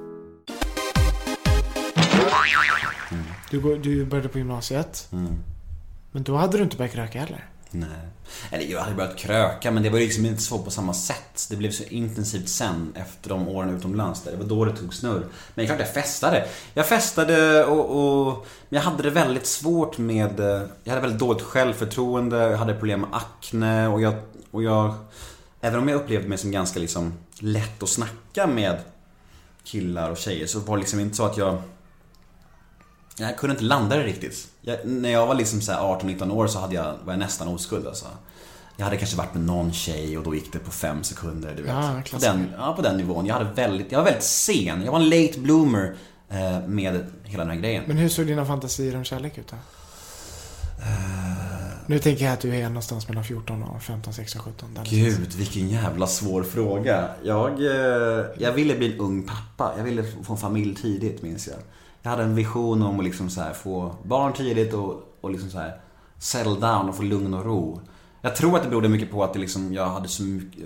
[3.51, 5.09] Du, du började på gymnasiet.
[5.12, 5.37] Mm.
[6.12, 7.49] Men då hade du inte börjat kröka heller?
[7.70, 7.89] Nej.
[8.51, 11.47] Eller jag hade börjat kröka men det var liksom inte så på samma sätt.
[11.51, 14.22] Det blev så intensivt sen efter de åren utomlands.
[14.22, 14.30] Där.
[14.30, 15.26] Det var då det tog snurr.
[15.55, 16.47] Men klart jag festade.
[16.74, 20.41] Jag festade och, och, Men jag hade det väldigt svårt med...
[20.41, 22.37] Eh, jag hade väldigt dåligt självförtroende.
[22.37, 24.14] Jag hade problem med akne och jag...
[24.51, 24.95] Och jag
[25.65, 28.79] även om jag upplevde mig som ganska liksom lätt att snacka med
[29.65, 31.63] killar och tjejer så var det liksom inte så att jag
[33.17, 34.49] jag kunde inte landa det riktigt.
[34.61, 37.49] Jag, när jag var liksom så här 18-19 år så hade jag, var jag nästan
[37.49, 38.07] oskuld alltså.
[38.77, 41.63] Jag hade kanske varit med någon tjej och då gick det på fem sekunder, du
[41.63, 41.73] vet.
[41.73, 42.33] Ja, på, klassiker.
[42.33, 43.27] den, ja, på den nivån.
[43.27, 44.83] Jag, hade väldigt, jag var väldigt sen.
[44.85, 45.95] Jag var en late bloomer
[46.29, 47.85] eh, med hela den här grejen.
[47.87, 49.57] Men hur såg dina fantasier om kärlek ut då?
[51.87, 54.74] Nu tänker jag att du är någonstans mellan 14 och 15, 16, 17.
[54.74, 54.85] Där.
[54.85, 57.09] Gud, vilken jävla svår fråga.
[57.22, 59.72] Jag, eh, jag ville bli en ung pappa.
[59.76, 61.57] Jag ville få en familj tidigt, minns jag.
[62.03, 65.59] Jag hade en vision om att liksom så få barn tidigt och, och liksom så
[65.59, 65.80] här
[66.18, 67.80] settle down och få lugn och ro.
[68.20, 70.22] Jag tror att det berodde mycket på att liksom, jag hade så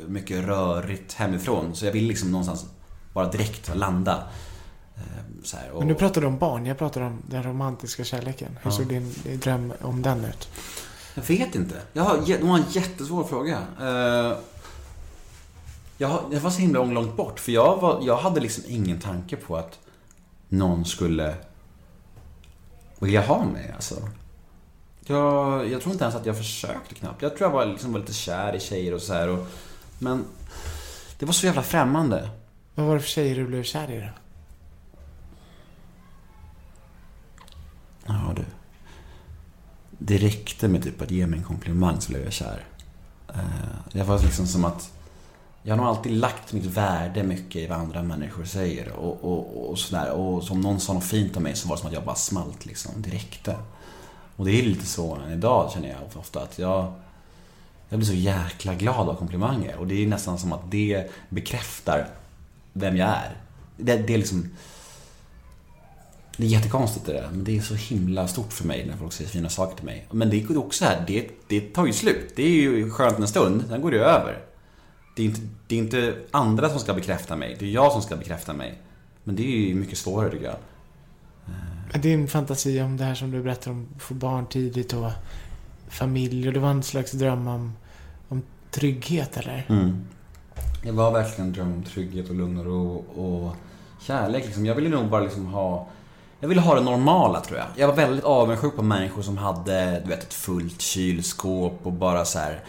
[0.06, 1.74] mycket, rörigt hemifrån.
[1.74, 2.66] Så jag ville liksom någonstans
[3.12, 4.22] bara direkt landa.
[4.96, 5.02] Eh,
[5.54, 5.78] här, och...
[5.78, 8.58] Men du pratade om barn, jag pratade om den romantiska kärleken.
[8.62, 8.76] Hur Ja.
[8.76, 10.48] såg din dröm om den ut?
[11.16, 11.82] Jag vet inte.
[11.92, 13.58] Jag har, det var en jättesvår fråga.
[13.80, 14.38] Eh,
[15.98, 19.36] Jag, jag var så himla långt bort, för jag, var, jag hade liksom ingen tanke
[19.36, 19.78] på att
[20.48, 21.34] någon skulle
[22.98, 24.08] vilja ha mig, alltså.
[25.06, 27.22] Jag, jag tror inte ens att jag försökte knappt.
[27.22, 29.28] Jag tror jag var, liksom, var lite kär i tjejer och så här.
[29.28, 29.46] Och,
[29.98, 30.24] men
[31.18, 32.30] det var så jävla främmande.
[32.74, 34.08] Vad var det för tjejer du blev kär i då?
[38.06, 38.44] Ja du.
[39.98, 42.64] Det räckte med typ att ge mig en komplimang så blev jag kär.
[43.28, 44.92] Eh, det var liksom som att
[45.62, 49.70] jag har nog alltid lagt mitt värde mycket i vad andra människor säger och, och,
[49.70, 50.10] och sådär.
[50.10, 52.16] Och som någon sa något fint om mig så var det som att jag bara
[52.16, 52.92] smalt liksom.
[52.96, 53.56] Det räckte.
[54.36, 56.92] Och det är lite så än idag känner jag ofta att jag
[57.88, 62.08] jag blir så jäkla glad av komplimanger och det är nästan som att det bekräftar
[62.72, 63.36] vem jag är.
[63.76, 64.50] Det, det är liksom
[66.36, 69.12] det är jättekonstigt det där, men det är så himla stort för mig när folk
[69.12, 70.06] säger fina saker till mig.
[70.10, 72.32] Men det är också så här, det, det tar ju slut.
[72.36, 74.38] Det är ju skönt en stund, sen går det över.
[75.16, 78.02] Det är, inte, det är inte andra som ska bekräfta mig, det är jag som
[78.02, 78.78] ska bekräfta mig.
[79.24, 80.56] Men det är ju mycket svårare tycker jag.
[82.02, 85.10] Din fantasi om det här som du berättar om få barn tidigt och
[85.88, 87.72] familj och det var en slags dröm om,
[88.28, 89.66] om trygghet eller?
[89.68, 90.04] Mm.
[90.82, 93.56] Det var verkligen en dröm om trygghet och lugn och ro och
[94.02, 94.66] kärlek liksom.
[94.66, 95.88] Jag ville nog bara liksom ha
[96.40, 97.66] jag ville ha det normala tror jag.
[97.76, 102.24] Jag var väldigt avundsjuk på människor som hade, du vet, ett fullt kylskåp och bara
[102.24, 102.60] så här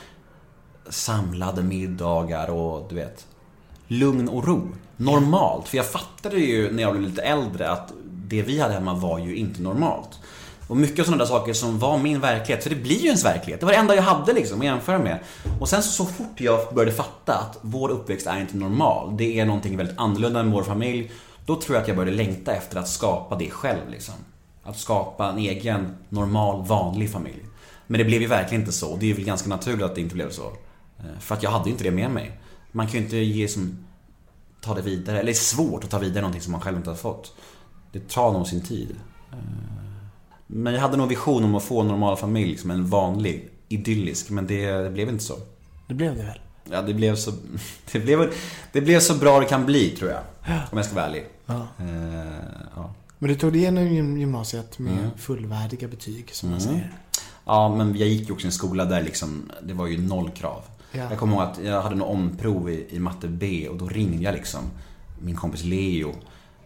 [0.89, 3.28] samlade middagar och du vet,
[3.88, 4.68] lugn och ro.
[4.97, 5.68] Normalt.
[5.68, 9.20] För jag fattade ju när jag blev lite äldre att det vi hade hemma var
[9.20, 10.20] ju inte normalt.
[10.68, 13.26] Och mycket av sådana där saker som var min verklighet, för det blir ju ens
[13.26, 13.59] verklighet.
[13.59, 15.20] Det var det enda jag hade liksom att jämföra med.
[15.59, 19.39] Och sen så, så fort jag började fatta att vår uppväxt är inte normal, det
[19.39, 21.11] är någonting väldigt annorlunda med vår familj.
[21.48, 24.14] Då tror jag att jag började längta efter att skapa det själv liksom.
[24.64, 27.45] Att skapa en egen, normal, vanlig familj.
[27.88, 28.95] Men det blev ju verkligen inte så.
[28.98, 30.48] Det är väl ganska naturligt att det inte blev så.
[31.00, 32.39] Eh, För att jag hade ju inte det med mig.
[32.72, 33.78] Man kan ju inte ge som,
[34.62, 35.16] ta det vidare.
[35.20, 37.34] Eller det är svårt att ta vidare någonting som man själv inte har fått.
[37.91, 38.95] Det tar nog sin tid.
[39.32, 39.38] Eh,
[40.48, 44.30] Men jag hade nog vision om att få en normal familj, som en vanlig, idyllisk.
[44.30, 45.36] Men det, det blev inte så.
[45.88, 46.39] Det blev det väl?
[46.72, 47.32] Ja, det blev så...
[47.91, 48.34] Det blev,
[48.72, 50.22] det blev så bra det kan bli, tror jag.
[50.72, 51.26] Om jag ska vara ärlig.
[51.48, 51.68] Ja.
[51.80, 52.34] Eh,
[52.76, 52.93] ja.
[53.20, 55.10] Men du tog dig igenom gym- gymnasiet med Mm.
[55.18, 56.70] fullvärdiga betyg som man Mm.
[56.74, 56.91] säger.
[57.45, 60.30] Ja, men jag gick ju också i en skola där liksom, det var ju noll
[60.32, 60.62] krav.
[60.91, 61.00] Ja.
[61.10, 64.24] Jag kommer ihåg att jag hade något omprov i, i matte B och då ringde
[64.24, 64.62] jag liksom
[65.22, 66.16] min kompis Leo.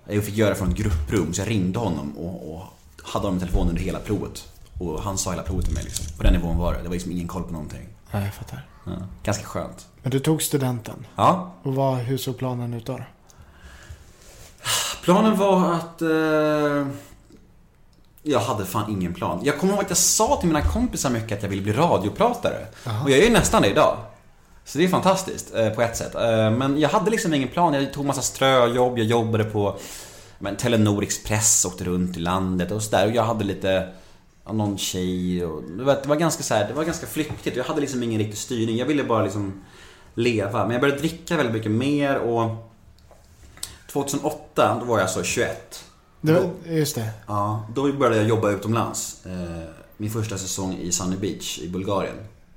[0.07, 2.63] Jag fick göra det från ett grupprum, så jag ringde honom och, och
[3.03, 4.47] hade honom i telefonen under hela provet.
[4.79, 6.05] Och han sa hela provet till mig liksom.
[6.17, 6.79] På den nivån var det.
[6.81, 7.87] Det var liksom ingen koll på någonting.
[8.11, 8.67] Ja, jag fattar.
[8.85, 8.91] Ja.
[9.23, 9.87] Ganska skönt.
[10.03, 11.05] Men du tog studenten.
[11.15, 11.51] Ja.
[11.63, 12.99] Och vad, hur såg planen ut då?
[15.03, 16.01] Planen var att...
[16.01, 16.87] Eh,
[18.23, 19.39] jag hade fan ingen plan.
[19.43, 22.65] Jag kommer ihåg att jag sa till mina kompisar mycket att jag ville bli radiopratare.
[22.85, 23.03] Jaha.
[23.03, 23.97] Och jag är ju nästan det idag.
[24.65, 26.15] Så det är fantastiskt eh, på ett sätt.
[26.15, 27.73] Eh, men jag hade liksom ingen plan.
[27.73, 28.97] Jag tog massa ströjobb.
[28.97, 29.77] Jag jobbade på
[30.39, 33.07] men, Telenor Express, åkte runt i landet och sådär.
[33.07, 33.87] Och jag hade lite
[34.51, 37.57] någon tjej och det var, det var ganska så här, det var ganska flyktigt.
[37.57, 38.77] Jag hade liksom ingen riktig styrning.
[38.77, 39.63] Jag ville bara liksom
[40.13, 40.63] leva.
[40.63, 42.70] Men jag började dricka väldigt mycket mer och
[43.93, 45.83] 2008, då var jag alltså 21.
[46.21, 47.09] Det var, just det.
[47.27, 49.25] Ja, då började jag jobba utomlands.
[49.25, 49.31] Eh,
[49.97, 52.15] Min första säsong i Sunny Beach i Bulgarien.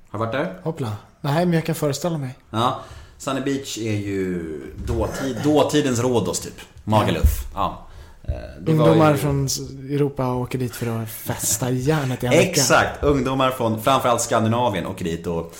[0.09, 0.59] Har du varit där?
[0.63, 0.91] Hoppla.
[1.21, 2.35] Nej, men jag kan föreställa mig.
[2.49, 2.79] Ja.
[3.17, 6.53] Sunny Beach är ju dåtid, dåtidens Rhodos typ.
[6.83, 7.29] Magaluf.
[7.53, 7.87] Ja.
[8.23, 9.45] Eh, det Ungdomar ju- från
[9.89, 12.49] Europa åker dit för att festa järnet i en vecka.
[12.49, 13.03] Exakt!
[13.03, 15.53] Ungdomar från framförallt Skandinavien åker dit och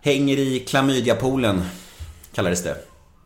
[0.00, 1.64] hänger i klamydiapoolen,
[2.34, 2.76] kallades det.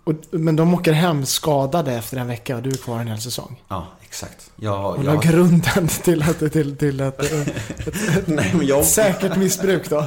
[0.05, 3.21] Och, men de åker hem skadade efter en vecka och du är kvar en hel
[3.21, 3.63] säsong.
[3.69, 4.51] Ja, exakt.
[4.57, 7.39] Jag, Och la jag, grunden till att, till, till att, eh,
[8.27, 9.97] nej, men jag, ett säkert missbruk då.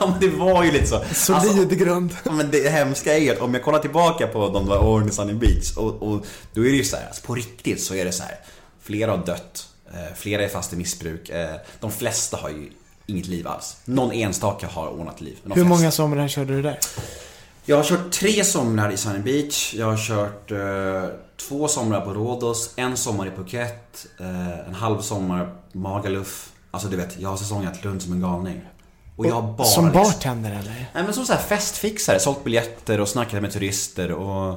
[0.00, 1.00] ja, men det var ju lite så.
[1.14, 2.16] Solid grund.
[2.24, 5.08] Ja, Men det hemska är ju att om jag kollar tillbaka på de där åren
[5.08, 7.94] i Sunny Beach och, och då är det ju så här, alltså på riktigt så
[7.94, 8.34] är det så här.
[8.82, 11.28] Flera har dött, eh, flera är fast i missbruk.
[11.28, 12.70] Eh, de flesta har ju
[13.06, 13.76] inget liv alls.
[13.84, 15.36] Någon enstaka har ordnat liv.
[15.44, 16.78] Hur flesta- många somrar körde du där?
[17.64, 19.74] Jag har kört tre somrar i Sunny Beach.
[19.74, 21.16] Jag har kört eh,
[21.48, 26.52] två somrar på Rhodos, en sommar i Phuket, eh, en halv sommar Magaluf.
[26.70, 28.60] Alltså du vet, jag har säsongat runt som en galning.
[29.16, 30.90] Och jag har bara Som liksom- bartender eller?
[30.94, 34.50] Nej men som så här festfixare, sålt biljetter och snackat med turister och...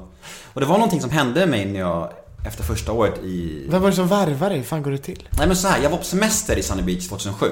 [0.54, 2.10] Och det var någonting som hände mig när jag,
[2.48, 3.66] efter första året i...
[3.70, 4.58] Vem var det som värvade dig?
[4.58, 5.30] Hur fan går det till?
[5.38, 7.48] Nej men så här, jag var på semester i Sunny Beach 2007.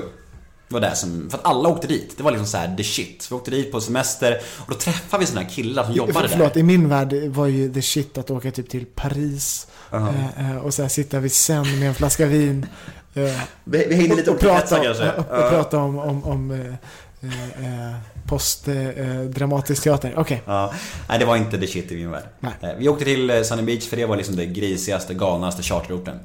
[0.71, 2.13] Det var det som, för att alla åkte dit.
[2.17, 3.27] Det var liksom så här the shit.
[3.31, 6.27] Vi åkte dit på semester och då träffade vi såna här killar som jobbade där.
[6.27, 10.57] Förlåt, i min värld var ju the shit att åka typ till Paris eh, eh,
[10.57, 12.65] och så här sitta vid Seine med en flaska vin.
[13.13, 13.23] Eh,
[13.63, 15.11] Vi, vi hängde lite och, och prata, kanske.
[15.11, 16.75] och, och prata om, om, om
[17.23, 17.95] eh, eh, eh,
[18.27, 20.13] postdramatisk teater.
[20.17, 20.41] Okej.
[20.45, 20.73] Ja,
[21.09, 22.23] nej det var inte the shit i min värld.
[22.39, 22.51] Nej.
[22.61, 26.19] Eh, Vi åkte till eh, Sunny Beach för det var liksom det grisigaste, galnaste charterorten.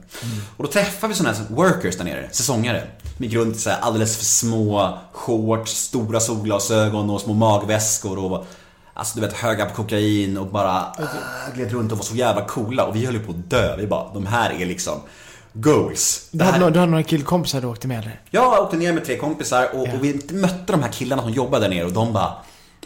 [0.56, 2.82] Och då träffade vi sådana här workers där nere, säsongare.
[3.18, 8.46] De gick runt så här alldeles för små shorts, stora solglasögon och små magväskor och
[8.98, 12.44] Alltså du vet höga på kokain och bara äh, gled runt och var så jävla
[12.44, 13.76] coola och vi höll ju på att dö.
[13.76, 15.00] Vi bara, de här är liksom
[15.60, 16.28] goals.
[16.30, 18.20] Du, hade, du hade några killkompisar du åkte med eller?
[18.30, 19.92] jag åkte ner med tre kompisar och, Ja.
[19.94, 22.32] och vi mötte de här killarna som jobbade där nere och de bara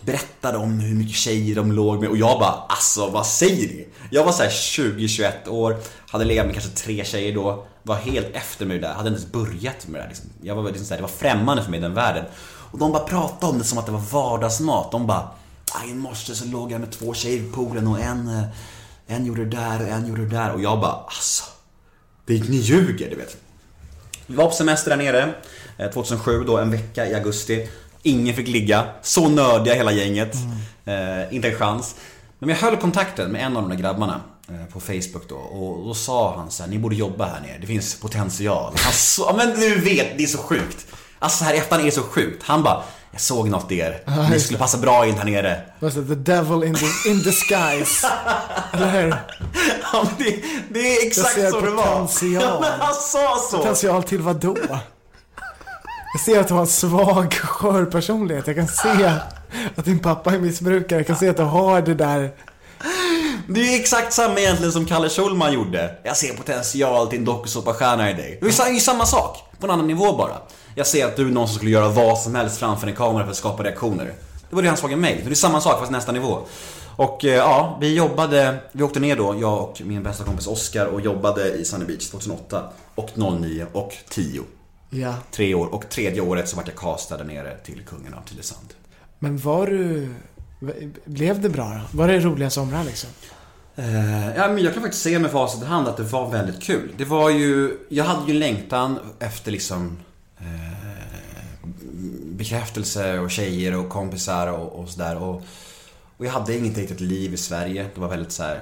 [0.01, 3.89] berättade om hur mycket tjejer de låg med och jag bara alltså vad säger ni?
[4.11, 5.77] Jag var såhär 20-21 år,
[6.11, 9.33] hade legat med kanske tre tjejer då, var helt efter det där, hade inte ens
[9.33, 10.27] börjat med det där liksom.
[10.43, 12.25] Jag var liksom så här, det var främmande för mig den världen.
[12.73, 14.93] Och de bara pratade om det som att det var vardagsmat.
[14.93, 15.29] De bara,
[15.83, 18.45] "Aj, i morse så låg jag med två tjejer i poolen och en, eh,
[19.07, 21.45] en gjorde det där och en gjorde det där och jag bara alltså,
[22.27, 23.37] det, ni ljuger du vet.
[24.27, 25.35] Vi var på semester där nere,
[25.79, 27.69] eh, 2007 då, en vecka i augusti.
[28.03, 30.35] Ingen fick ligga, så nördiga hela gänget.
[30.85, 31.95] Eh, inte en chans.
[32.39, 35.87] Men jag höll kontakten med en av de där grabbarna eh, på Facebook då och
[35.87, 38.73] då sa han så här, ni borde jobba här nere, det finns potential.
[38.77, 40.87] Han sa, ja, men du vet, det är så sjukt.
[41.19, 42.43] Alltså här i efterhand är det så sjukt.
[42.43, 44.03] Han bara, jag såg något i er.
[44.31, 45.61] Ni skulle passa bra in här nere.
[45.79, 45.93] Vad?
[45.93, 48.07] The devil in, the, in disguise.
[48.73, 49.17] eller hur?
[49.93, 51.85] Ja, men det, det är exakt ser så det var.
[51.85, 52.43] potential.
[52.43, 53.57] Ja, men han sa så.
[53.57, 54.57] Potential till vad då?
[56.13, 58.47] Jag ser att du har en svag, skör personlighet.
[58.47, 59.13] Jag kan se
[59.77, 60.99] att din pappa är missbrukare.
[60.99, 62.31] Jag kan se att du har det där.
[63.49, 65.97] Det är ju exakt samma egentligen som Kalle Schulman gjorde.
[66.03, 68.39] Jag ser potential till en dokusåpastjärna i dig.
[68.43, 70.37] Det är ju samma sak, på en annan nivå bara.
[70.75, 73.25] Jag ser att du är någon som skulle göra vad som helst framför en kamera
[73.25, 74.13] för att skapa reaktioner.
[74.51, 75.21] Det var det han såg i mig.
[75.25, 76.39] Det är samma sak fast nästa nivå.
[76.97, 80.87] Och eh, ja, vi jobbade, vi åkte ner då, jag och min bästa kompis Oscar
[80.87, 84.43] och jobbade i Sunny Beach 2008 och 09 och 10.
[84.91, 85.15] Ja.
[85.31, 88.75] Tre år och tredje året så vart jag castad där nere till kungen av Tylösand.
[89.19, 90.09] Men var du...
[91.05, 91.99] Blev det bra då?
[91.99, 93.11] Var det roliga somrar liksom?
[93.77, 96.63] Eh, ja, men jag kan faktiskt säga med facit i hand att det var väldigt
[96.63, 96.93] kul.
[96.97, 99.97] Det var ju, jag hade ju längtan efter liksom
[100.41, 101.69] Eh,
[102.23, 105.17] bekräftelse och tjejer och kompisar och, och sådär.
[105.23, 105.43] Och,
[106.17, 107.87] och jag hade inget riktigt liv i Sverige.
[107.95, 108.61] Det var väldigt så här.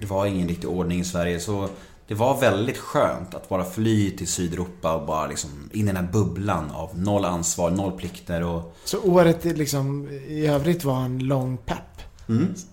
[0.00, 1.40] Det var ingen riktig ordning i Sverige.
[1.40, 1.68] Så
[2.06, 5.96] det var väldigt skönt att bara fly till Sydeuropa och bara liksom in i den
[5.96, 8.76] här bubblan av noll ansvar, noll plikter och...
[8.84, 11.93] Så året liksom i övrigt var en lång pepp?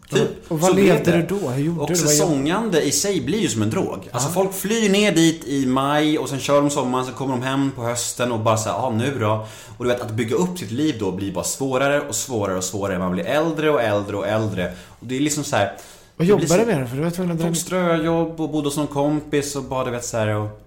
[0.10, 0.52] Typ.
[0.52, 1.18] Och vad Så levde det.
[1.18, 1.50] du då?
[1.50, 1.94] Hur gjorde Och du?
[1.94, 4.10] Vad säsongande i sig blir ju som en drog.
[4.12, 7.44] Alltså folk flyr ner dit i maj och sen kör de sommaren, sen kommer de
[7.44, 9.48] hem på hösten och bara säger ja ah, nu då.
[9.78, 12.64] Och du vet att bygga upp sitt liv då blir bara svårare och svårare och
[12.64, 13.00] svårare.
[13.00, 14.74] Man blir äldre och äldre och äldre.
[14.88, 15.78] Och det är liksom så här.
[16.18, 16.90] Vad jobbade så- du med?
[16.90, 19.92] För du var tvungen att Tog ströjobb och bodde hos någon kompis och bara du
[19.92, 20.62] vet så här och...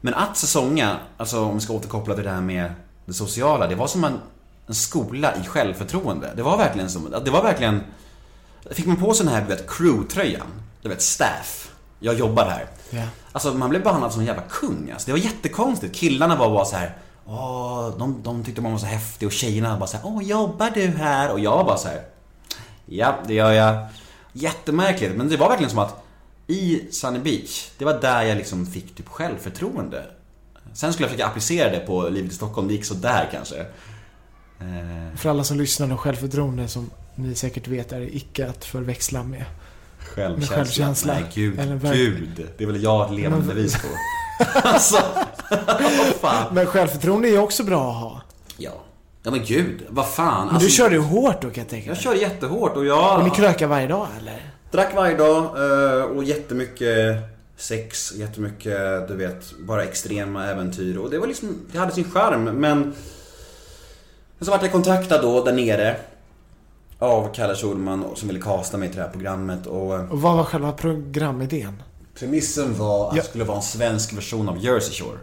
[0.00, 2.72] Men att säsonga, alltså om vi ska återkoppla till det här med
[3.06, 3.66] det sociala.
[3.66, 4.18] Det var som en,
[4.66, 6.30] en skola i självförtroende.
[6.36, 7.80] Det var verkligen som, det var verkligen...
[8.70, 10.46] Fick man på sig den här, du vet, crew-tröjan.
[10.82, 11.70] Du vet, staff.
[12.00, 12.66] Jag jobbar här.
[12.90, 13.02] Ja.
[13.32, 15.06] Alltså man blev behandlad som en jävla kung alltså.
[15.06, 15.94] Det var jättekonstigt.
[15.94, 16.96] Killarna var bara så här.
[17.26, 20.06] Åh, de, de tyckte man var så häftig och tjejerna bara så här.
[20.06, 21.32] Åh, jobbar du här?
[21.32, 22.02] Och jag bara så här.
[22.86, 23.86] Ja, det gör jag.
[24.32, 26.02] Jättemärkligt, men det var verkligen som att
[26.46, 30.04] i Sunny Beach, det var där jag liksom fick typ självförtroende.
[30.74, 33.60] Sen skulle jag försöka applicera det på livet i Stockholm, det gick så där kanske.
[34.60, 39.22] Eh, För alla som lyssnar och självförtroende som ni säkert vet är icke att förväxla
[39.22, 39.44] med
[39.98, 40.56] Självkänsla.
[40.56, 41.12] självkänsla.
[41.14, 41.60] Nej, gud.
[41.92, 42.48] Gud.
[42.58, 43.88] Det är väl jag ett levande bevis på.
[44.68, 44.96] alltså,
[46.20, 46.54] fan.
[46.54, 48.20] Men självförtroende är ju också bra att ha.
[48.56, 48.70] Ja.
[49.22, 50.46] Ja men gud, vad fan.
[50.46, 52.02] Men Alltså, du körde ju hårt då kan jag tänka Jag mig.
[52.02, 53.18] kör jättehårt och jag...
[53.18, 54.52] Och ni krökar varje dag eller?
[54.70, 57.16] Drack varje dag eh, och jättemycket
[57.56, 60.96] sex, jättemycket, du vet, bara extrema äventyr.
[60.98, 62.44] Och det var liksom, det hade sin charm.
[62.44, 62.94] Men
[64.40, 65.96] så vart jag kontaktad då där nere
[67.04, 69.66] av Kalle Schulman som ville casta mig till det här programmet.
[69.66, 71.82] Och eh, Och vad var själva programidén?
[72.18, 73.22] premissen var att Ja.
[73.22, 75.18] det skulle vara en svensk version av Jersey Shore.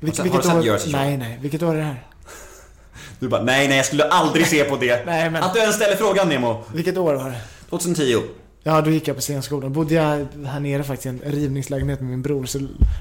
[0.00, 0.64] Vil- Har du sett år?
[0.64, 1.02] Jersey Shore?
[1.04, 1.38] Nej, nej.
[1.42, 2.06] Vilket år är det här?
[3.20, 5.02] Du bara, nej, nej, jag skulle aldrig se på det.
[5.06, 6.62] Nej, men- Att du ens ställer frågan Nemo.
[6.74, 7.40] Vilket år var det?
[7.70, 8.16] 2010.
[8.62, 9.72] Ja, då gick jag på scenskolan.
[9.72, 12.58] Bodde jag här nere faktiskt i en rivningslägenhet med min bror så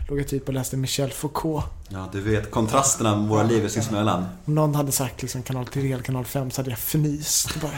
[0.10, 1.66] låg jag typ och läste Michel Foucault.
[1.90, 4.26] Ja, du vet kontrasterna med våra liv sinsemellan.
[4.46, 7.72] Om någon hade sagt liksom kanal 3 eller kanal 5 så hade jag fnyst bara.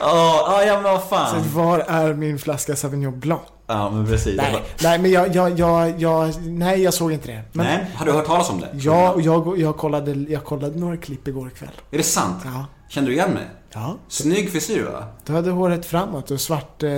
[0.00, 1.42] Ja, ja men vad Så fan.
[1.54, 3.42] var är min flaska Sauvignon Blanc?
[3.66, 4.36] Ja, men precis.
[4.36, 7.42] Nej, nej men jag, jag, jag, jag, nej jag såg inte det.
[7.52, 8.68] Men Nej, har du hört talas om det?
[8.72, 11.70] Ja, och jag, jag, kollade, jag kollade några klipp igår kväll.
[11.90, 12.36] Är det sant?
[12.44, 12.66] Ja.
[12.88, 13.44] Kände du igen mig?
[13.72, 13.96] Ja.
[14.08, 15.04] Snygg frisyr va?
[15.26, 16.90] Du hade håret framåt och svart, eh,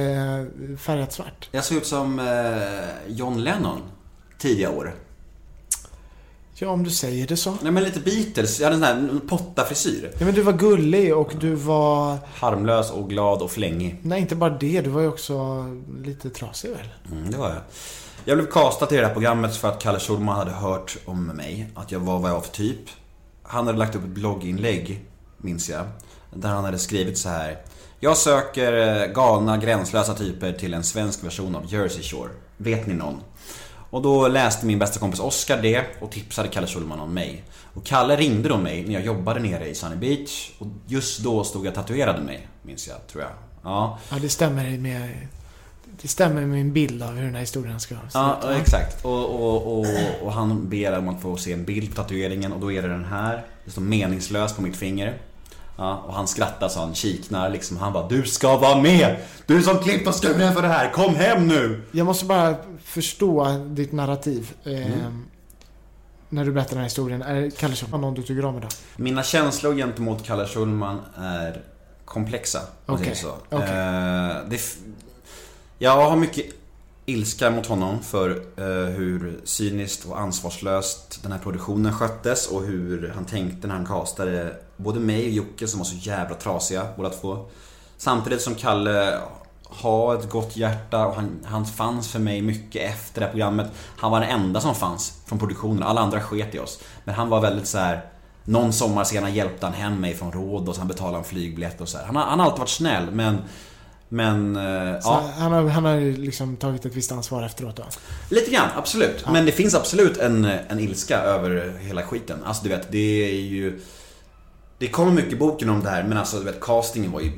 [0.78, 1.48] färgat svart.
[1.52, 2.26] Jag såg ut som eh,
[3.06, 3.80] John Lennon
[4.38, 4.94] tidiga år.
[6.60, 7.54] Ja, om du säger det så.
[7.62, 10.10] Nej men lite Beatles, jag hade en sån här potta-frisyr.
[10.18, 12.18] Ja, men du var gullig och du var...
[12.34, 13.96] Harmlös och glad och flängig.
[14.02, 14.80] Nej, inte bara det.
[14.80, 15.66] Du var ju också
[16.04, 16.88] lite trasig väl?
[17.12, 17.58] Mm, det var jag.
[18.24, 21.70] Jag blev castad till det här programmet för att Kalle Schulman hade hört om mig.
[21.74, 22.80] Att jag var vad jag var för typ.
[23.42, 25.04] Han hade lagt upp ett blogginlägg,
[25.36, 25.84] minns jag.
[26.34, 27.58] Där han hade skrivit så här.
[28.00, 32.30] Jag söker eh, galna, gränslösa typer till en svensk version av Jersey Shore.
[32.56, 33.20] Vet ni någon?
[33.90, 37.42] Och då läste min bästa kompis Oscar det och tipsade Kalle Schulman om mig.
[37.74, 40.50] Och Kalle ringde då mig när jag jobbade nere i Sunny Beach.
[40.58, 43.32] Och just då stod jag tatuerade mig, minns jag, tror jag.
[43.62, 45.10] Ja, Ja, det stämmer med...
[46.02, 48.56] Det stämmer med min bild av hur den här historien ska Ja, sluta.
[48.60, 49.04] exakt.
[49.04, 49.86] Och, och, och,
[50.22, 52.88] och han ber om att få se en bild på tatueringen och då är det
[52.88, 53.44] den här.
[53.64, 55.18] Det står meningslös på mitt finger.
[55.78, 57.76] Ja, och han skrattar så han kiknar liksom.
[57.76, 59.16] Han bara Du ska vara med!
[59.46, 61.82] Du som klippt och skuren för det här, kom hem nu!
[61.92, 64.52] Jag måste bara förstå ditt narrativ.
[64.64, 65.24] Eh, Mm.
[66.30, 67.22] När du berättar den här historien.
[67.22, 68.70] Är Kalle Schulman någon du tycker om idag?
[68.96, 71.62] Mina känslor gentemot Kalle Schulman är
[72.04, 72.60] komplexa.
[72.86, 73.32] Okej, så.
[73.50, 73.68] okej.
[73.68, 74.60] Eh, det
[75.78, 76.46] jag har mycket
[77.06, 83.12] ilska mot honom för eh, hur cyniskt och ansvarslöst den här produktionen sköttes och hur
[83.14, 87.10] han tänkte när han castade både mig och Jocke som var så jävla trasiga båda
[87.10, 87.46] två.
[87.96, 89.20] Samtidigt som Kalle
[89.70, 93.66] har ett gott hjärta och han, han fanns för mig mycket efter det här programmet.
[93.96, 96.80] Han var den enda som fanns från produktionen, alla andra sket i oss.
[97.04, 98.04] Men han var väldigt så här.
[98.44, 101.80] Någon sommar senare hjälpte han hem mig från råd och så han betalade en flygbiljett
[101.80, 102.04] och så här.
[102.04, 103.38] Han har, han har alltid varit snäll men...
[104.08, 104.56] Men...
[104.56, 107.82] eh, ja, han, har, han har liksom tagit ett visst ansvar efteråt då.
[108.30, 109.24] lite grann, absolut.
[109.32, 112.38] Men det finns absolut en, en ilska över hela skiten.
[112.44, 113.80] Alltså du vet, det är ju...
[114.78, 117.32] Det kommer mycket i boken om det här men alltså du vet, castingen var ju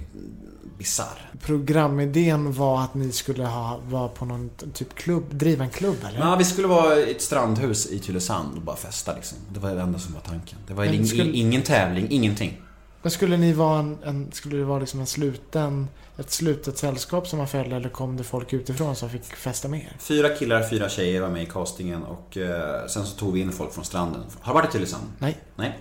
[0.79, 1.31] bisarr.
[1.43, 6.19] Programidén var att ni skulle ha, vara på någon typ klubb, driva en klubb eller?
[6.19, 9.39] Ja, vi skulle vara i ett strandhus i Tylösand och bara festa liksom.
[9.55, 10.59] Det var det enda som var tanken.
[10.67, 12.63] Det var ing, skulle- ingen tävling, ingenting.
[13.03, 15.89] Men skulle ni vara en, en skulle det vara liksom en sluten,
[16.19, 19.81] ett slutet sällskap som man följde eller kom det folk utifrån som fick festa med
[19.81, 19.97] er?
[19.99, 23.53] Fyra killar, fyra tjejer var med i castingen och eh, sen så tog vi in
[23.53, 24.23] folk från stranden.
[24.41, 25.05] Har du varit i Tylösand?
[25.19, 25.39] Nej.
[25.57, 25.79] Nej.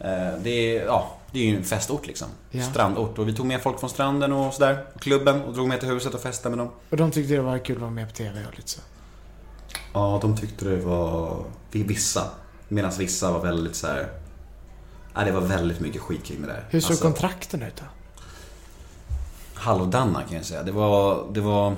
[0.00, 2.28] Eh, det är, ja, det är ju en festort liksom.
[2.50, 2.62] Ja.
[2.62, 3.18] Strandort.
[3.18, 4.84] Och vi tog med folk från stranden och sådär.
[4.98, 6.72] Klubben och drog med till huset och festade med dem.
[6.90, 8.80] Och de tyckte det var kul att vara med på TV och lite så.
[9.92, 11.44] Ja, de tyckte det var...
[11.70, 12.24] Vissa.
[12.68, 14.08] Medan vissa var väldigt så här.
[15.14, 16.64] Ja, det var väldigt mycket skit kring det där.
[16.70, 17.84] Hur såg Alltså, kontrakten ut då?
[19.54, 20.62] Halvdana kan jag säga.
[20.62, 21.26] Det var...
[21.32, 21.76] Det var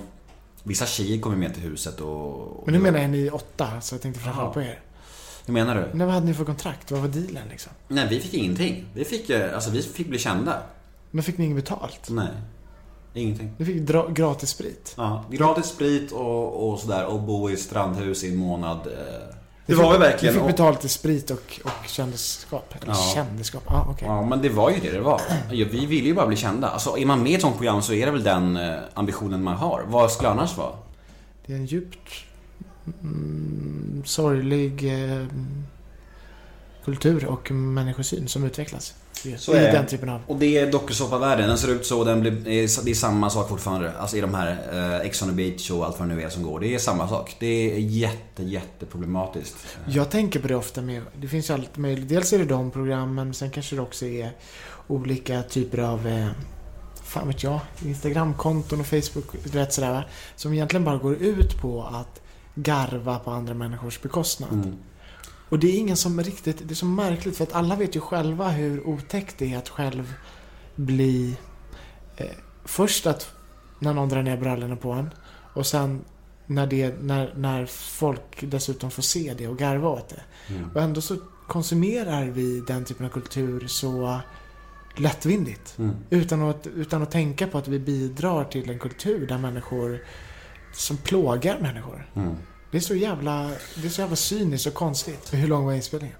[0.62, 2.62] vissa tjejer kom med till huset och...
[2.66, 4.81] Men nu menar jag ni åtta, så jag tänkte framförallt på er.
[5.47, 5.89] Hur menar du?
[5.98, 6.90] Men vad hade ni för kontrakt?
[6.90, 7.73] Vad var dealen liksom?
[7.89, 8.85] Nej, vi fick ingenting.
[8.94, 10.62] Vi fick, eh, alltså, vi fick bli kända.
[11.10, 12.09] Men fick ni inget betalt?
[12.10, 12.28] Nej.
[13.14, 13.52] Ingenting.
[13.59, 14.94] Ni fick dra- gratis sprit?
[14.97, 18.78] Ja, gratis sprit och, och sådär och bo i strandhus i en månad.
[18.86, 18.93] eh.
[19.66, 20.35] Det var ju verkligen...
[20.35, 22.74] Ni fick betalt i sprit och, och kändisskap?
[22.82, 23.12] Eller Ja.
[23.14, 23.62] kändisskap?
[23.66, 24.09] Ja, okej.
[24.09, 25.20] Ja, men det var ju det det var.
[25.51, 26.69] Vi ville ju bara bli kända.
[26.69, 29.43] Alltså, är man med i ett sånt program så är det väl den eh, ambitionen
[29.43, 29.85] man har.
[29.89, 30.73] Vad skulle annars vara?
[31.47, 31.98] Det är en djupt
[33.02, 35.26] mm, sorglig eh,
[36.84, 38.94] kultur och människosyn som utvecklas.
[39.24, 39.72] I Så är det.
[39.72, 40.20] den typen av...
[40.26, 41.48] Och det är dokusåpavärlden.
[41.48, 42.04] Den ser ut så.
[42.04, 43.92] Den blir, det är- är samma sak fortfarande.
[43.98, 46.28] Alltså i de här eh, Ex on the beach och allt vad det nu är
[46.28, 46.60] som går.
[46.60, 47.36] Det är samma sak.
[47.38, 49.56] Det är jätte, jätte problematiskt.
[49.86, 52.09] Jag tänker på det ofta med, det finns ju allt möjligt.
[52.09, 54.30] Dels är det de programmen, sen kanske det också är
[54.86, 56.28] olika typer av eh,
[57.04, 60.04] fan vet jag, Instagramkonton och Facebook, du vet sådär va.
[60.36, 62.20] Som egentligen bara går ut på att
[62.55, 64.53] garva på andra människors bekostnad.
[64.53, 64.77] Mm.
[65.49, 68.01] Och det är ingen som riktigt, det är så märkligt för att alla vet ju
[68.01, 70.15] själva hur otäckt det är att själv
[70.77, 71.37] bli...
[72.16, 72.27] Eh,
[72.65, 73.33] först att
[73.79, 75.11] när någon drar ner brallorna på en
[75.55, 76.05] och sen
[76.47, 80.23] när, det, när, när folk dessutom får se det och garva åt det.
[80.55, 80.70] Mm.
[80.74, 81.16] Och ändå så
[81.47, 84.20] konsumerar vi den typen av kultur så
[84.97, 85.79] lättvindigt.
[85.79, 85.97] Mm.
[86.11, 90.01] Utan, att, utan att tänka på att vi bidrar till en kultur där människor
[90.73, 92.07] som plågar människor.
[92.15, 92.35] Mm.
[92.70, 95.28] Det är så jävla, det är så jävla cyniskt och konstigt.
[95.35, 96.16] Hur lång var inspelningen?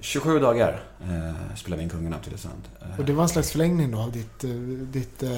[0.00, 2.62] 27 dagar eh, spelade vi in Kungarna till Tylösand.
[2.82, 5.30] Eh, Och det var en slags förlängning då av ditt, eh, ditt eh,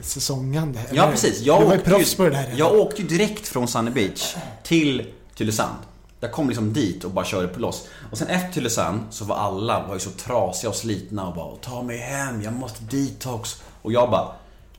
[0.00, 0.80] säsongande?
[0.92, 1.40] Ja, precis.
[1.40, 2.54] Jag du var åkte proffs på det där.
[2.56, 5.76] Jag åkte ju direkt från Sunny Beach till Tylösand.
[6.20, 7.88] Jag kom liksom dit och bara körde på loss.
[8.10, 11.56] Och sen efter Tylösand så var alla var ju så trasiga och slitna och bara
[11.56, 13.62] Ta mig hem, jag måste detox.
[13.82, 14.32] Och jag bara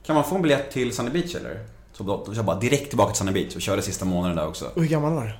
[0.06, 1.65] Kan man få en biljett till Sunny Beach eller?
[1.97, 4.47] Så då, då jag bara direkt tillbaka till Sunny Beach och körde sista månaden där
[4.47, 4.65] också.
[4.76, 5.34] Och hur gammal var du?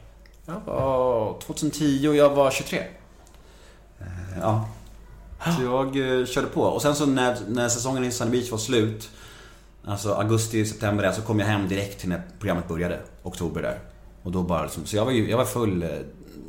[0.45, 2.77] Jag var 2010 och jag var 23.
[3.99, 4.06] Eh,
[4.40, 4.69] Ja.
[5.57, 5.88] Så jag
[6.19, 6.61] eh, körde på.
[6.61, 9.10] Och sen så när, när säsongen i Sunny Beach var slut
[9.88, 12.99] Alltså augusti, september där, så kom jag hem direkt till när programmet började.
[13.23, 13.80] Oktober där.
[14.23, 15.90] Och då bara liksom, så jag var jag var full eh,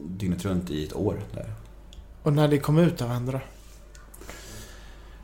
[0.05, 1.47] dygnet runt i ett år där.
[2.23, 3.41] Och när det kom ut av hände då?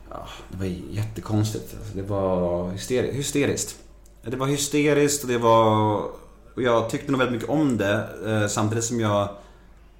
[0.09, 1.75] Ja, det var jättekonstigt.
[1.79, 3.75] Alltså, det var hysteri- hysteriskt.
[4.25, 5.95] Det var hysteriskt och det var...
[6.55, 9.29] Och jag tyckte nog väldigt mycket om det eh, samtidigt som jag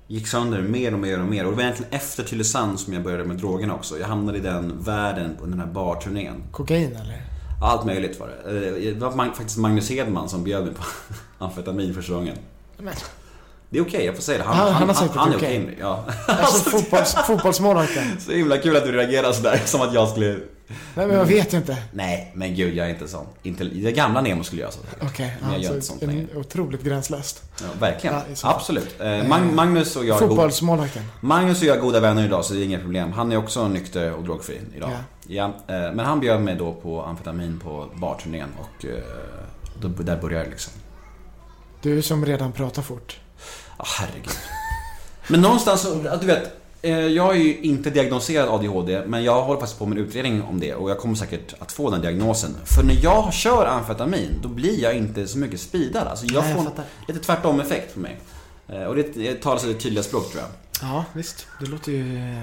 [0.07, 1.45] gick sönder mer och mer och mer.
[1.45, 3.99] Och det var egentligen efter Tylösand som jag började med drogerna också.
[3.99, 6.43] Jag hamnade i den världen på den här barturnén.
[6.51, 7.21] Kokain eller?
[7.63, 8.67] Allt möjligt var det.
[8.67, 10.83] Eh, Det var faktiskt Magnus Hedman som bjöd mig på
[11.45, 12.37] amfetamin första gången.
[12.77, 12.93] Men,
[13.69, 14.43] Det är okej, jag får säga det.
[14.43, 16.03] Han, Han- han, har sagt han, att det är okej med det, ja.
[16.27, 18.03] alltså fotbolls, fotbollsmålvakten?
[18.19, 20.39] Så himla kul att du reagerar sådär, som att jag skulle...
[20.95, 21.77] Nej men jag vet inte.
[21.91, 23.25] Nej, men gud jag är inte sån.
[23.43, 24.79] Inte, det gamla Nemo skulle göra så.
[25.01, 26.27] Okej, Men jag gör inte alltså, sånt längre.
[26.35, 27.43] otroligt gränslöst.
[27.61, 28.15] Ja, verkligen.
[28.15, 28.23] Ja.
[28.55, 29.01] Absolut.
[29.01, 31.03] Eh, Mag- Magnus och jag är goda, Fotbollsmålvakten.
[31.21, 33.11] Magnus och jag är goda vänner idag så det är inga problem.
[33.11, 34.91] Han är också nykter och drogfri idag.
[35.27, 35.45] Ja.
[35.45, 38.91] eh, men han bjöd mig då på amfetamin på barturnén och eh,
[39.81, 40.73] då, där började det liksom.
[41.81, 43.17] Du som redan pratar fort.
[43.77, 44.29] Ja, herregud.
[45.27, 45.87] Men någonstans,
[46.21, 46.51] du vet.
[46.84, 50.43] Eh, Jag är ju inte diagnoserad ADHD, men jag håller faktiskt på med en utredning
[50.43, 52.55] om det och jag kommer säkert att få den diagnosen.
[52.65, 56.07] För när jag kör amfetamin, då blir jag inte så mycket speedad.
[56.07, 56.85] Alltså jag Nej, jag får fattar.
[57.07, 58.19] lite tvärtom effekt för mig.
[58.68, 60.49] Eh, Och det det talar sitt tydliga språk tror jag.
[60.89, 61.47] Ja, visst.
[61.60, 62.35] Det låter ju...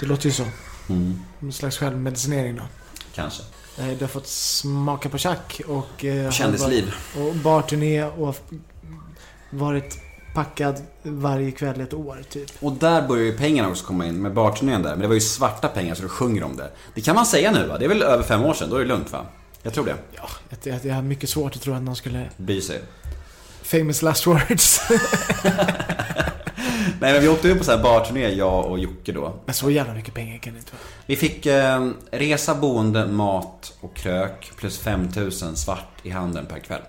[0.00, 0.44] Det låter ju så.
[0.88, 2.62] Mm, En slags självmedicinering då.
[3.14, 3.42] kanske.
[3.78, 6.04] Eh, Du har fått smaka på tjack och...
[6.32, 6.94] Kändisliv.
[7.16, 8.36] Och barturné och
[9.50, 9.98] varit
[10.34, 12.50] packad varje kväll ett år, typ.
[12.60, 14.90] Och där börjar ju pengarna också komma in med barturnén där.
[14.90, 16.70] Men det var ju svarta pengar så du sjunger om det.
[16.94, 17.78] Det kan man säga nu va?
[17.78, 19.26] Det är väl över fem år sedan, då är det lugnt va?
[19.62, 19.96] Jag tror det.
[20.16, 22.30] Ja, jag, jag, jag har mycket svårt att tro att någon skulle...
[22.36, 22.80] Bry sig.
[23.62, 24.80] Famous last words.
[27.00, 29.34] Nej men vi åkte ut på så här barturné, jag och Jocke då.
[29.44, 30.82] Men så jävla mycket pengar kan det inte vara.
[31.06, 36.82] Vi fick eh, resa, boende, mat och krök plus 5000 svart i handen per kväll.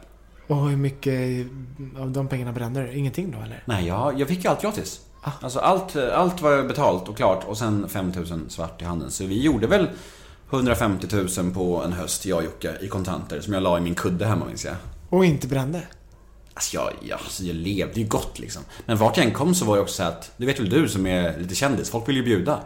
[0.49, 1.47] Och hur mycket
[1.99, 2.93] av de pengarna brände du?
[2.93, 3.63] Ingenting då eller?
[3.65, 5.01] Nej, jag, jag fick ju allt gratis.
[5.21, 5.31] Ah.
[5.41, 9.11] Alltså allt, allt var betalt och klart och sen 5000 svart i handen.
[9.11, 9.87] Så vi gjorde väl
[10.49, 11.07] 150
[11.37, 14.25] 000 på en höst, jag och Jocke, i kontanter som jag la i min kudde
[14.25, 14.75] hemma minns jag.
[15.09, 15.81] Och inte brände?
[16.53, 18.61] Alltså jag, jag, alltså jag levde ju gott liksom.
[18.85, 20.89] Men vart jag än kom så var det också så att, det vet väl du
[20.89, 22.59] som är lite kändis, folk vill ju bjuda.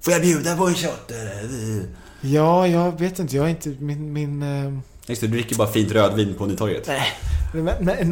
[0.00, 1.12] Får jag bjuda på en shot?
[2.20, 3.36] Ja, jag vet inte.
[3.36, 3.68] Jag är inte...
[3.68, 4.12] Min...
[4.12, 6.86] min eh, Just det, du dricker bara fint rödvin på Nytorget.
[6.86, 7.12] nej,
[7.52, 8.04] men, nej,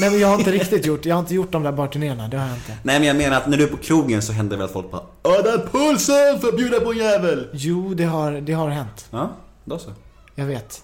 [0.00, 1.06] nej, men jag har inte riktigt gjort...
[1.06, 2.28] Jag har inte gjort de där barturnéerna.
[2.28, 2.76] Det har jag inte.
[2.82, 4.72] Nej men jag menar att när du är på krogen så händer det väl att
[4.72, 7.48] folk bara Åh den pulsen för att bjuda på en jävel!
[7.52, 9.06] Jo, det har, det har hänt.
[9.10, 9.30] Ja,
[9.64, 9.90] då så.
[10.34, 10.82] Jag vet.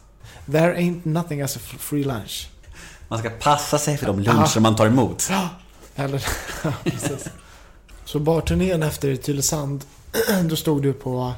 [0.52, 2.48] There ain't nothing as a free lunch.
[3.08, 5.30] Man ska passa sig för de luncher man tar emot.
[5.96, 6.24] Eller...
[6.64, 7.28] ja, precis.
[8.04, 9.84] Så barturnén efter Tylösand,
[10.48, 11.34] då stod du på...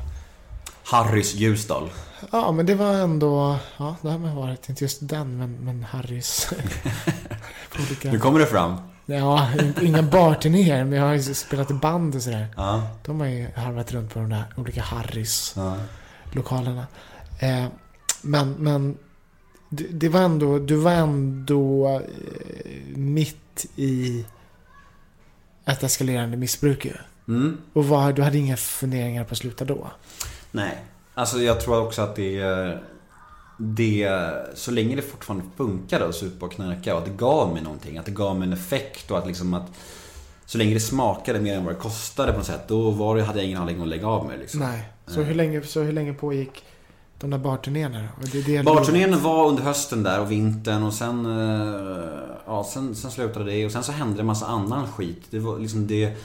[0.90, 1.90] Harrys Ljusdal.
[2.32, 3.56] Ja, men det var ändå...
[3.77, 4.69] Ja, det har man varit.
[4.69, 6.51] Inte just den, men, men Harrys.
[7.78, 8.12] Olika...
[8.12, 8.77] Nu kommer det fram.
[9.06, 12.47] Ja, in- inga barturnéer, men jag har ju spelat i band och sådär.
[12.56, 12.89] Ja.
[13.05, 15.77] De har ju harvat runt på de där olika Harrys ja.
[16.32, 16.86] lokalerna.
[17.39, 17.66] Eh,
[18.23, 18.98] men, men
[19.69, 24.24] det, det var ändå, du var ändå eh, mitt i
[25.65, 26.94] ett eskalerande missbruk ju.
[27.28, 27.59] Mm.
[27.73, 29.90] Och var, du hade inga funderingar på att sluta då?
[30.51, 30.79] Nej.
[31.15, 32.83] Alltså jag tror också att det är...
[33.61, 34.11] Det,
[34.55, 37.99] så länge det fortfarande funkade att supa och knarka och att det gav mig någonting.
[37.99, 39.66] Att det gav mig en effekt och att liksom att...
[40.47, 42.69] Så länge det smakade mer än vad det kostade på något sätt.
[42.69, 44.61] Då var det, hade jag ingen anledning att lägga av mig liksom.
[44.61, 44.89] Nej.
[45.07, 46.65] Så hur länge, så hur länge pågick
[47.20, 48.09] de där barturnéerna
[48.65, 52.09] Barturnén var under hösten där och vintern och sen, eh,
[52.47, 55.23] ja, sen, sen slutade det och sen så hände det en massa annan skit.
[55.31, 56.16] Det var liksom det...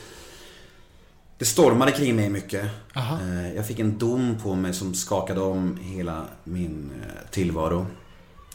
[1.38, 2.66] Det stormade kring mig mycket.
[2.96, 3.18] Aha.
[3.22, 7.86] Eh, Jag fick en dom på mig som skakade om hela min eh, tillvaro.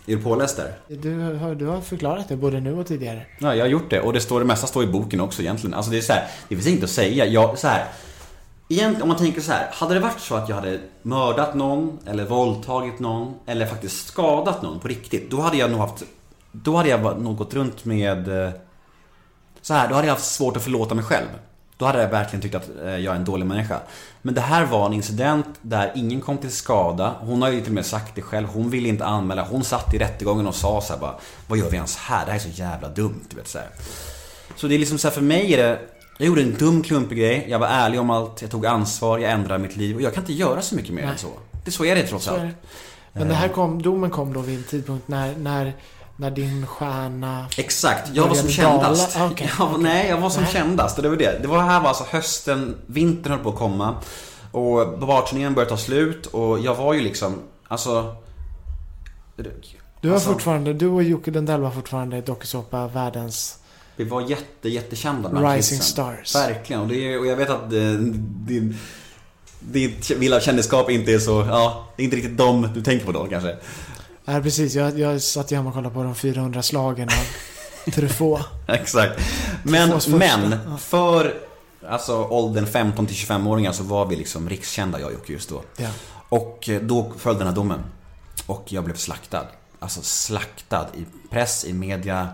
[0.07, 0.75] Är du påläst där?
[0.89, 3.27] Du, har, du har förklarat det både nu och tidigare.
[3.41, 5.75] Ja, jag har gjort det och det står det mesta står i boken också egentligen.
[5.75, 7.27] Alltså det är så här, det finns inget att säga.
[7.27, 7.85] Jag, så här,
[8.69, 11.99] egentligen om man tänker så här, hade det varit så att jag hade mördat någon
[12.07, 16.03] eller våldtagit någon eller faktiskt skadat någon på riktigt, då hade jag nog haft,
[16.53, 18.51] då hade jag nog gått runt med, eh,
[19.63, 21.29] så här, då hade jag haft svårt att förlåta mig själv.
[21.79, 23.81] Då hade jag verkligen tyckt att eh, jag är en dålig människa.
[24.23, 27.15] Men det här var en incident där ingen kom till skada.
[27.21, 28.49] Hon har ju till och med sagt det själv.
[28.49, 29.45] Hon ville inte anmäla.
[29.45, 31.15] Hon satt i rättegången och sa så här bara
[31.47, 32.27] Vad gör vi ens här?
[32.27, 33.25] Det här är så jävla dumt.
[33.31, 33.69] Du vet, så, här.
[34.57, 35.81] så det är liksom så här, för mig är det
[36.19, 37.47] Jag gjorde en dum klumpig grej.
[37.49, 38.43] Jag var ärlig om allt.
[38.43, 39.19] Jag tog ansvar.
[39.19, 39.97] Jag ändrade mitt liv.
[39.97, 41.11] Och jag kan inte göra så mycket mer Nej.
[41.13, 41.33] än så.
[41.65, 42.43] Det så är det trots allt.
[43.13, 45.73] Men det här kom, domen kom då vid en tidpunkt när, när,
[46.21, 47.47] när din stjärna...
[47.57, 49.17] Exakt, jag var som kändast.
[49.17, 49.83] Ah, okej, ja, okej.
[49.83, 50.53] Nej, jag var som Nej.
[50.53, 50.97] kändast.
[50.97, 51.39] och Det var det.
[51.43, 53.95] Det var här var alltså hösten, vintern höll på att komma.
[54.53, 57.35] Och barturnén började ta slut och jag var ju liksom,
[57.69, 58.17] alltså...
[60.01, 63.59] Du var Alltså- fortfarande, du och Jocke Lundell var fortfarande dokusåpa världens
[63.97, 65.81] Vi var jätte, jättekända rising kidsen.
[65.81, 66.35] stars.
[66.35, 67.93] Verkligen, och, det och jag vet att eh,
[68.47, 68.77] din,
[69.61, 73.13] ditt vilda kändisskap inte är så, ja, det är inte riktigt dem du tänker på
[73.13, 73.57] då kanske.
[74.31, 74.75] Ja, precis.
[74.75, 78.41] Jag, jag satt ju hemma och kollade på de 400 slagen av Truffaut.
[78.67, 79.21] Exakt.
[79.63, 80.77] Men, men Ja.
[80.77, 81.35] för
[81.89, 85.63] alltså, åldern 15 till 25-åringar så var vi liksom rikskända jag och Jocke just då.
[85.77, 85.89] Ja.
[86.29, 87.81] Och eh, då föll den här domen.
[88.47, 89.47] Och jag blev slaktad.
[89.79, 92.29] Alltså slaktad i press, i media,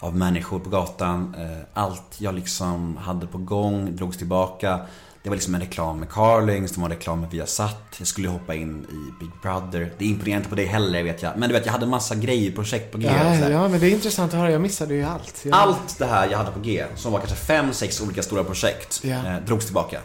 [0.00, 1.34] av människor på gatan.
[1.38, 4.80] Eh, Allt jag liksom hade på gång drogs tillbaka.
[5.26, 7.94] Det var liksom en reklam med Carlings, det var reklam med Viasat.
[7.98, 9.92] Jag skulle hoppa in i Big Brother.
[9.98, 11.38] Det imponerar inte på dig heller vet jag.
[11.38, 13.06] Men du vet, jag hade massa grejer, projekt på G.
[13.06, 14.50] Ja, ja, men det är intressant att höra.
[14.50, 15.40] Jag missade ju allt.
[15.44, 18.44] Jag, Allt det här jag hade på G, som var kanske fem, sex olika stora
[18.44, 19.16] projekt, Ja.
[19.26, 20.00] eh, drogs tillbaka.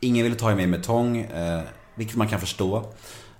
[0.00, 1.60] Ingen ville ta i mig med tång, eh,
[1.94, 2.84] vilket man kan förstå.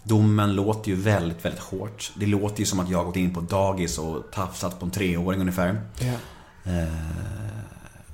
[0.02, 2.12] Domen låter ju väldigt, väldigt hårt.
[2.16, 5.40] Det låter ju som att jag gått in på dagis och tafsat på en treåring
[5.40, 5.80] ungefär.
[5.98, 6.06] Ja.
[6.72, 6.88] Eh,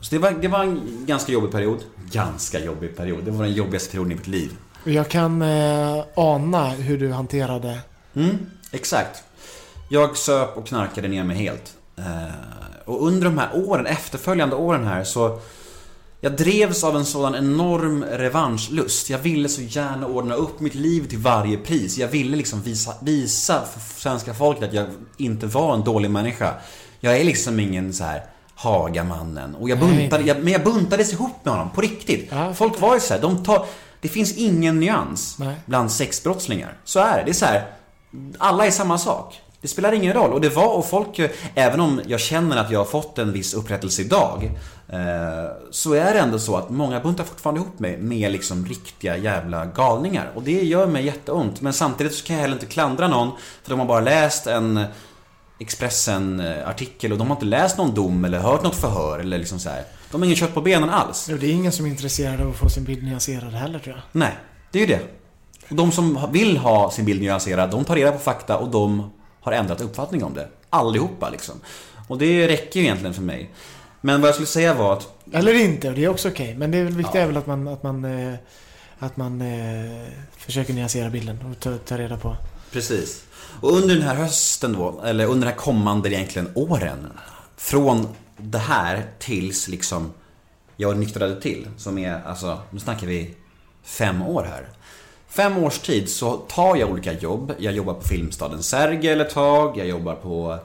[0.01, 1.79] så det var, det var en ganska jobbig period.
[2.13, 3.25] Ganska jobbig period.
[3.25, 4.57] Det var den jobbigaste perioden i mitt liv.
[4.85, 7.79] Jag kan eh, ana hur du hanterade...
[8.15, 8.39] Mm,
[8.73, 9.23] exakt.
[9.89, 11.75] Jag söp och knarkade ner mig helt.
[11.97, 12.35] Eh,
[12.85, 15.41] och under de här åren, efterföljande åren här så
[16.25, 19.11] jag drevs av en sådan enorm revanschlust.
[19.11, 21.99] Jag ville så gärna ordna upp mitt liv till varje pris.
[21.99, 24.87] Jag ville liksom visa, visa för svenska folket att jag
[25.17, 26.55] inte var en dålig människa.
[27.01, 28.23] Jag är liksom ingen så här
[28.55, 29.55] Hagamannen.
[29.55, 32.29] Och jag buntade, jag, men jag buntades ihop med honom, på riktigt.
[32.31, 32.55] Ja.
[32.55, 33.67] Folk var ju så här, de tar...
[34.01, 35.55] Det finns ingen nyans Nej.
[35.67, 36.77] bland sexbrottslingar.
[36.85, 37.25] Så är det.
[37.25, 37.67] Det är så här,
[38.39, 39.41] alla är samma sak.
[39.63, 40.33] Det spelar ingen roll.
[40.33, 43.33] Och det var, och folk, eh, även om jag känner att jag har fått en
[43.33, 44.51] viss upprättelse idag,
[44.89, 44.99] eh,
[45.71, 49.67] så är det ändå så att många buntar fortfarande ihop mig med liksom riktiga jävla
[49.67, 50.31] galningar.
[50.35, 51.61] Och det gör mig jätteont.
[51.61, 53.31] Men samtidigt så kan jag heller inte klandra någon,
[53.63, 54.85] för de har bara läst en
[55.63, 59.69] Expressen-artikel och de har inte läst någon dom eller hört något förhör eller liksom så
[59.69, 59.85] här.
[60.11, 61.27] De har ingen kött på benen alls.
[61.27, 64.03] Det är ingen som är intresserad av att få sin bild nyanserad heller tror jag.
[64.13, 64.37] Nej,
[64.71, 65.01] det är ju det.
[65.69, 69.13] Och de som vill ha sin bild nyanserad, de tar reda på fakta och de
[69.41, 70.49] har ändrat uppfattning om det.
[70.71, 71.55] Allihopa liksom.
[72.09, 73.51] Och det räcker ju egentligen för mig.
[74.01, 76.55] Men vad jag skulle säga var att Eller inte, och det är också okej.
[76.55, 78.35] Men det väl viktigt är väl att man, att man, eh,
[78.99, 82.37] att man eh, försöker nyansera bilden och ta, ta reda på.
[82.73, 83.25] Precis.
[83.61, 87.07] Och under den här hösten då, eller under den här kommande egentligen åren.
[87.57, 90.13] Från det här tills liksom
[90.77, 91.69] jag nyktrade till.
[91.77, 93.35] Som är, alltså, nu snackar vi
[93.85, 94.69] fem år här.
[95.29, 97.53] Fem års tid så tar jag olika jobb.
[97.59, 99.79] Jag jobbar på Filmstaden Sergel ett tag.
[99.79, 100.59] Jag jobbar på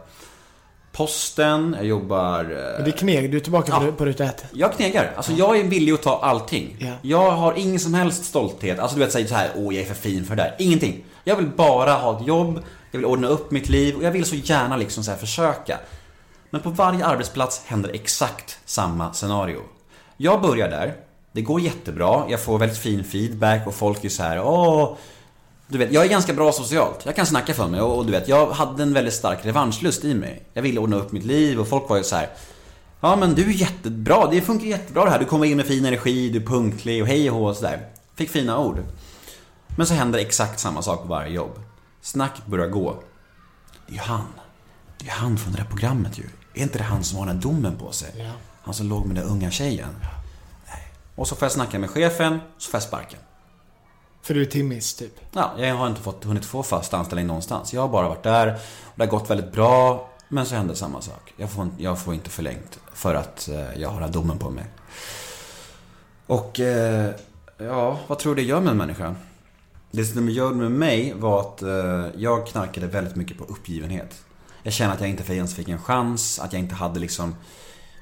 [0.92, 1.76] Posten.
[1.78, 2.40] Jag jobbar...
[2.40, 3.92] eh, Men det är kneg, du är tillbaka Ja.
[3.98, 4.46] på, ruta ett.
[4.54, 5.14] jag knegar.
[5.18, 6.76] Alltså jag är villig att ta allting.
[6.80, 6.92] Ja.
[7.02, 8.80] Jag har ingen som helst stolthet.
[8.80, 10.56] Alltså du vet säga så här, åh jag är för fin för det där.
[10.60, 11.04] Ingenting.
[11.28, 14.26] Jag vill bara ha ett jobb, jag vill ordna upp mitt liv och jag vill
[14.26, 15.80] så gärna liksom så här försöka.
[16.50, 19.62] Men på varje arbetsplats händer exakt samma scenario.
[20.18, 20.96] Jag börjar där,
[21.32, 24.96] det går jättebra, jag får väldigt fin feedback och folk är så här, åh
[25.68, 27.06] du vet, jag är ganska bra socialt.
[27.06, 30.06] Jag kan snacka för mig och, och du vet, jag hade en väldigt stark revanschlust
[30.06, 30.44] i mig.
[30.54, 32.30] Jag ville ordna upp mitt liv och folk var ju så här.
[33.02, 35.20] Ja men du är jättebra, det funkar jättebra det här.
[35.20, 37.80] Du kommer in med fin energi, du är punktlig och hej och hå och sådär.
[38.16, 38.84] Fick fina ord.
[39.78, 41.60] Men så händer exakt samma sak på varje jobb.
[42.02, 42.96] Snacket börjar gå.
[43.88, 44.28] Det är ju han.
[44.98, 46.24] Det är han från det där programmet ju.
[46.54, 48.14] Är inte det han som har den här domen på sig?
[48.18, 48.32] Ja.
[48.62, 49.96] Han som låg med den unga tjejen.
[50.68, 50.94] Nej.
[51.16, 53.20] Och så får jag snacka med chefen, så får jag sparken.
[54.22, 55.14] För du är timmis typ.
[55.32, 57.74] Ja, jag har inte fått, hunnit få fast anställning någonstans.
[57.74, 60.10] Jag har bara varit där och det har gått väldigt bra.
[60.30, 61.34] Men så hände samma sak.
[61.38, 64.66] Jag får, jag får inte förlängt för att eh, jag har den domen på mig.
[66.28, 67.12] Och eh,
[67.58, 69.16] ja, vad tror du det gör med en människa?
[69.92, 74.24] Det som gjorde med mig var att eh, jag knarkade väldigt mycket på uppgivenhet.
[74.64, 77.36] Jag kände att jag inte ens fick en chans, att jag inte hade liksom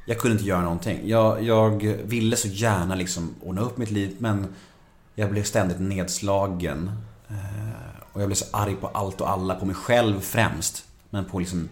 [0.06, 0.99] Jag kunde inte göra någonting.
[1.03, 4.48] Jag, jag ville så gärna liksom ordna upp mitt liv men
[5.16, 6.91] jag blev ständigt nedslagen.
[7.30, 7.36] Eh,
[8.14, 10.86] och jag blev så arg på allt och alla, på mig själv främst.
[11.10, 11.70] Men på liksom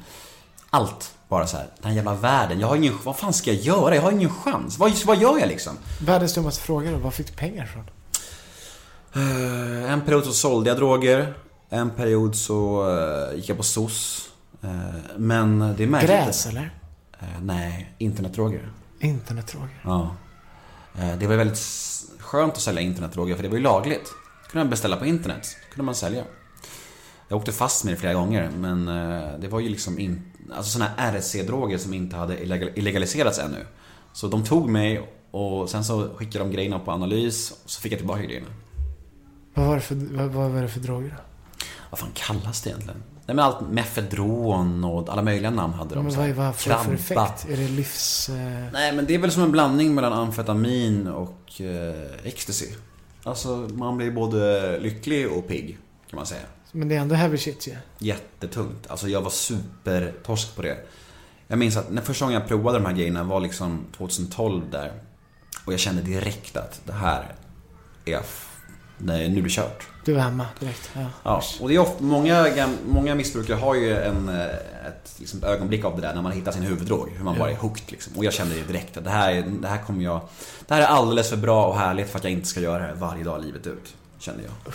[0.70, 1.14] allt.
[1.30, 2.60] Bara så här, den här jävla världen.
[2.60, 3.96] Jag har ingen, vad fan ska jag göra?
[3.96, 4.78] Jag har ingen chans.
[4.78, 5.78] Vad, vad gör jag liksom?
[6.02, 6.98] Världens dummaste fråga då.
[6.98, 7.84] Var fick du pengar ifrån?
[9.16, 11.34] Eh, En period så sålde jag droger.
[11.70, 12.90] En period så
[13.32, 14.30] eh, gick jag på SOS.
[14.64, 14.70] Eh,
[15.18, 16.12] Men det är märkligt.
[16.12, 16.78] Gräs eller?
[17.42, 18.70] Nej, internetdroger.
[19.00, 19.82] Internetdroger.
[19.84, 20.16] Ja.
[21.20, 21.60] Det var väldigt
[22.20, 24.06] skönt att sälja internetdroger för det var ju lagligt.
[24.44, 25.42] Det kunde man beställa på internet.
[25.70, 26.24] Det kunde man sälja.
[27.28, 28.86] Jag åkte fast med det flera gånger men
[29.42, 30.22] det var ju liksom in,
[30.56, 33.66] alltså såna här RC-droger som inte hade illegal- illegaliserats ännu.
[34.14, 37.92] Så de tog mig och sen så skickade de grejerna på analys och så fick
[37.92, 38.48] jag tillbaka grejerna.
[39.54, 41.24] Vad var det för, vad, vad var det för droger då?
[41.90, 43.04] Vad fan kallas det egentligen?
[43.26, 46.04] Nej men allt mefedron och alla möjliga namn hade de.
[46.04, 47.46] Men så vad, vad får det för effekt?
[47.50, 48.30] Är det livs...
[48.30, 48.36] Eh...
[48.74, 52.68] Nej men det är väl som en blandning mellan amfetamin och eh, ecstasy.
[53.24, 55.78] Alltså man blir både lycklig och pigg
[56.10, 56.42] kan man säga.
[56.72, 57.76] Men det är ändå heavy shit ju.
[57.98, 58.88] Jättetungt.
[58.88, 60.78] Alltså jag var supertorsk på det.
[61.48, 64.92] Jag minns att när första gången jag provade de här grejerna var liksom 2012 där.
[65.66, 67.36] Och jag kände direkt att det här
[68.06, 68.22] är...
[68.98, 69.88] Nej, nu är det kört.
[70.06, 70.90] Du var hemma direkt.
[70.94, 71.06] Ja.
[71.24, 74.46] Ja, och det är ofta, många, många missbrukare har ju en, eh,
[74.88, 77.10] ett liksom, ögonblick av det där när man hittar sin huvuddrog.
[77.18, 78.14] Hur man bara är hooked liksom.
[78.18, 80.22] Och jag kände det direkt att det här, är- det här kommer jag...
[80.68, 82.86] Det här är alldeles för bra och härligt för att jag inte ska göra det
[82.88, 83.96] här varje dag livet ut.
[84.20, 84.74] Kände jag.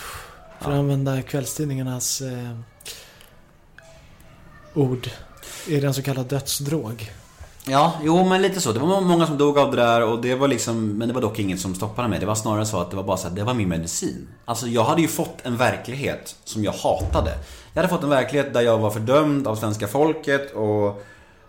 [0.60, 2.58] För att använda kvällstidningarnas eh,
[4.74, 5.10] ord.
[5.68, 7.12] Är det en så kallad dödsdrog?
[7.70, 8.72] Ja, jo men lite så.
[8.72, 11.20] Det var många som dog av det där och det var liksom, men det var
[11.20, 12.20] dock inget som stoppade mig.
[12.20, 14.28] Det var snarare så att det var bara så att det var min medicin.
[14.44, 17.30] Alltså jag hade ju fått en verklighet som jag hatade.
[17.72, 21.04] Jag hade fått en verklighet där jag var fördömd av svenska folket och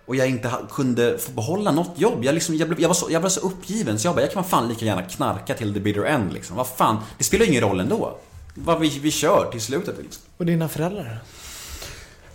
[0.10, 2.24] och jag inte kunde få behålla något jobb.
[2.24, 4.32] Jag, liksom, jag, blev, jag, var så, jag var så uppgiven så jag bara, jag
[4.32, 6.56] kan fan lika gärna knarka till the bitter end liksom.
[6.56, 8.18] Vad fan, det spelar ju ingen roll ändå.
[8.56, 10.24] Vad vi, vi kör till slutet liksom.
[10.38, 11.20] Och dina föräldrar?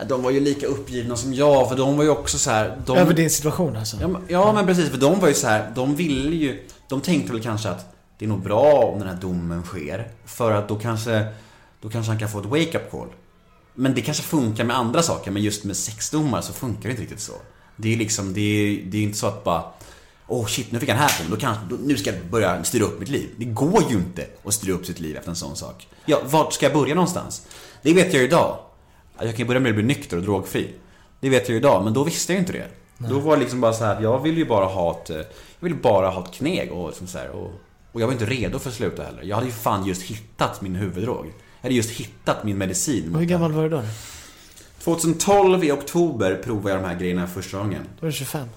[0.09, 2.77] De var ju lika uppgivna som jag, för de var ju också så här.
[2.87, 3.97] De, Över din situation alltså?
[4.01, 7.01] Ja, men- ja men precis, för de var ju så här, de ville ju, de
[7.01, 10.09] tänkte väl kanske att det är nog bra om den här domen sker.
[10.25, 11.27] För att då kanske,
[11.81, 13.09] då kanske han kan få ett wake-up call.
[13.75, 17.03] Men det kanske funkar med andra saker, men just med sexdomar så funkar det inte
[17.03, 17.33] riktigt så.
[17.77, 19.63] Det är liksom, det är, det är inte så att bara
[20.27, 22.25] Åh oh shit, nu fick han här på mig, då kan, då, nu ska jag
[22.27, 23.31] börja styra upp mitt liv.
[23.39, 25.89] Det går ju inte att styra upp sitt liv efter en sån sak.
[26.07, 27.43] Ja, vart ska jag börja någonstans?
[27.83, 28.59] Det vet jag ju idag.
[29.27, 30.75] Jag kan börja med att bli nykter och drogfri.
[31.21, 32.69] Det vet jag ju idag, men då visste jag ju inte det.
[33.09, 35.25] Då var det liksom bara så här jag ville ju bara ha ett, eh, jag
[35.61, 37.51] ville bara ha ett kneg och liksom så här, och,
[37.93, 39.23] och jag var inte redo för att sluta heller.
[39.23, 41.27] Jag hade ju fan just hittat min huvuddrog.
[41.27, 41.33] Jag
[41.63, 43.15] hade just hittat min medicin.
[43.15, 43.83] Hur gammal var du då?
[44.79, 47.83] 2012 i oktober provade jag de här grejerna första gången.
[47.83, 48.49] Då var du 25.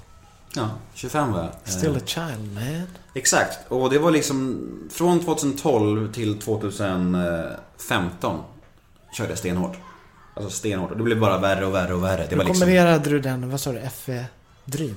[0.55, 1.49] Ja, 25 var jag.
[1.63, 2.81] Still Eh, a child man.
[3.13, 4.59] Exakt, och det var liksom
[4.91, 8.39] från 2012 till 2015
[9.17, 9.77] körde jag stenhårt.
[10.37, 10.91] Alltså stenhårt.
[10.91, 12.17] Och det blev bara värre och värre och värre.
[12.23, 12.59] Det Hur var liksom...
[12.61, 14.95] kombinerade du den, vad sa du, Efedrin?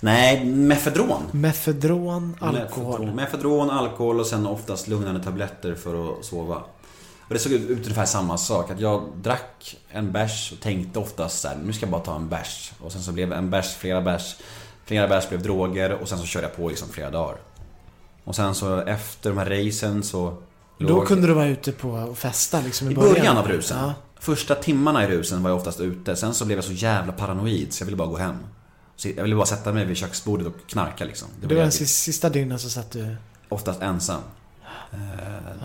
[0.00, 1.22] Nej, mefedron.
[1.32, 3.06] Mefedron, alkohol.
[3.14, 6.56] Mefedron, alkohol och sen oftast lugnande tabletter för att sova.
[7.28, 8.70] Och det såg ut ungefär samma sak.
[8.70, 12.16] Att jag drack en bärs och tänkte oftast så här, nu ska jag bara ta
[12.16, 12.72] en bärs.
[12.80, 14.36] Och sen så blev en bärs, flera bärs.
[14.84, 17.36] Flera bärs blev droger och sen så körde jag på liksom flera dagar.
[18.24, 20.36] Och sen så efter de här racen så...
[20.78, 23.14] Då låg- kunde du vara ute på och festa liksom i I början?
[23.14, 23.78] början av rusen.
[23.78, 23.94] Ja.
[24.20, 26.16] Första timmarna i rusen var jag oftast ute.
[26.16, 28.36] Sen så blev jag så jävla paranoid så jag ville bara gå hem.
[28.96, 31.28] Så jag ville bara sätta mig vid köksbordet och knarka liksom.
[31.40, 33.16] Det var den sista, dygnen så satt du...
[33.48, 34.20] Oftast ensam.
[34.92, 34.98] Eh,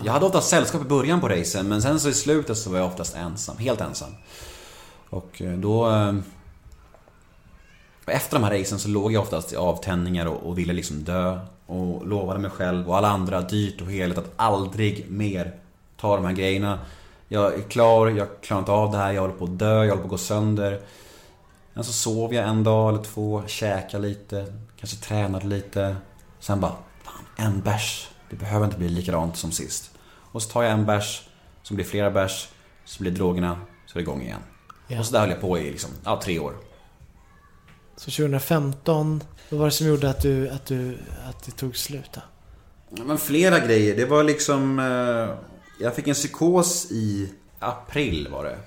[0.04, 2.78] Jag hade oftast sällskap i början på racen men sen så i slutet så var
[2.78, 3.56] jag oftast ensam.
[3.58, 4.10] Helt ensam.
[5.10, 5.90] Och eh, då...
[5.90, 6.14] eh,
[8.06, 11.38] Efter de här racen så låg jag oftast i avtändningar och, och ville liksom dö.
[11.66, 15.54] Och lovade mig själv och alla andra dyrt och heligt att aldrig mer
[16.00, 16.78] ta de här grejerna.
[17.34, 19.90] Jag är klar, jag klarar inte av det här, jag håller på att dö, jag
[19.90, 20.80] håller på att gå sönder.
[21.72, 25.96] Men så sov jag en dag eller två, käkade lite, kanske tränade lite.
[26.40, 26.72] Sen bara,
[27.04, 28.08] fan, en bärs.
[28.30, 29.90] Det behöver inte bli likadant som sist.
[30.32, 31.28] Och så tar jag en bärs,
[31.62, 32.48] så blir flera bärs,
[32.84, 34.40] så blir drogerna, så är det igång igen.
[34.88, 34.98] Ja.
[34.98, 36.54] Och så där höll jag på i liksom, ja, tre år.
[37.96, 40.98] Så 2015, vad var det som gjorde att du, att du,
[41.28, 42.20] att det tog slut då?
[43.04, 43.96] Men flera grejer.
[43.96, 44.78] Det var liksom...
[44.78, 47.28] Eh, jag fick en psykos i
[47.58, 48.58] april var det.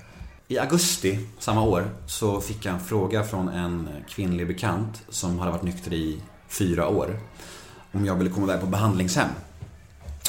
[0.48, 5.50] I augusti samma år så fick jag en fråga från en kvinnlig bekant som hade
[5.50, 7.20] varit nykter i fyra år.
[7.92, 9.28] Om jag ville komma iväg på behandlingshem.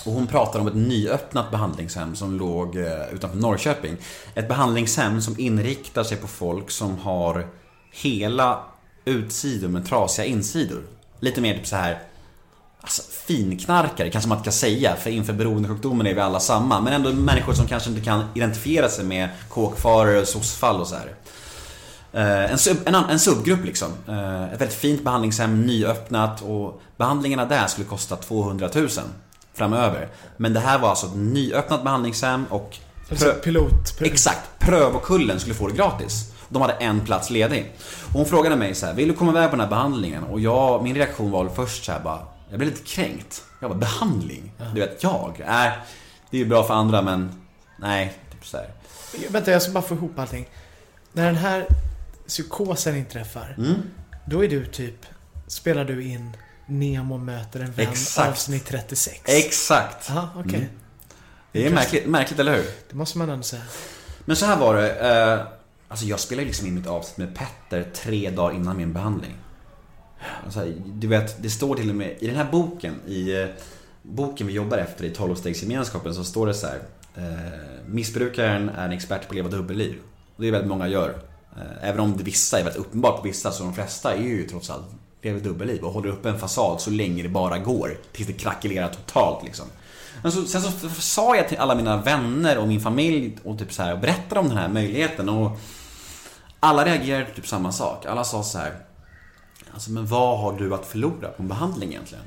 [0.06, 3.98] Och hon pratade om ett nyöppnat behandlingshem som låg eh, utanför Norrköping.
[4.36, 7.48] Ett behandlingshem som inriktar sig på folk som har
[7.92, 8.64] hela
[9.06, 10.84] utsidor med trasiga insidor.
[11.20, 12.04] Lite mer typ så här
[12.82, 16.82] Alltså finknarkare kanske man inte kan säga för inför beroendesjukdomen är vi alla samma.
[16.82, 20.96] Men ändå människor som kanske inte kan identifiera sig med kåkfarare och soc-fall och så
[20.96, 21.14] här.
[22.14, 23.88] Eh, En, sub, en, en subgrupp liksom.
[24.08, 28.88] Eh, Ett väldigt fint behandlingshem, nyöppnat och behandlingarna där skulle kosta 200 000
[29.54, 30.08] framöver.
[30.38, 32.78] Men det här var alltså ett nyöppnat behandlingshem och
[33.10, 34.02] prö- pilot.
[34.02, 36.32] Exakt, prövokullen skulle få det gratis.
[36.50, 37.74] De hade en plats ledig.
[38.08, 40.24] Och hon frågade mig så här, vill du komma iväg på den här behandlingen?
[40.24, 42.20] Och jag, min reaktion var först så här bara,
[42.50, 43.44] jag blev lite kränkt.
[43.60, 44.52] Jag bara, behandling?
[44.74, 45.44] Du vet, jag?
[45.48, 45.78] Nej,
[46.30, 47.42] det är ju bra för andra men,
[47.78, 48.72] nej, typ så här.
[49.30, 50.50] Vänta, jag ska bara få ihop allting.
[51.14, 51.68] När den här
[52.28, 53.76] psykosen inträffar, Mm.
[54.26, 55.06] då är du typ,
[55.48, 58.30] spelar du in Nemo möter en vän Exakt.
[58.30, 59.20] avsnitt 36.
[59.26, 60.10] Exakt.
[60.10, 60.56] Jaha, okej.
[60.56, 60.70] Mm.
[61.52, 62.66] Det är märkligt, märkligt, eller hur?
[62.90, 63.62] Det måste man ändå säga.
[64.26, 64.96] Men så här var det.
[65.00, 65.48] Eh,
[65.88, 69.36] alltså jag spelade liksom in mitt avsnitt med Petter tre dagar innan min behandling.
[70.46, 73.48] Alltså, du vet, det står till och med i den här boken, i eh,
[74.02, 76.80] boken vi jobbar efter i 12-stegsgemenskapen så står det så här.
[77.16, 79.96] Eh, missbrukaren är en expert på att leva dubbelliv.
[80.36, 81.10] Och det är väldigt många gör.
[81.58, 84.48] Eh, även om det vissa är väldigt uppenbart på vissa så de flesta är ju
[84.48, 84.86] trots allt
[85.22, 87.98] lever dubbelliv och håller upp en fasad så länge det bara går.
[88.12, 89.66] Tills det krackelerar totalt liksom.
[90.22, 93.74] Men så, sen så sa jag till alla mina vänner och min familj och typ
[93.74, 95.58] så här, och berättade om den här möjligheten och
[96.60, 98.06] alla reagerade typ samma sak.
[98.06, 98.74] Alla sa så här.
[99.74, 102.24] Alltså men vad har du att förlora på en behandling egentligen?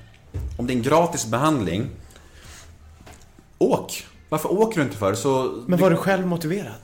[0.58, 1.90] Om det är en gratis behandling,
[3.58, 4.06] åk!
[4.28, 5.14] Varför åker du inte för?
[5.14, 6.80] Så Men var du själv motiverad?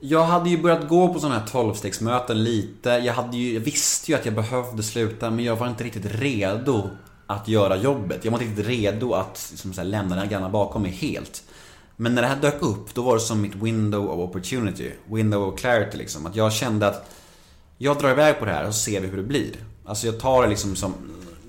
[0.00, 2.90] Jag hade ju börjat gå på sådana här 12-stegsmöten lite.
[2.90, 6.14] Jag, hade ju, jag visste ju att jag behövde sluta men jag var inte riktigt
[6.14, 6.90] redo
[7.26, 8.24] att göra jobbet.
[8.24, 10.90] Jag var inte riktigt redo att liksom, så här, lämna den här gamla bakom mig
[10.90, 11.42] helt.
[11.96, 14.92] Men när det här dök upp, då var det som mitt window of opportunity.
[15.06, 16.26] Window of clarity liksom.
[16.26, 17.10] Att jag kände att
[17.78, 19.50] jag drar iväg på det här och så ser vi hur det blir.
[19.84, 20.94] Alltså jag tar det liksom som,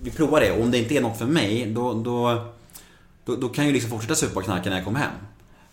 [0.02, 2.46] vi provar det och om det inte är något för mig då, då,
[3.26, 5.12] då, då kan jag ju liksom fortsätta supa och knarka när jag kommer hem.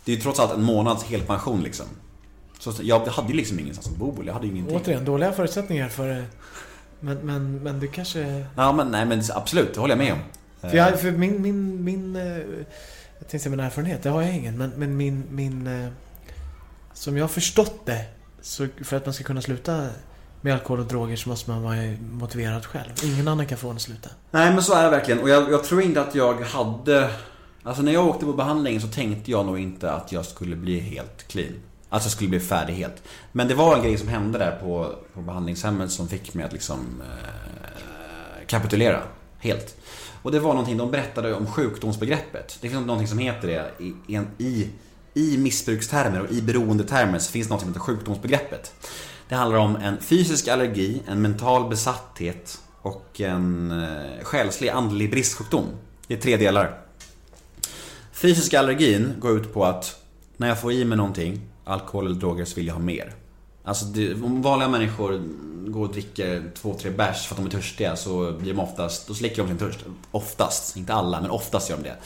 [0.05, 1.87] Det är ju trots allt en månads helpension liksom.
[2.59, 4.77] Så jag hade ju liksom ingenstans att bo, jag hade ju ingenting.
[4.77, 6.25] Återigen, dåliga förutsättningar för...
[7.01, 8.47] Men, men, men du kanske...
[8.57, 10.19] Ja men nej men absolut, det håller jag med om.
[10.71, 12.17] För, jag, för min, min, min...
[12.17, 12.23] eh,
[13.19, 14.59] Jag tänkte säga min erfarenhet, det har jag ingen.
[14.59, 15.67] Men, men min, min...
[15.67, 15.89] eh,
[16.95, 18.05] Som jag har förstått det,
[18.41, 19.89] så för att man ska kunna sluta
[20.41, 21.77] med alkohol och droger så måste man vara
[22.13, 22.91] motiverad själv.
[23.05, 24.09] Ingen annan kan få en att sluta.
[24.31, 27.11] Nej men så är det verkligen och jag, jag tror inte att jag hade
[27.63, 30.81] Alltså när jag åkte på behandlingen så tänkte jag nog inte att jag skulle bli
[30.81, 31.53] helt clean.
[31.89, 33.03] Alltså jag skulle bli färdig helt.
[33.33, 36.53] Men det var en grej som hände där på, på behandlingshemmet som fick mig att
[36.53, 39.03] liksom eh, kapitulera
[39.39, 39.77] helt.
[40.23, 42.59] Och det var någonting, de berättade om sjukdomsbegreppet.
[42.61, 44.71] Det finns någonting som heter det i, i, i,
[45.15, 48.73] i missbrukstermer och i beroendetermer så finns något som heter sjukdomsbegreppet.
[49.31, 55.67] Det handlar om en fysisk allergi, en mental besatthet och en eh, själslig andlig bristsjukdom.
[56.07, 56.81] Det är tre delar.
[58.13, 60.03] Fysiska allergin går ut på att
[60.37, 63.15] när jag får i mig någonting, alkohol eller droger, så vill jag ha mer.
[63.65, 65.23] Alltså det, om vanliga människor
[65.67, 69.09] går och dricker två, tre bärs för att de är törstiga så blir de oftast,
[69.09, 69.85] då släcker de sin törst.
[70.11, 71.97] Oftast, inte alla, men oftast gör de det.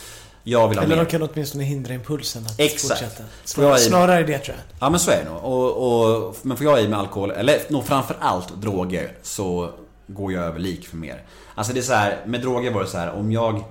[0.47, 1.05] Jag vill ha Eller mer.
[1.05, 3.01] de kan åtminstone hindra impulsen att Exakt.
[3.01, 3.23] fortsätta.
[3.23, 4.65] Jag Snar, i- snarare det tror jag.
[4.87, 5.45] Ja men så är det nog.
[5.45, 9.71] Och, och, men får jag i mig alkohol, eller nog framför allt droger, så
[10.07, 11.23] går jag över lik för mer.
[11.55, 13.65] Alltså det är så här, med droger var det så här, om jag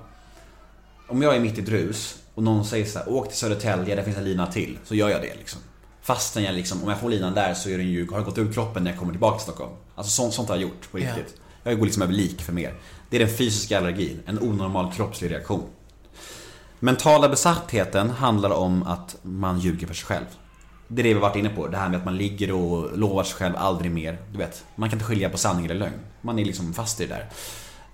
[1.08, 3.94] Om jag är mitt i ett rus och någon säger så här, åk till Södertälje,
[3.94, 4.78] där finns en lina till.
[4.84, 5.60] Så gör jag det liksom.
[6.02, 8.38] Fastän jag liksom, om jag får linan där så är den ju, har den gått
[8.38, 9.72] ur kroppen när jag kommer tillbaka till Stockholm.
[9.94, 11.34] Alltså sånt, sånt har jag gjort på riktigt.
[11.62, 12.74] Jag går liksom över lik för mer.
[13.10, 15.62] Det är den fysiska allergin, en onormal kroppslig reaktion.
[16.80, 20.24] Mentala besattheten handlar om att man ljuger för sig själv.
[20.88, 23.24] Det är det vi varit inne på, det här med att man ligger och lovar
[23.24, 24.18] sig själv aldrig mer.
[24.32, 26.00] Du vet, man kan inte skilja på sanning eller lögn.
[26.20, 27.28] Man är liksom fast i det där.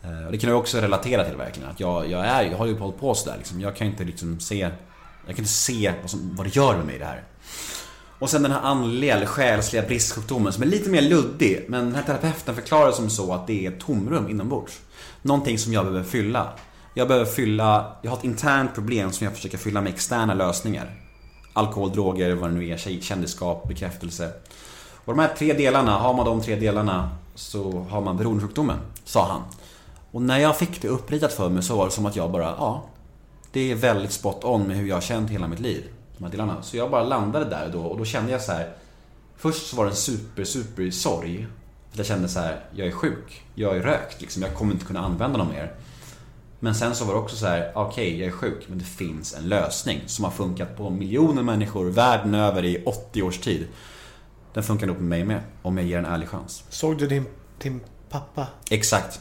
[0.03, 1.71] Eh, och det kan jag också relatera till verkligen.
[1.71, 3.61] Att jag, jag, är, jag har ju hållit på sådär liksom.
[3.61, 4.59] Jag kan inte liksom se
[5.27, 7.23] Jag kan inte se vad, som, vad det gör med mig det här.
[8.19, 11.65] Och sen den här andliga eller själsliga bristsjukdomen som är lite mer luddig.
[11.69, 14.81] Men den här terapeuten förklarar det som så att det är ett tomrum inombords.
[15.23, 16.53] Någonting som jag behöver fylla.
[16.95, 20.91] Jag behöver fylla, jag har ett internt problem som jag försöker fylla med externa lösningar.
[21.53, 24.33] Alkohol, droger, vad det nu är, kändisskap, bekräftelse.
[25.05, 29.27] Och de här tre delarna, har man de tre delarna så har man beroendesjukdomen, sa
[29.29, 29.43] han.
[30.11, 32.45] Och när jag fick det uppritat för mig så var det som att jag bara,
[32.45, 32.85] ja.
[33.53, 35.85] Det är väldigt spot on med hur jag har känt hela mitt liv.
[36.19, 36.63] De här delarna.
[36.63, 38.73] Så jag bara landade där då och då kände jag så här.
[39.37, 41.47] Först så var det en super, super sorg.
[41.91, 43.43] För Jag kände så här, jag är sjuk.
[43.55, 44.43] Jag är rökt liksom.
[44.43, 45.75] Jag kommer inte kunna använda dem mer.
[46.63, 49.35] Men sen så var det också så här, okej jag är sjuk men det finns
[49.35, 53.67] en lösning som har funkat på miljoner människor världen över i 80 års tid.
[54.55, 56.65] Den funkar nog på mig med, om jag ger en ärlig chans.
[56.69, 57.27] Såg du din,
[57.63, 58.47] din pappa?
[58.71, 59.21] Exakt.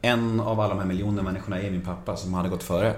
[0.00, 2.94] En av alla de här miljoner människorna är min pappa som hade gått före.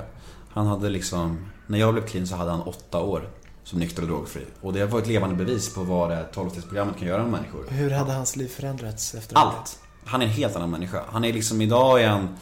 [0.50, 3.28] Han hade liksom, när jag blev clean så hade han åtta år
[3.64, 4.44] som nykter och drogfri.
[4.60, 7.66] Och det var ett levande bevis på vad det 12-stegsprogrammet kan göra med människor.
[7.68, 9.40] Hur hade hans liv förändrats efter det?
[9.40, 9.78] Allt.
[10.04, 11.02] Han är en helt annan människa.
[11.08, 12.36] Han är liksom, idag är han...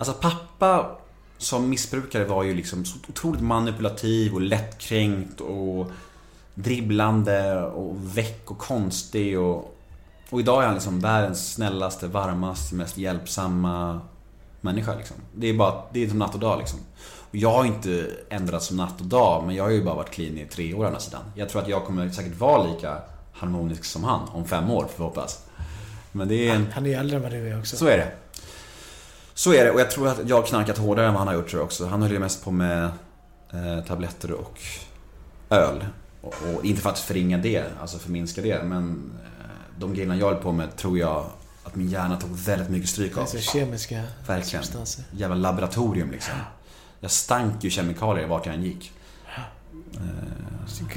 [0.00, 0.96] Alltså pappa
[1.38, 5.90] som missbrukare var ju liksom så otroligt manipulativ och lättkränkt och
[6.54, 9.76] dribblande och väck och konstig och...
[10.30, 14.00] Och idag är han liksom världens snällaste, varmaste, mest hjälpsamma
[14.60, 15.16] människa liksom.
[15.34, 16.78] Det är bara, det är som natt och dag liksom.
[17.30, 20.10] Och jag har inte ändrats som natt och dag, men jag har ju bara varit
[20.10, 21.22] clean i tre år å andra sidan.
[21.34, 22.98] Jag tror att jag kommer säkert vara lika
[23.32, 25.44] harmonisk som han om fem år, får vi hoppas.
[26.12, 26.66] Men det är en...
[26.72, 27.76] Han är äldre än vad du är också.
[27.76, 28.12] Så är det.
[29.40, 31.34] Så är det och jag tror att jag har knarkat hårdare än vad han har
[31.34, 31.86] gjort tror jag också.
[31.86, 32.84] Han höll ju mest på med
[33.52, 34.60] eh, tabletter och
[35.50, 35.84] öl.
[36.20, 40.26] Och, och inte för att förringa det, alltså förminska det, men eh, de grejerna jag
[40.26, 41.26] höll på med tror jag
[41.64, 43.20] att min hjärna tog väldigt mycket stryk av.
[43.20, 44.64] Alltså kemiska Verkligen.
[44.64, 45.04] substanser.
[45.12, 46.34] Jävla laboratorium liksom.
[47.00, 48.92] Jag stank ju kemikalier vart jag än gick.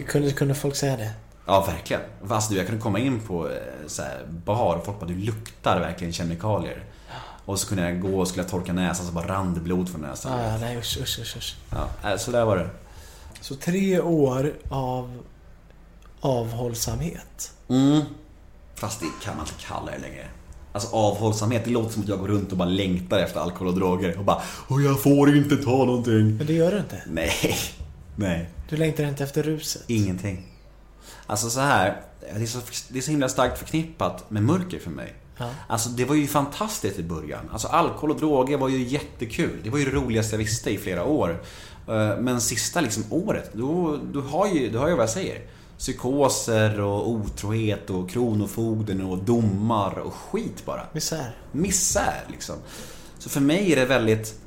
[0.07, 1.11] Kunde, kunde folk säga det?
[1.45, 2.01] Ja, verkligen.
[2.49, 3.55] Du, jag kunde komma in på eh,
[3.87, 6.83] så här, bar och folk bara, du luktar verkligen kemikalier.
[7.45, 10.01] Och så kunde jag gå och skulle torka näsan så bara rann det blod från
[10.01, 10.31] näsan.
[10.39, 11.55] Ah, nej usch, usch, usch, usch.
[11.69, 12.69] Ja, äh, så där var det.
[13.41, 15.23] Så tre år av
[16.19, 17.51] avhållsamhet.
[17.69, 18.01] Mm.
[18.75, 20.27] Fast det kan man inte kalla det längre.
[20.71, 23.75] Alltså avhållsamhet, det låter som att jag går runt och bara längtar efter alkohol och
[23.75, 26.37] droger och bara Åh, jag får inte ta någonting.
[26.37, 27.01] Men det gör du inte.
[27.07, 27.31] Nej,
[28.15, 29.83] nej, Du längtar inte efter ruset.
[29.87, 30.47] ingenting.
[31.27, 32.59] Alltså så här, det är så,
[32.89, 35.13] det är så himla starkt förknippat med mörker för mig.
[35.37, 35.49] Ja.
[35.67, 37.49] Alltså det var ju fantastiskt i början.
[37.51, 39.59] Alltså alkohol och droger var ju jättekul.
[39.63, 41.41] Det var ju det roligaste jag visste i flera år.
[41.87, 45.41] Eh, Men sista liksom året, då, du har ju, du hör ju vad jag säger.
[45.77, 50.81] Psykoser och otrohet och kronofogden och domar och skit bara.
[50.93, 51.35] Misär.
[51.51, 52.55] Misär liksom.
[53.19, 54.39] Så för mig är det väldigt...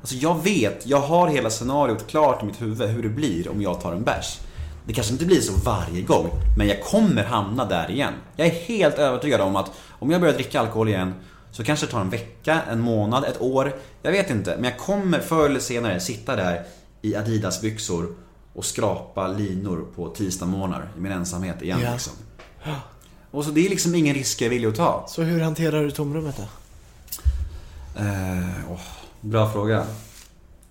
[0.00, 3.62] Alltså jag vet, jag har hela scenariot klart i mitt huvud hur det blir om
[3.62, 4.38] jag tar en bärs.
[4.86, 8.14] Det kanske inte blir så varje gång, men jag kommer hamna där igen.
[8.36, 11.14] Jag är helt övertygad om att om jag börjar dricka alkohol igen
[11.52, 13.72] så kanske det tar en vecka, en månad, ett år.
[14.02, 16.64] Jag vet inte, men jag kommer förr eller senare sitta där
[17.02, 18.14] i Adidas-byxor
[18.54, 21.92] och skrapa linor på tisdagsmorgnar i min ensamhet igen Ja.
[21.92, 22.12] liksom.
[23.30, 25.06] Och så det är liksom ingen risk jag är villig att ta.
[25.08, 26.42] Så hur hanterar du tomrummet då?
[28.00, 28.80] Eh, åh,
[29.20, 29.84] bra fråga.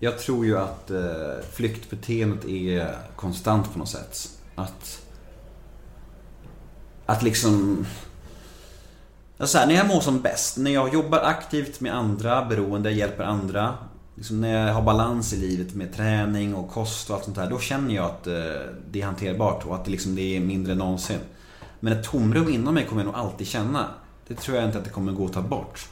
[0.02, 4.28] Jag tror ju att eh, flyktbeteendet är konstant på något sätt.
[4.54, 5.02] Att...
[7.06, 7.86] Att liksom...
[9.38, 13.24] Alltså här, när jag mår som bäst, när jag jobbar aktivt med andra beroende, hjälper
[13.24, 13.74] andra.
[14.14, 17.50] Liksom när jag har balans i livet med träning och kost och allt sånt där.
[17.50, 18.34] Då känner jag att eh,
[18.90, 21.20] det är hanterbart och att det, liksom, det är mindre än någonsin.
[21.80, 23.86] Men ett tomrum inom mig kommer jag nog alltid känna.
[24.28, 25.88] Det tror jag inte att det kommer gå att ta bort.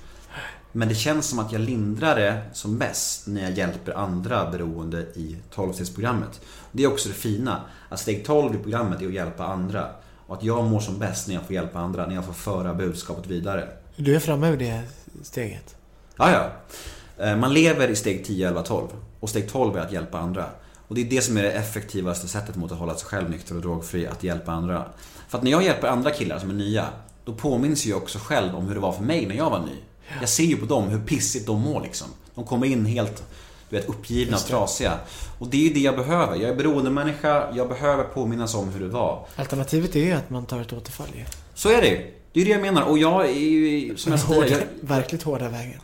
[0.78, 5.00] Men det känns som att jag lindrar det som bäst när jag hjälper andra beroende
[5.00, 6.40] i 12-stegsprogrammet.
[6.72, 7.60] Det är också det fina.
[7.88, 9.86] Att steg 12 i programmet är att hjälpa andra.
[10.26, 12.74] Och att jag mår som bäst när jag får hjälpa andra, när jag får föra
[12.74, 13.68] budskapet vidare.
[13.96, 14.82] Du är framme vid det
[15.22, 15.76] steget.
[16.16, 16.50] Ja, ja.
[17.24, 18.88] Eh, Man lever i steg 10, 11, 12.
[19.20, 20.44] Och steg 12 är att hjälpa andra.
[20.88, 23.54] Och det är det som är det effektivaste sättet mot att hålla sig själv nykter
[23.54, 24.84] och drogfri, att hjälpa andra.
[25.28, 26.86] För att när jag hjälper andra killar som är nya,
[27.24, 29.76] då påminns jag också själv om hur det var för mig när jag var ny.
[30.20, 32.06] Jag ser ju på dem hur pissigt de mår liksom.
[32.34, 33.22] De kommer in helt
[33.70, 34.98] du vet, uppgivna och trasiga.
[35.38, 36.36] Och det är ju det jag behöver.
[36.36, 39.26] Jag är beroendemänniska, jag behöver påminnas om hur det var.
[39.36, 41.24] Alternativet är ju att man tar ett återfall ju.
[41.54, 42.14] Så är det ju.
[42.32, 42.82] Det är det jag menar.
[42.82, 45.80] Och jag är ju, som jag säger, Hårda, jag, verkligt hårda vägen.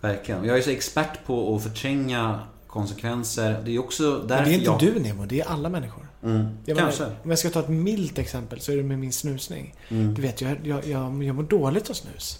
[0.00, 0.44] Verkligen.
[0.44, 3.60] Jag är så expert på att förtränga konsekvenser.
[3.64, 4.80] Det är ju också Men därför det är inte jag...
[4.80, 6.08] du Nemo, det är alla människor.
[6.24, 7.02] Mm, Jag kanske.
[7.02, 9.74] menar, om jag ska ta ett milt exempel så är det med min snusning.
[9.88, 10.14] Mm.
[10.14, 12.38] Du vet, jag, jag, jag, jag mår dåligt av snus.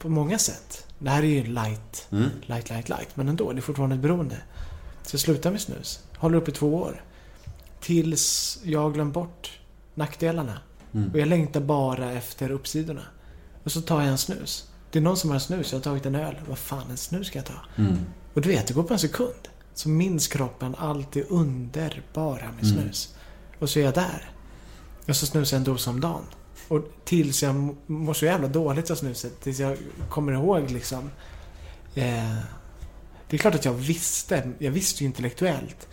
[0.00, 0.86] På många sätt.
[0.98, 2.28] Det här är ju light, Mm.
[2.46, 3.08] light, light, light.
[3.16, 4.36] Men ändå, det är fortfarande ett beroende.
[5.02, 6.00] Så jag slutar med snus.
[6.16, 7.04] Håller upp i två år.
[7.80, 9.60] Tills jag har glömt bort
[9.94, 10.58] nackdelarna.
[10.94, 11.10] Mm.
[11.12, 13.02] Och jag längtar bara efter uppsidorna.
[13.64, 14.70] Och så tar jag en snus.
[14.90, 16.36] Det är någon som har en snus, jag har tagit en öl.
[16.48, 17.54] Vad fan, en snus ska jag ta?
[17.76, 17.98] Mm.
[18.34, 19.48] Och du vet, det går på en sekund.
[19.74, 22.76] Så minns kroppen allt det underbara med Mm.
[22.82, 23.14] snus.
[23.58, 24.30] Och så är jag där.
[25.08, 26.24] Och så snusar jag en dos om dagen.
[26.70, 29.40] Och tills jag mår så jävla dåligt av snuset.
[29.40, 29.76] Tills jag
[30.08, 31.10] kommer ihåg liksom...
[31.94, 32.38] Eh,
[33.28, 35.88] Det är klart att jag visste, jag visste ju intellektuellt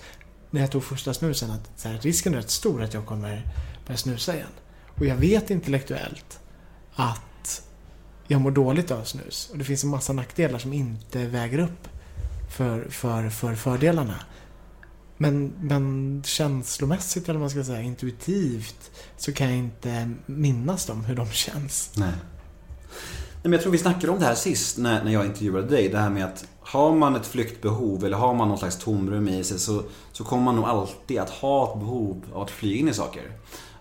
[0.50, 3.44] när jag tog första snusen att så här, risken är rätt stor att jag kommer
[3.86, 4.48] börja snusa igen.
[4.98, 6.40] Och jag vet intellektuellt
[6.96, 7.64] att
[8.28, 9.50] jag mår dåligt av snus.
[9.52, 11.88] Och det finns en massa nackdelar som inte väger upp
[12.50, 14.20] för, för, för fördelarna.
[15.18, 21.06] Men, men känslomässigt, eller vad man ska säga, intuitivt, så kan jag inte minnas dem,
[21.06, 21.92] hur de känns.
[21.96, 22.14] Nej.
[23.48, 25.90] Nej, men jag tror vi snackade om det här sist när, när jag intervjuade dig.
[25.90, 29.44] Det här med att har man ett flyktbehov eller har man någon slags tomrum i
[29.44, 32.90] sig så, så kommer man nog alltid att ha ett behov av att fly in
[32.90, 33.24] i saker.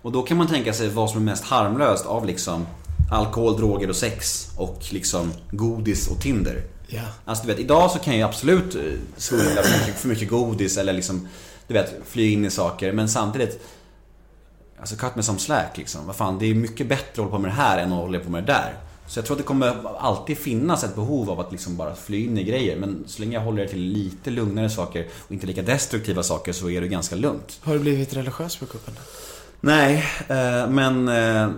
[0.03, 2.67] Och då kan man tänka sig vad som är mest harmlöst av liksom
[3.11, 6.63] alkohol, droger och sex och liksom godis och Tinder.
[6.87, 7.03] Ja.
[7.25, 8.83] Alltså du vet, idag så kan jag ju absolut eh,
[9.17, 11.29] smuggla för mycket, för mycket godis eller liksom,
[11.67, 12.93] du vet, fly in i saker.
[12.93, 13.67] Men samtidigt,
[14.81, 16.07] alltså cut me some slack liksom.
[16.07, 18.19] Vad fan, det är mycket bättre att hålla på med det här än att hålla
[18.19, 18.75] på med det där.
[19.09, 22.25] Så jag tror att det kommer alltid finnas ett behov av att liksom bara fly
[22.25, 22.77] in i grejer.
[22.77, 26.53] Men så länge jag håller det till lite lugnare saker och inte lika destruktiva saker
[26.53, 27.59] så är det ganska lugnt.
[27.63, 28.95] Har du blivit religiös på kuppen?
[29.61, 31.51] Nej, eh, men eh,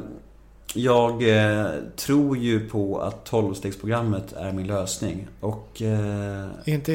[0.75, 1.67] jag eh,
[1.97, 5.29] tror ju på att 12-stegsprogrammet är min lösning.
[5.41, 5.83] Och...
[5.83, 6.93] Eh, inte,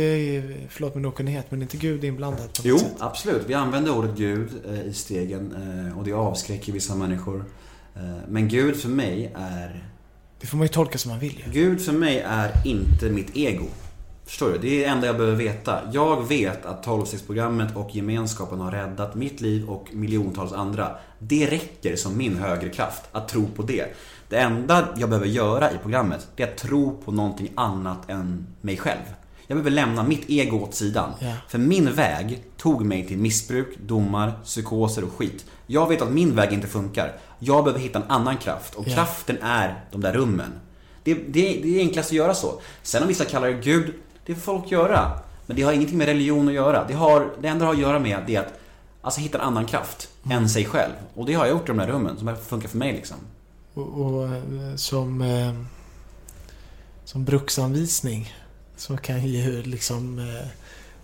[0.70, 2.96] förlåt min okunnighet, men inte Gud inblandad på jo, sätt?
[3.00, 3.44] absolut.
[3.48, 5.56] Vi använder ordet Gud eh, i stegen
[5.88, 7.46] eh, och det avskräcker vissa människor.
[7.96, 9.84] Eh, Men Gud för mig är...
[10.42, 11.52] Det får man ju tolka som man vill ju.
[11.52, 13.66] Gud för mig är inte mitt ego.
[14.26, 14.58] Förstår du?
[14.58, 15.80] Det är det enda jag behöver veta.
[15.92, 20.96] Jag vet att 12-stegsprogrammet och gemenskapen har räddat mitt liv och miljontals andra.
[21.20, 23.86] Det räcker som min högre kraft att tro på det.
[24.30, 28.48] Det enda jag behöver göra i programmet, det är att tro på någonting annat än
[28.62, 29.02] mig själv.
[29.48, 31.12] Jag behöver lämna mitt ego åt sidan.
[31.20, 31.34] Ja.
[31.48, 35.46] För min väg tog mig till missbruk, domar, psykoser och skit.
[35.68, 37.18] Jag vet att min väg inte funkar.
[37.40, 38.96] Jag behöver hitta en annan kraft och Ja.
[38.96, 40.54] kraften är de där rummen.
[41.04, 42.62] Det, det, det är enklast att göra så.
[42.84, 43.94] Sen om vissa kallar det Gud,
[44.26, 45.20] det får folk göra.
[45.46, 46.86] Men det har ingenting med religion att göra.
[46.88, 48.60] Det, har, det enda det har att göra med det är att
[49.02, 50.94] alltså, hitta en annan kraft än sig själv.
[51.14, 53.18] Och det har jag gjort i de där rummen, som funkar för mig liksom.
[53.74, 55.54] Och, och eh, som, eh,
[57.06, 58.34] som bruksanvisning
[58.76, 60.48] så kan ju liksom eh,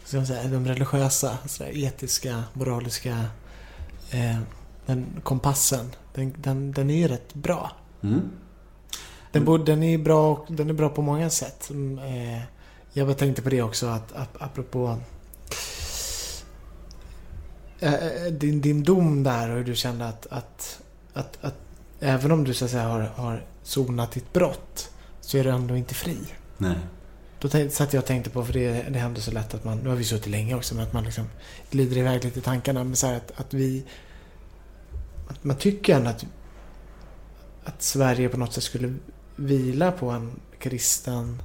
[0.04, 3.26] ska man säga, de religiösa, sådär, etiska, moraliska
[4.12, 4.38] eh,
[4.86, 7.72] den kompassen, den, den, den är ju rätt bra.
[8.02, 8.22] Mm.
[9.32, 11.70] Den, den, är bra, den är bra på många sätt.
[11.70, 12.42] Mm, eh,
[13.00, 14.98] jag bara tänkte på det också att ap, apropå
[17.80, 20.82] eh, eh, din, din dom där och hur du kände att, att,
[21.14, 21.56] att, att
[22.00, 25.76] även om du så att säga har, har sonat ditt brott så är du ändå
[25.78, 26.18] inte fri.
[26.58, 26.78] Nej.
[27.40, 29.90] Då satt jag och tänkte på, för det, det händer så lätt att man, nu
[29.90, 31.26] har vi suttit länge också, men att man liksom
[31.72, 32.84] glider iväg lite i tankarna.
[32.84, 33.86] Men så här att, att vi,
[35.28, 36.26] att man tycker ändå att,
[37.64, 38.96] att Sverige på något sätt skulle
[39.36, 41.42] vila på en kristen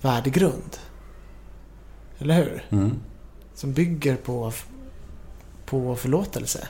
[0.00, 0.76] värdegrund.
[2.18, 2.64] Eller hur?
[2.70, 3.00] Mm.
[3.54, 4.52] Som bygger på,
[5.66, 6.68] på förlåtelse.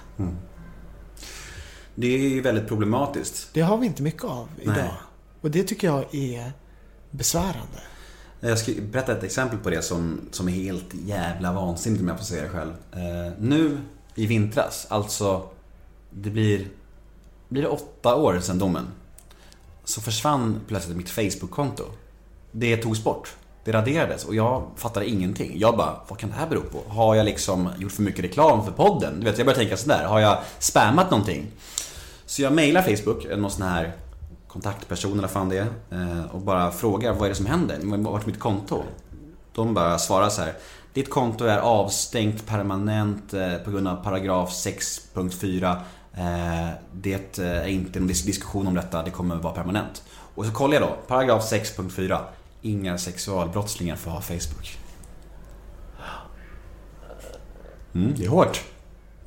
[1.94, 3.50] Det är ju väldigt problematiskt.
[3.52, 4.76] Det har vi inte mycket av idag.
[4.76, 4.90] Nej.
[5.40, 6.52] Och det tycker jag är
[7.10, 7.80] besvärande.
[8.40, 12.18] Jag ska berätta ett exempel på det som, som är helt jävla vansinnigt om jag
[12.18, 12.72] får säga det själv.
[12.92, 13.78] Eh, nu
[14.14, 15.48] i vintras, alltså
[16.10, 16.68] det blir,
[17.48, 18.86] blir det åtta år sedan domen.
[19.84, 21.84] Så försvann plötsligt mitt Facebook-konto.
[22.50, 23.36] Det togs bort.
[23.64, 25.52] Det raderades och jag fattade ingenting.
[25.56, 26.82] Jag bara, vad kan det här bero på?
[26.88, 29.20] Har jag liksom gjort för mycket reklam för podden?
[29.20, 30.04] Du vet, jag började tänka sådär.
[30.04, 31.46] Har jag spammat någonting?
[32.26, 33.92] Så jag mejlar Facebook, någon sån här
[34.48, 37.78] kontaktperson eller fan det är, eh, och bara frågar vad är det som händer?
[37.82, 38.82] Vart är mitt konto?
[39.54, 40.52] De bara svarar så här.
[40.92, 45.76] Ditt konto är avstängt permanent eh, på grund av paragraf 6.4.
[46.14, 50.02] Eh, det är inte någon diskussion om detta, det kommer vara permanent.
[50.34, 52.18] Och så kollar jag då, paragraf 6.4.
[52.62, 54.78] Inga sexualbrottslingar får ha Facebook.
[57.94, 58.64] Mm, det är hårt.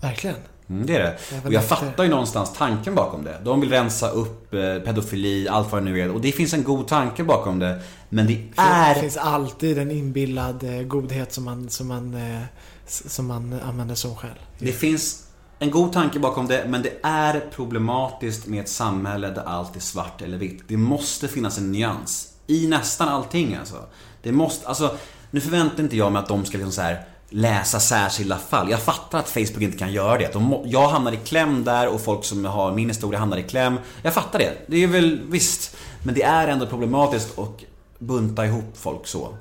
[0.02, 0.36] Verkligen.
[0.70, 1.18] Mm, det är det.
[1.46, 3.38] Och jag efter- fattar ju någonstans tanken bakom det.
[3.44, 6.12] De vill rensa upp eh, pedofili, allt vad det nu är.
[6.12, 7.82] Och det finns en god tanke bakom det.
[8.10, 8.94] Men det Det är...
[8.96, 12.42] finns alltid en inbillad eh, godhet som man, som man, eh,
[12.86, 14.40] som man använder som skäl.
[14.60, 15.28] Det finns
[15.60, 19.80] en god tanke bakom det, men det är problematiskt med ett samhälle där allt är
[19.80, 20.64] svart eller vitt.
[20.68, 22.31] Det måste finnas en nyans.
[22.52, 23.76] I nästan allting alltså.
[24.22, 24.98] Det måste, alltså,
[25.32, 28.70] nu förväntar inte jag mig att de ska liksom så här läsa särskilda fall.
[28.70, 30.34] Jag fattar att Facebook inte kan göra det.
[30.34, 33.78] De jag hamnar i kläm där och folk som har min historia hamnar i kläm.
[34.02, 34.54] Jag fattar det.
[34.68, 35.78] Det är väl visst.
[36.04, 37.60] Men det är ändå problematiskt att
[38.00, 39.34] bunta ihop folk så.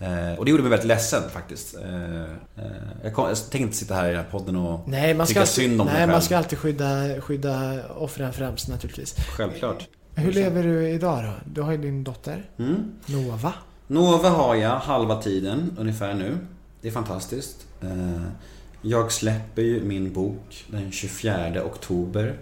[0.00, 1.74] Eh, och det gjorde mig väldigt ledsen faktiskt.
[1.74, 2.26] Eh, eh,
[3.02, 5.32] jag, kom, jag tänkte inte sitta här i den här podden och Nej, man ska,
[5.32, 6.22] tycka alltid, synd om nej, mig man själv.
[6.22, 9.14] ska alltid skydda, skydda offren främst naturligtvis.
[9.36, 9.88] Självklart.
[10.14, 11.32] Hur lever du idag då?
[11.54, 12.92] Du har ju din dotter, Mm.
[13.06, 13.52] Nova.
[13.86, 16.38] Nova har jag halva tiden ungefär nu.
[16.80, 17.66] Det är fantastiskt.
[17.80, 18.22] Eh,
[18.82, 22.34] Jag släpper ju min bok den 24 oktober.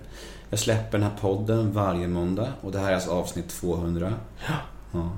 [0.51, 4.15] Jag släpper den här podden varje måndag och det här är alltså avsnitt 200.
[4.93, 5.11] Ja.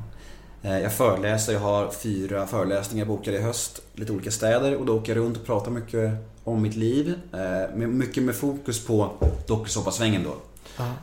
[0.62, 3.81] Eh, Jag föreläser, jag har fyra föreläsningar bokade i höst.
[3.95, 6.12] Lite olika städer och då åker jag runt och pratar mycket
[6.45, 7.15] om mitt liv.
[7.33, 9.11] eh, Mycket med fokus på
[9.47, 10.35] dokusåpasvängen då.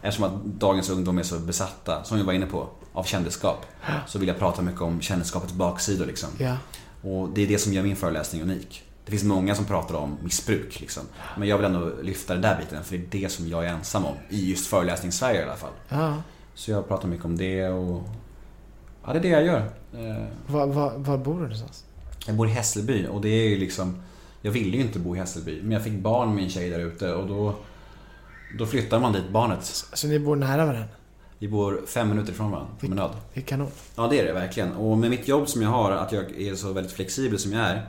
[0.01, 3.65] Eftersom att dagens ungdom är så besatta, som vi var inne på, av kändisskap.
[4.07, 6.29] Så vill jag prata mycket om kändisskapets baksidor liksom.
[6.37, 6.57] Ja.
[7.09, 8.83] Och det är det som gör min föreläsning unik.
[9.05, 11.03] Det finns många som pratar om missbruk liksom.
[11.37, 13.69] Men jag vill ändå lyfta den där biten, för det är det som jag är
[13.69, 14.15] ensam om.
[14.29, 15.71] I just föreläsnings-Sverige i alla fall.
[15.89, 16.13] ja.
[16.55, 18.03] Så jag pratar mycket om det och...
[19.05, 19.59] Ja, det är det jag gör.
[19.93, 21.83] Eh, Var, var, var bor du någonstans?
[22.25, 24.01] Jag bor i Hässelby och det är ju liksom...
[24.41, 26.79] Jag ville ju inte bo i Hässelby, men jag fick barn med en tjej där
[26.79, 27.55] ute och då...
[28.57, 29.63] Då flyttar man dit barnet.
[29.93, 30.87] Så ni bor nära varandra?
[31.39, 33.11] Vi bor fem minuter ifrån varandra, promenad.
[33.33, 33.71] Det är kanon.
[33.95, 34.71] Ja, det är det verkligen.
[34.71, 37.61] Och med mitt jobb som jag har, att jag är så väldigt flexibel som jag
[37.61, 37.87] är.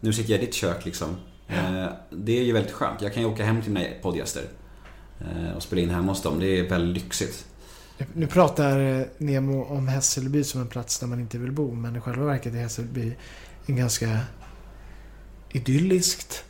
[0.00, 1.16] Nu sitter jag i ditt kök liksom.
[1.48, 3.02] Eh, Det är ju väldigt skönt.
[3.02, 4.42] Jag kan ju åka hem till mina poddgäster.
[5.20, 6.40] eh, Och spela in hemma hos dem.
[6.40, 7.46] Det är väldigt lyxigt.
[8.14, 11.96] Nu pratar eh, Nemo om Hässelby som en plats där man inte vill bo, men
[11.96, 13.12] i själva verket är Hässelby
[13.66, 14.18] en ganska
[15.50, 16.44] idylliskt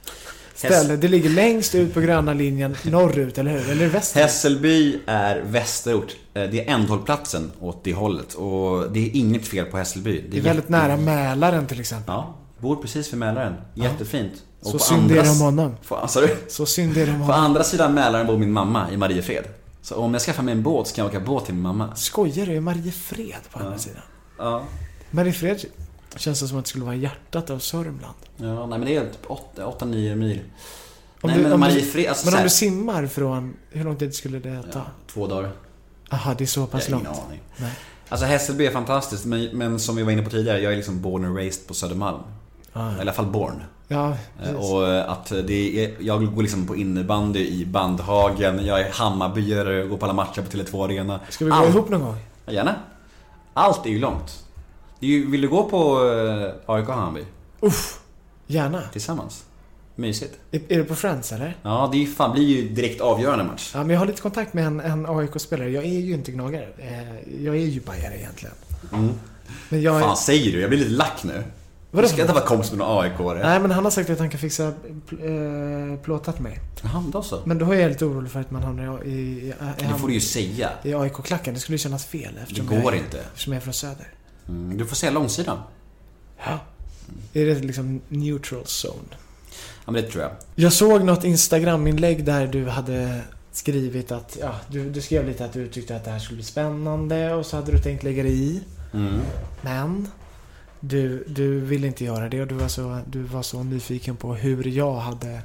[0.70, 0.96] ställe.
[0.96, 3.70] Det ligger längst ut på gröna linjen norrut, eller hur?
[3.70, 4.24] Eller västerut?
[4.24, 6.16] Hässelby är västerort.
[6.34, 8.34] Eh, Det är ändhållplatsen åt det hållet.
[8.34, 10.24] Och det är inget fel på Hässelby.
[10.30, 12.14] Det är väldigt jätte- nära Mälaren till exempel.
[12.14, 13.54] Ja, bor precis vid Mälaren.
[13.74, 14.32] Jättefint.
[14.60, 15.76] Och Så på synd är det om honom.
[15.88, 17.44] På, alltså, Så synd är det om på honom.
[17.44, 19.44] andra sidan Mälaren bor min mamma i Mariefred.
[19.82, 21.94] Så om jag skaffar mig en båt så kan jag åka båt till min mamma.
[21.96, 22.56] Skojar du?
[22.56, 24.02] Är Mariefred på andra sidan?
[24.38, 24.62] Ja.
[25.10, 25.60] Mariefred
[26.16, 28.14] känns det som att det skulle vara hjärtat av Sörmland.
[28.36, 30.40] Ja, nej men det är typ 8-9 mil.
[31.20, 33.54] Om nej du- men om du- Mariefred, alltså Men om du simmar från...
[33.70, 34.68] Hur lång tid skulle det ta?
[34.78, 35.50] ja, Två dagar.
[36.10, 37.04] Aha, det är så pass Jag långt.
[37.08, 37.40] ingen aning.
[37.56, 37.72] Nej.
[38.08, 41.00] Alltså Hässelby är fantastiskt, men, men som vi var inne på tidigare, jag är liksom
[41.02, 42.18] born and raised på Södermalm.
[42.72, 43.62] Ah, I alla fall born.
[43.88, 44.70] ja, Eh, precis.
[44.70, 49.82] Och eh, att det är, jag går liksom på innebandy i Bandhagen, jag är Hammarbyare,
[49.86, 51.20] går på alla matcher på Tele2 Arena.
[51.28, 52.16] Ska vi gå Allt- ihop någon gång?
[52.46, 52.74] Ja, Gärna.
[53.54, 54.44] Allt är ju långt.
[55.06, 56.04] Vill du gå på
[56.66, 57.24] eh, AIK Hammarby
[57.60, 58.00] Uff,
[58.46, 58.82] gärna.
[58.92, 59.44] tillsammans?
[59.96, 60.34] Mysigt.
[60.50, 61.56] Är, är det på Friends eller?
[61.62, 63.70] Ja, det är fan, blir ju direkt avgörande match.
[63.74, 65.70] Ja, men jag har lite kontakt med en, en AIK-spelare.
[65.70, 66.68] Jag är ju inte gnagare.
[66.78, 68.54] Eh, Jag är ju bajare egentligen.
[69.68, 70.00] Men jag är...
[70.00, 70.60] Fan säger du?
[70.60, 71.44] Jag blir lite lack nu.
[71.90, 72.02] Vadå?
[72.06, 73.38] Du ska inte vara kompis med någon aik -are.
[73.42, 74.72] Nej, men han har sagt att han kan fixa
[75.08, 76.60] pl- eh, plåtar till mig.
[76.82, 77.38] Jaha, då så.
[77.44, 79.12] Men då är jag lite orolig för att man hamnar i, i,
[79.48, 80.70] i, Det får du ju säga.
[80.82, 81.54] i AIK-klacken.
[81.54, 83.18] Det skulle ju kännas fel Det går jag, inte.
[83.20, 84.08] eftersom jag är från Söder.
[84.48, 85.58] Mm, du får säga långsidan.
[86.46, 86.58] Ja.
[87.32, 89.16] Är det liksom neutral zone?
[89.84, 90.32] Ja, men det tror jag.
[90.54, 93.20] Jag såg något Instagram-inlägg där du hade
[93.52, 96.44] skrivit att, ja, du, du skrev lite att du tyckte att det här skulle bli
[96.44, 98.60] spännande och så hade du tänkt lägga dig i.
[98.92, 99.20] Mm.
[99.60, 100.08] Men
[100.80, 104.34] du, du ville inte göra det och du var, så, du var så nyfiken på
[104.34, 105.40] hur jag hade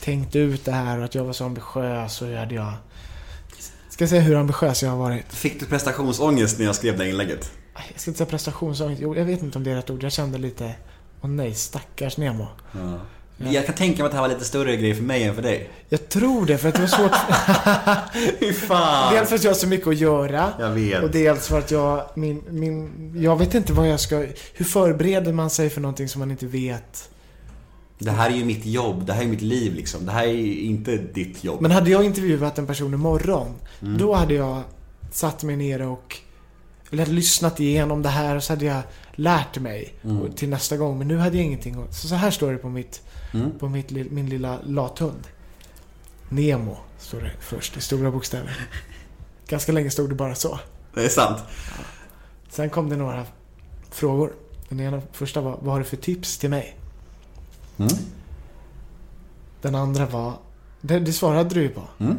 [0.00, 2.72] tänkt ut det här och att jag var så ambitiös och hur hade jag...
[3.90, 5.32] Ska jag säga hur ambitiös jag har varit?
[5.32, 7.52] Fick du prestationsångest när jag skrev det inlägget?
[7.92, 9.02] Jag ska inte säga prestationsångest.
[9.02, 10.02] Jo, jag vet inte om det är rätt ord.
[10.02, 10.74] Jag kände lite...
[11.20, 12.46] Åh nej, stackars Nemo.
[12.72, 12.98] Ja.
[13.38, 15.42] Jag kan tänka mig att det här var lite större grej för mig än för
[15.42, 15.70] dig.
[15.88, 17.12] Jag tror det, för att det var svårt.
[18.40, 19.14] Fy fan!
[19.14, 20.52] dels för att jag har så mycket att göra.
[20.58, 21.02] Jag vet.
[21.02, 24.26] Och dels för att jag, min, min, jag vet inte vad jag ska...
[24.54, 27.10] Hur förbereder man sig för någonting som man inte vet?
[27.98, 30.06] Det här är ju mitt jobb, det här är mitt liv liksom.
[30.06, 31.60] Det här är inte ditt jobb.
[31.60, 34.62] Men hade jag intervjuat en person imorgon, då hade jag
[35.12, 36.16] satt mig ner och
[36.90, 38.82] eller hade lyssnat igenom det här och så hade jag
[39.14, 40.98] lärt mig och- till nästa gång.
[40.98, 43.02] Men nu hade jag ingenting Så, så här står det på, mitt,
[43.34, 43.58] Mm.
[43.58, 45.26] på mitt, min lilla lathund.
[46.28, 48.56] Nemo, står det först i stora bokstäver.
[49.48, 50.58] Ganska länge stod det bara så.
[50.94, 51.38] Det är sant.
[52.48, 53.24] Sen kom det några
[53.90, 54.32] frågor.
[54.68, 56.76] Den ena första var, vad har du för tips till mig?
[57.78, 57.92] Mm.
[59.62, 60.32] Den andra var,
[60.80, 61.82] det, det svarade du ju på.
[61.98, 62.16] Mm.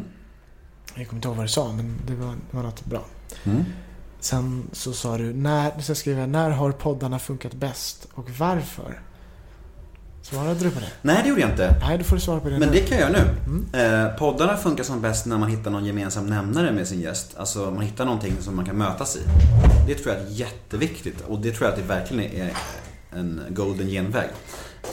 [0.96, 3.06] Jag kommer inte ihåg vad du sa, men det var, det var något bra.
[3.44, 3.64] Mm.
[4.28, 9.00] Sen så sa du, när, så skrev jag, när har poddarna funkat bäst och varför?
[10.22, 10.92] Svarade du på det?
[11.02, 11.76] Nej, det gjorde jag inte.
[11.82, 12.76] Nej, då får du svara på det Men nu.
[12.76, 13.24] det kan jag göra
[13.72, 13.80] nu.
[13.80, 17.36] Eh, poddarna funkar som bäst när man hittar någon gemensam nämnare med sin gäst.
[17.38, 19.20] Alltså man hittar någonting som man kan mötas i.
[19.88, 22.54] Det tror jag är jätteviktigt och det tror jag att det verkligen är
[23.12, 24.30] en golden genväg.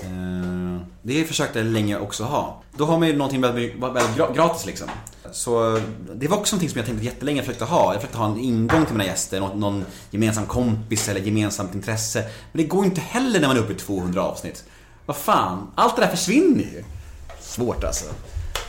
[0.03, 2.63] Eh, det försökte jag länge också ha.
[2.77, 4.89] Då har man ju någonting väldigt, väldigt gra- gratis liksom.
[5.33, 5.81] Så
[6.15, 7.93] det var också någonting som jag tänkte jättelänge jag försökte ha.
[7.93, 12.25] Jag försökte ha en ingång till mina gäster, någon, någon gemensam kompis eller gemensamt intresse.
[12.53, 14.65] Men det går ju inte heller när man är uppe i 200 avsnitt.
[15.07, 16.85] Vad fan, allt det där försvinner ju.
[17.41, 18.05] Svårt alltså.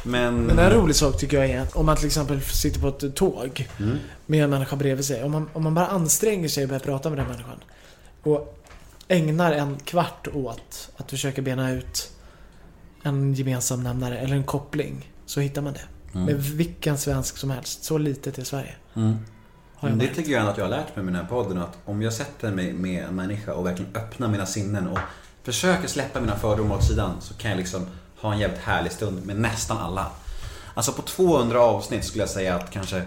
[0.03, 0.35] Men...
[0.35, 3.15] Men en rolig sak tycker jag är att om man till exempel sitter på ett
[3.15, 3.67] tåg
[4.25, 5.23] med en människa bredvid sig.
[5.23, 7.59] Om man, om man bara anstränger sig och börjar prata med den människan.
[8.23, 8.61] och
[9.07, 12.11] ägnar en kvart åt att försöka bena ut
[13.03, 16.19] en gemensam nämnare eller en koppling så hittar man det.
[16.19, 17.83] Med vilken svensk som helst.
[17.83, 18.75] Så litet är Sverige.
[18.93, 19.17] Mm.
[19.79, 20.15] Men det märkt.
[20.15, 21.57] tycker jag att jag har lärt mig med den här podden.
[21.57, 24.99] Att om jag sätter mig med en människa och verkligen öppnar mina sinnen och
[25.43, 27.87] försöker släppa mina fördomar åt sidan så kan jag liksom
[28.17, 30.11] ha en jävligt härlig stund med nästan alla.
[30.73, 33.01] Alltså på 200 avsnitt skulle jag säga att kanske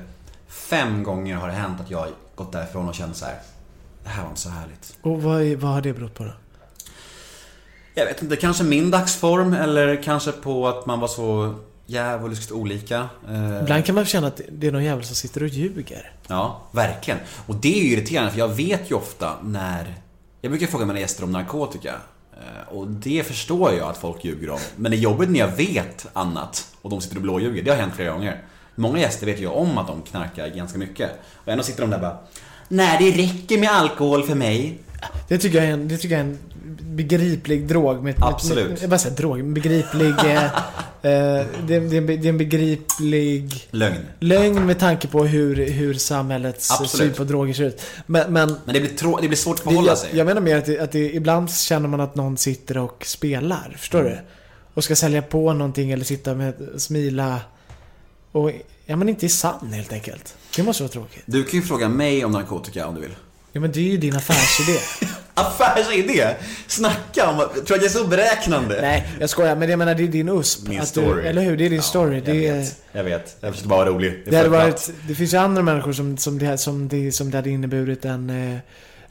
[0.49, 3.39] fem gånger har det hänt att jag gått därifrån och känt så här.
[4.09, 4.97] Det här var inte så härligt.
[5.03, 6.33] Och vad, är- vad har det berott på då?
[7.95, 11.55] Jag vet inte, kanske min dagsform eller kanske på att man var så
[11.87, 13.09] djävulskt olika.
[13.29, 16.13] Eh, Ibland kan man känna att det är någon jävel som sitter och ljuger.
[16.27, 17.21] Ja, verkligen.
[17.47, 19.95] Och det är ju irriterande för jag vet ju ofta när...
[20.41, 21.95] Jag brukar fråga mina gäster om narkotika.
[22.33, 24.59] eh, Och det förstår jag att folk ljuger om.
[24.77, 27.63] Men det är jobbigt när jag vet annat och de sitter och blåljuger.
[27.63, 28.43] Det har hänt flera gånger.
[28.75, 31.11] Många gäster vet ju om att de knarkar ganska mycket.
[31.35, 32.19] Och ändå sitter de där bara
[32.69, 34.79] Nej, det räcker med alkohol för mig.
[35.29, 36.39] Det tycker jag är en, det tycker jag en
[36.83, 38.03] begriplig drog.
[38.05, 38.69] Med, Absolut.
[38.71, 39.45] Med, jag bara säger drog.
[39.53, 40.09] Begriplig...
[40.25, 40.51] eh, eh,
[41.03, 43.97] det, är- det, det är en begriplig Lögn.
[44.21, 46.91] lögn med tanke på hur, hur samhällets Absolut.
[46.91, 47.83] syn på droger ser ut.
[48.07, 50.11] Men, men Men det blir, trå- det blir svårt att förhålla jag, sig.
[50.13, 53.77] jag menar mer att, det, att det, ibland känner man att någon sitter och spelar.
[53.79, 54.13] Förstår Mm.
[54.13, 54.19] du?
[54.75, 57.41] Och ska sälja på någonting eller sitta med smila.
[58.33, 58.51] Och
[58.89, 60.35] ja, men inte är sann helt enkelt.
[60.57, 61.23] Det måste vara tråkigt.
[61.27, 63.15] Du kan ju fråga mig om narkotika om du vill.
[63.53, 64.79] Ja, men det är ju din affärsidé.
[65.35, 66.35] Affärsidé!
[66.67, 67.37] Snacka om...
[67.39, 68.79] Tror att jag är så beräknande?
[68.81, 69.57] Nej, jag skojar.
[69.57, 70.69] Men jag menar, det är din USP.
[70.69, 71.23] Min story.
[71.23, 71.57] Du, eller hur?
[71.57, 72.15] Det är din Ja, story.
[72.15, 72.77] Jag Det, är, vet.
[72.93, 73.37] Jag vet.
[73.41, 74.23] Jag försökte bara vara rolig.
[74.27, 77.31] det, hade föll varit, det finns ju andra människor som, som, det, som, det, som
[77.31, 78.59] det hade inneburit en, eh,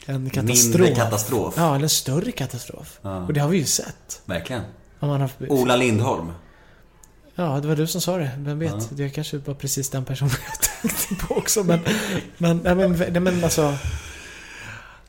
[0.06, 0.74] en katastrof.
[0.80, 1.54] Mindre katastrof.
[1.56, 2.98] Ja, eller en större katastrof.
[3.02, 3.16] Ja.
[3.26, 4.22] Och det har vi ju sett.
[4.24, 4.62] Verkligen.
[5.00, 6.32] Har, Ola Lindholm.
[7.40, 8.30] Ja, det var du som sa det.
[8.38, 8.72] Vem vet?
[8.72, 8.86] Ja.
[8.90, 11.64] Det kanske var precis den personen jag tänkte på också.
[11.64, 11.80] Men,
[12.38, 13.74] men, nej, men, nej, men alltså...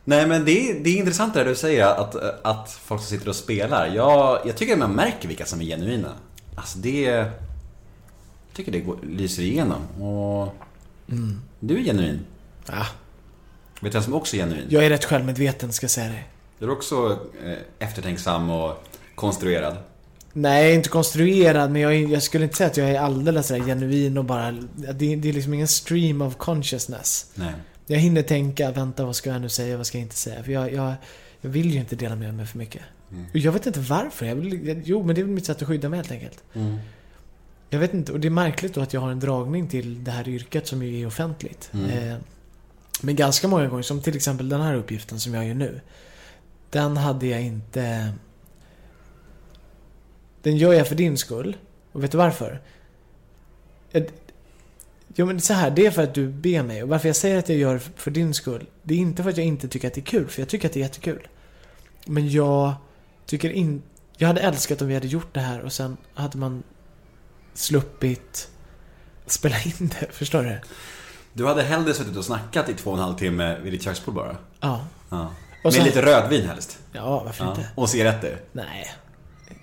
[0.03, 2.15] Nej men det är, det är intressant det du säger att,
[2.45, 3.87] att folk som sitter och spelar.
[3.87, 6.13] Jag, jag tycker att man märker vilka som är genuina.
[6.55, 7.01] Alltså det...
[7.01, 7.31] Jag
[8.53, 10.01] tycker det går, lyser igenom.
[10.01, 10.55] Och
[11.59, 12.25] du är genuin.
[12.67, 12.85] Ja,
[13.81, 14.67] Vet du vem som också är genuin?
[14.69, 16.23] jag är rätt självmedveten ska jag säga det.
[16.59, 18.83] Du är också eh, eftertänksam och
[19.15, 19.77] konstruerad.
[20.33, 23.61] Nej, inte konstruerad, men jag, är- jag skulle inte säga att jag är alldeles sådär
[23.65, 24.51] genuin och bara...
[24.75, 27.31] Det, det är liksom ingen stream of consciousness.
[27.35, 27.53] Nej.
[27.87, 30.43] Jag hinner tänka, vänta vad ska jag nu säga, vad ska jag inte säga?
[30.43, 30.93] För jag, jag,
[31.41, 32.81] jag vill ju inte dela med mig för mycket.
[33.31, 34.25] Och jag vet inte varför.
[34.25, 36.43] Jag vill, jo, men det är väl mitt sätt att skydda mig helt enkelt.
[37.69, 40.11] Jag vet inte, och det är märkligt då att jag har en dragning till det
[40.11, 41.69] här yrket som ju är offentligt.
[41.73, 42.15] Eh,
[43.01, 45.81] men ganska många gånger, som till exempel den här uppgiften som jag gör nu.
[46.69, 48.09] Den hade jag inte...
[50.43, 51.57] Den gör jag för din skull.
[51.91, 52.61] Och vet du varför?
[55.15, 56.83] Jo men så här, det är för att du ber mig.
[56.83, 58.65] Och varför jag säger att jag gör för din skull.
[58.83, 60.67] Det är inte för att jag inte tycker att det är kul, för jag tycker
[60.67, 61.27] att det är jättekul.
[62.05, 62.73] Men jag
[63.25, 63.87] tycker inte...
[64.17, 66.63] Jag hade älskat om vi hade gjort det här och sen hade man
[67.53, 68.49] sluppit
[69.25, 70.07] spela in det.
[70.11, 70.59] Förstår du?
[71.33, 74.15] Du hade hellre suttit och snackat i två och en halv timme vid ditt köksbord
[74.15, 74.37] bara?
[74.59, 74.85] Ja.
[75.09, 75.33] Ja.
[75.63, 76.79] Med sen- lite rödvin helst?
[76.91, 77.49] Ja, varför Ja.
[77.49, 77.67] inte?
[77.75, 78.41] Och cigaretter?
[78.51, 78.91] Nej.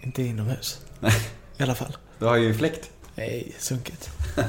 [0.01, 0.81] Inte inomhus.
[1.01, 1.13] Nej.
[1.59, 1.97] I alla fall.
[2.19, 2.91] Du har ju fläkt.
[3.15, 4.11] Nej, sunkigt.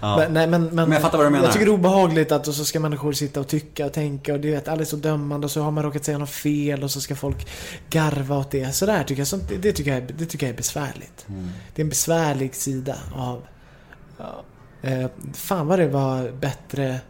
[0.00, 0.16] Ja.
[0.16, 1.44] Men, nej, men, men, Men jag fattar vad du menar.
[1.44, 4.32] Jag tycker det är obehagligt att och så ska människor sitta och tycka och tänka
[4.32, 6.82] och du vet, alla är så dömande och så har man råkat säga något fel
[6.82, 7.48] och så ska folk
[7.90, 8.72] garva åt det.
[8.74, 11.26] Sådär tycker jag, sånt, det, det, tycker jag, det tycker jag är besvärligt.
[11.28, 11.50] Mm.
[11.74, 13.42] Det är en besvärlig sida av...
[14.18, 14.44] Ja,
[14.82, 17.00] eh, fan vad det var bättre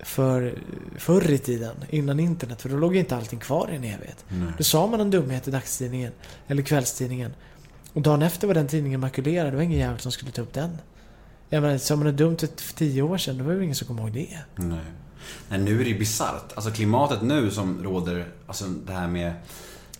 [0.00, 0.58] för
[0.98, 2.62] förr i tiden, innan internet.
[2.62, 4.24] För då låg inte allting kvar i en evighet.
[4.58, 6.12] Då sa man en dumhet i dagstidningen,
[6.46, 7.34] eller kvällstidningen.
[7.92, 9.52] Och dagen efter var den tidningen makulerad.
[9.52, 10.78] Det var ingen jävel som skulle ta upp den.
[11.48, 13.76] Jag menar, sa man något dumt för tio år sedan, då var det ju ingen
[13.76, 14.38] som kom ihåg det.
[14.56, 14.78] Nej.
[15.48, 16.52] Nej, nu är det ju bisarrt.
[16.54, 19.32] Alltså klimatet nu som råder, alltså det här med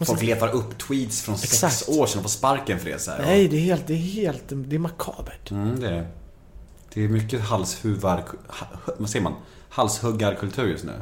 [0.01, 1.89] Folk letar upp tweets från sex Exakt.
[1.89, 3.23] år sedan och får sparken för det så här.
[3.23, 5.51] Nej, det är helt, det är helt, det är makabert.
[5.51, 6.07] Mm, det är
[6.95, 7.05] det.
[7.05, 8.25] Är mycket halshuvar...
[8.49, 9.35] ha- Vad säger man?
[9.69, 10.93] Halshuggarkultur just nu.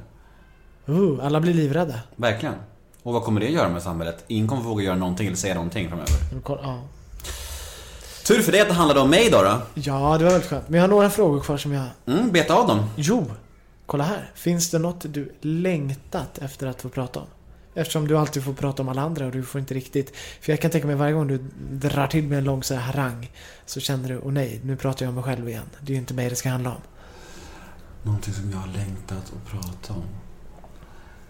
[0.88, 2.00] Uh, alla blir livrädda.
[2.16, 2.54] Verkligen.
[3.02, 4.24] Och vad kommer det göra med samhället?
[4.26, 6.12] Ingen kommer våga göra någonting eller säga någonting framöver.
[6.46, 6.82] Ja.
[8.26, 9.42] Tur för det att det handlade om mig då.
[9.42, 9.62] då.
[9.74, 10.68] ja, det var väldigt skönt.
[10.68, 11.86] Men jag har några frågor kvar som jag...
[12.06, 12.90] Mm, beta av dem.
[12.96, 13.26] Jo!
[13.86, 14.30] Kolla här.
[14.34, 17.26] Finns det något du längtat efter att få prata om?
[17.74, 20.16] Eftersom du alltid får prata om alla andra och du får inte riktigt...
[20.40, 21.38] För jag kan tänka mig varje gång du
[21.70, 23.30] drar till med en lång så här harang
[23.66, 25.70] så känner du, åh nej, nu pratar jag om mig själv igen.
[25.80, 26.80] Det är ju inte mig det ska handla om.
[28.04, 30.04] Någonting som jag har längtat att prata om.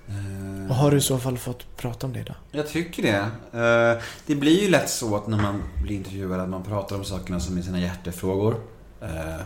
[0.08, 2.36] Eh, Och har du i så fall fått prata om det idag?
[2.50, 3.16] Jag tycker det.
[3.60, 7.04] Eh, Det blir ju lätt så att när man blir intervjuad att man pratar om
[7.04, 8.56] sakerna som är sina hjärtefrågor.
[9.00, 9.40] Eh,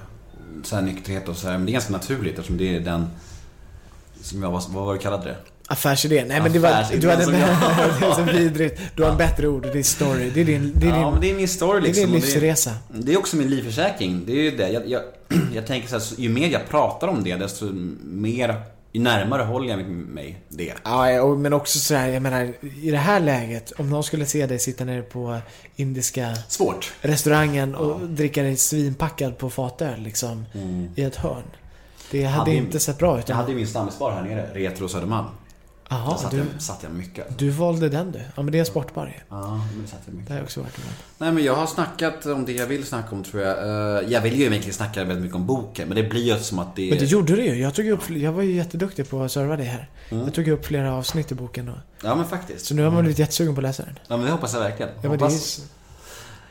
[0.62, 1.56] Så här nykterhet och så här.
[1.56, 3.06] Men det är ganska naturligt eftersom det är den
[4.22, 5.36] som jag var, vad var du kallade det?
[5.70, 6.24] Affärsidé.
[6.24, 8.80] Nej men det var, du hade som det är så vidrigt.
[8.96, 10.30] Du har en bättre ord det är story.
[10.30, 12.04] Det är din, det är din, ja, men det är min story det är liksom.
[12.12, 12.70] din det- livsresa.
[12.88, 14.22] Det är också min livförsäkring.
[14.26, 14.68] Det är ju det.
[14.68, 15.02] Jag, jag,
[15.54, 17.64] jag tänker så här, ju mer jag pratar om det, desto
[18.04, 18.62] mer,
[18.92, 20.72] ju närmare håller jag mig det.
[20.84, 24.46] Ja, ja, men också sådär, jag menar, i det här läget, om någon skulle se
[24.46, 25.38] dig sitta nere på
[25.76, 26.92] indiska Svårt.
[27.00, 30.44] restaurangen och dricka dig svinpackad på fatöl liksom,
[30.96, 31.42] i ett hörn.
[32.10, 33.28] Det hade Hade inte sett bra ut.
[33.28, 35.26] Jag hade ju min stammisbar här nere, Retro Södermalm.
[35.88, 37.38] Där Jaha, satt, du, jag, satt jag mycket.
[37.38, 38.18] du valde den du.
[38.18, 39.16] Ja, men det är en sportbar.
[39.28, 40.28] Ja, men det satt jag mycket.
[40.28, 40.86] Det har jag också varit med.
[41.18, 43.58] Nej men jag har snackat om det jag vill snacka om tror jag.
[44.02, 46.58] Eh, Jag vill ju egentligen snacka väldigt mycket om boken, men det blir ju som
[46.58, 47.54] att det Men det gjorde du ju.
[47.54, 49.88] Jag, tog upp, jag var ju jätteduktig på att serva dig här.
[50.08, 51.68] Jag tog upp flera avsnitt i boken.
[51.68, 52.66] Och, Ja men faktiskt.
[52.66, 53.98] så nu har man blivit jättesugen på att läsa den.
[54.08, 54.90] Ja men det hoppas jag verkligen.
[55.02, 55.60] Ja, men det är, hoppas...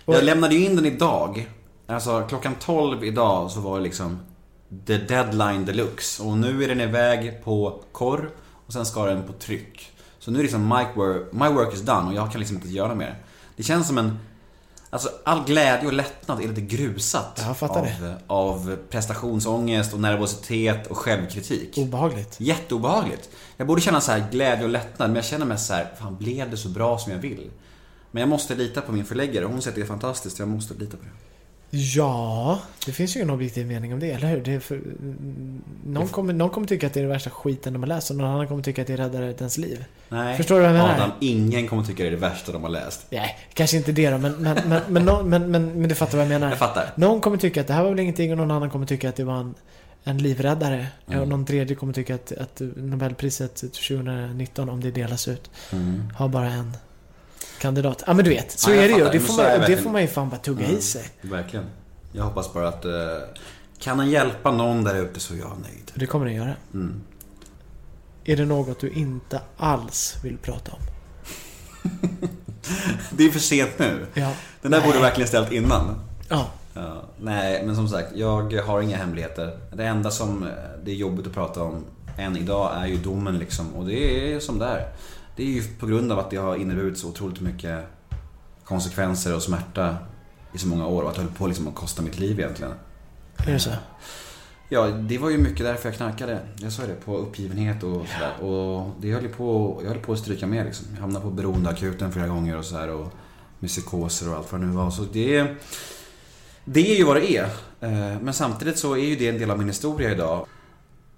[0.05, 1.49] Jag lämnade ju in den idag.
[1.88, 4.19] Alltså klockan 12 idag så var det liksom
[4.88, 6.23] the deadline deluxe.
[6.23, 8.30] Och nu är den iväg på korr
[8.68, 9.91] och sen ska den på tryck.
[10.19, 12.57] Så nu är det liksom my work, my work is done och jag kan liksom
[12.57, 13.15] inte göra mer.
[13.56, 14.19] Det känns som en...
[14.89, 17.39] Alltså all glädje och lättnad är lite grusat.
[17.61, 18.18] Av, det.
[18.27, 21.77] av prestationsångest och nervositet och självkritik.
[21.77, 22.35] obehagligt.
[22.39, 23.30] Jätteobehagligt.
[23.57, 26.18] Jag borde känna så här glädje och lättnad, men jag känner mig så här, fan
[26.18, 27.52] blev det så bra som jag vill?
[28.11, 29.45] Men jag måste lita på min förläggare.
[29.45, 31.36] Hon säger att det är fantastiskt, jag måste lita på det.
[31.69, 34.41] Ja, det finns ju en objektiv mening om det, eller hur?
[34.44, 34.81] Det för,
[35.85, 38.15] någon, kommer, någon kommer tycka att det är det värsta skiten de har läst och
[38.15, 39.85] någon annan kommer tycka att det räddar ens liv.
[40.10, 40.38] Nej.
[40.38, 40.95] Förstår du vad jag menar?
[40.95, 43.06] Adam, ingen kommer tycka det är det värsta de har läst.
[43.10, 46.18] Nej, kanske inte det då, men, men, men, men, någon- men, men, men du fattar
[46.18, 46.49] vad jag menar.
[46.49, 46.89] Jag fattar.
[46.95, 49.15] Någon kommer tycka att det här var väl ingenting och någon annan kommer tycka att
[49.15, 49.56] det var en,
[50.03, 50.88] en livräddare.
[51.07, 51.22] Mm.
[51.22, 56.03] Och någon tredje kommer tycka att, att Nobelpriset 2019, om det delas ut, Mm.
[56.15, 56.77] har bara en
[57.59, 58.03] kandidat.
[58.07, 59.09] Ja men du vet, så Ja, är det ju.
[59.09, 60.77] Det får, man, det får man ju fan bara tugga Mm.
[60.77, 61.05] i sig.
[61.21, 61.65] Verkligen.
[62.11, 62.85] Jag hoppas bara att...
[62.85, 62.91] Eh,
[63.79, 65.91] kan den hjälpa någon där ute så är jag nöjd.
[65.93, 66.53] Det kommer den göra.
[66.73, 67.01] Mm.
[68.25, 70.79] Är det något du inte alls vill prata om?
[73.11, 74.05] Det är för sent nu.
[74.13, 74.31] Ja.
[74.61, 74.88] Den där Nej.
[74.88, 75.99] borde du verkligen ställt innan.
[76.29, 76.47] Ja.
[76.73, 79.59] Ja, nej, men som sagt, jag har inga hemligheter.
[79.73, 80.49] Det enda som eh,
[80.84, 81.85] det är jobbigt att prata om
[82.17, 83.75] än idag är ju domen liksom.
[83.75, 84.88] Och det är som det är.
[85.38, 87.85] Det är ju på grund av att det har inneburit så otroligt mycket
[88.64, 89.97] konsekvenser och smärta
[90.53, 92.73] i så många år och att det höll på liksom att kosta mitt liv egentligen.
[93.38, 93.69] Är det så?
[94.69, 96.39] Ja, det var ju mycket därför jag knarkade.
[96.59, 98.51] Jag sa ju det, på uppgivenhet och sådär.
[98.51, 100.88] Och det höll ju på, jag höll på att stryka med liksom.
[100.93, 102.89] Jag hamnade på beroendeakuten flera gånger och sådär.
[102.89, 103.07] Och
[103.59, 104.91] med psykoser och allt vad det nu var.
[104.91, 105.55] Så det,
[106.65, 107.43] det är ju vad det är.
[107.80, 110.45] Eh, Men samtidigt så är ju det en del av min historia idag.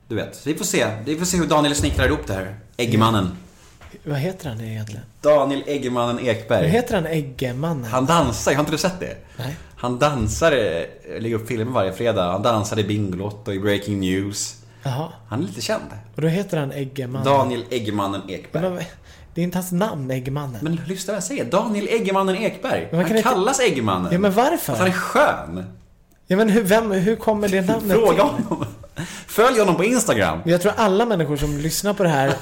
[0.07, 0.87] Du vet, vi får se.
[1.05, 2.59] Vi får se hur Daniel snickrar ihop det här.
[2.77, 3.31] Äggmannen.
[4.03, 5.01] Vad heter han egentligen?
[5.21, 6.67] Daniel Äggmannen Vad Ekberg.
[6.67, 7.83] heter han Äggemannen?
[7.91, 9.17] Han dansar, har inte du sett det?
[9.37, 9.55] Nej.
[9.75, 12.31] Han dansar, eh, lägger upp filmer varje fredag.
[12.31, 14.55] Han dansar i Bingolotto, i Breaking News.
[14.83, 15.09] Jaha.
[15.27, 15.83] Han är lite känd.
[16.15, 17.25] Och då heter han Äggemannen?
[17.25, 18.63] Daniel Eggemannen Ekberg.
[18.69, 18.83] Men,
[19.33, 20.59] det är inte hans namn, Äggemannen.
[20.61, 21.45] Men lyssna vad jag säger.
[21.45, 22.87] Daniel Eggemannen Ekberg.
[22.91, 24.11] Han kan inte- kallas Eggemannen.
[24.11, 24.57] Ja men varför?
[24.57, 25.65] För att han är skön.
[26.31, 28.65] Ja men hur, vem, hur kommer det namnet Fråga honom.
[29.27, 30.39] Följ honom på Instagram.
[30.45, 32.33] Jag tror alla människor som lyssnar på det här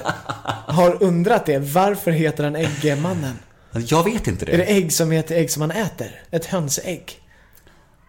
[0.66, 1.58] har undrat det.
[1.58, 3.38] Varför heter han Äggemannen?
[3.72, 4.52] Jag vet inte det.
[4.52, 6.22] Är det ägg som heter ägg som man äter?
[6.30, 7.22] Ett hönsägg?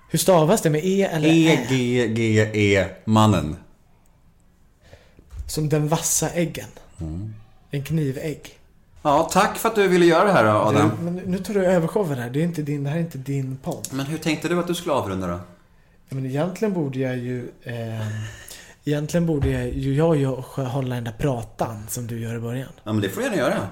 [0.10, 0.70] Hur stavas det?
[0.70, 1.32] Med E eller Ä?
[1.70, 3.56] E-G-G-E-mannen.
[5.48, 6.70] Som den vassa äggen.
[7.02, 7.34] Mm.
[7.72, 8.60] En knivägg.
[9.02, 10.92] Ja, tack för att du ville göra det här då, Adam.
[11.00, 12.30] Du, men nu tar du över showen här.
[12.30, 13.88] Det, är inte din, det här är inte din podd.
[13.92, 15.40] Men hur tänkte du att du skulle avrunda då?
[16.10, 17.52] Men egentligen borde jag ju...
[17.64, 18.08] Eh,
[18.86, 20.26] egentligen borde jag ju, jag ju
[20.66, 22.70] hålla den där pratan som du gör i början.
[22.84, 23.68] Ja, men det får du gärna göra.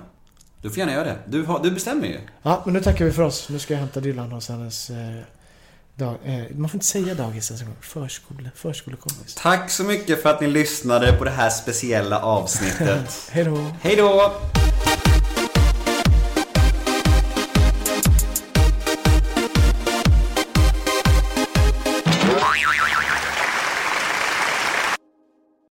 [0.62, 1.18] Du får gärna göra det.
[1.28, 2.20] Du, har, du bestämmer ju.
[2.42, 3.50] Ja, men nu tackar vi för oss.
[3.50, 4.90] Nu ska jag hämta Dylan hos hennes...
[4.90, 5.22] Eh,
[5.96, 7.78] dag, eh, man får inte säga dagis ens en gång.
[7.82, 9.36] Förskole, förskolekompis.
[9.36, 13.30] Tack så mycket för att ni lyssnade på det här speciella avsnittet.
[13.32, 13.72] Hej då.
[13.82, 14.34] Hej då!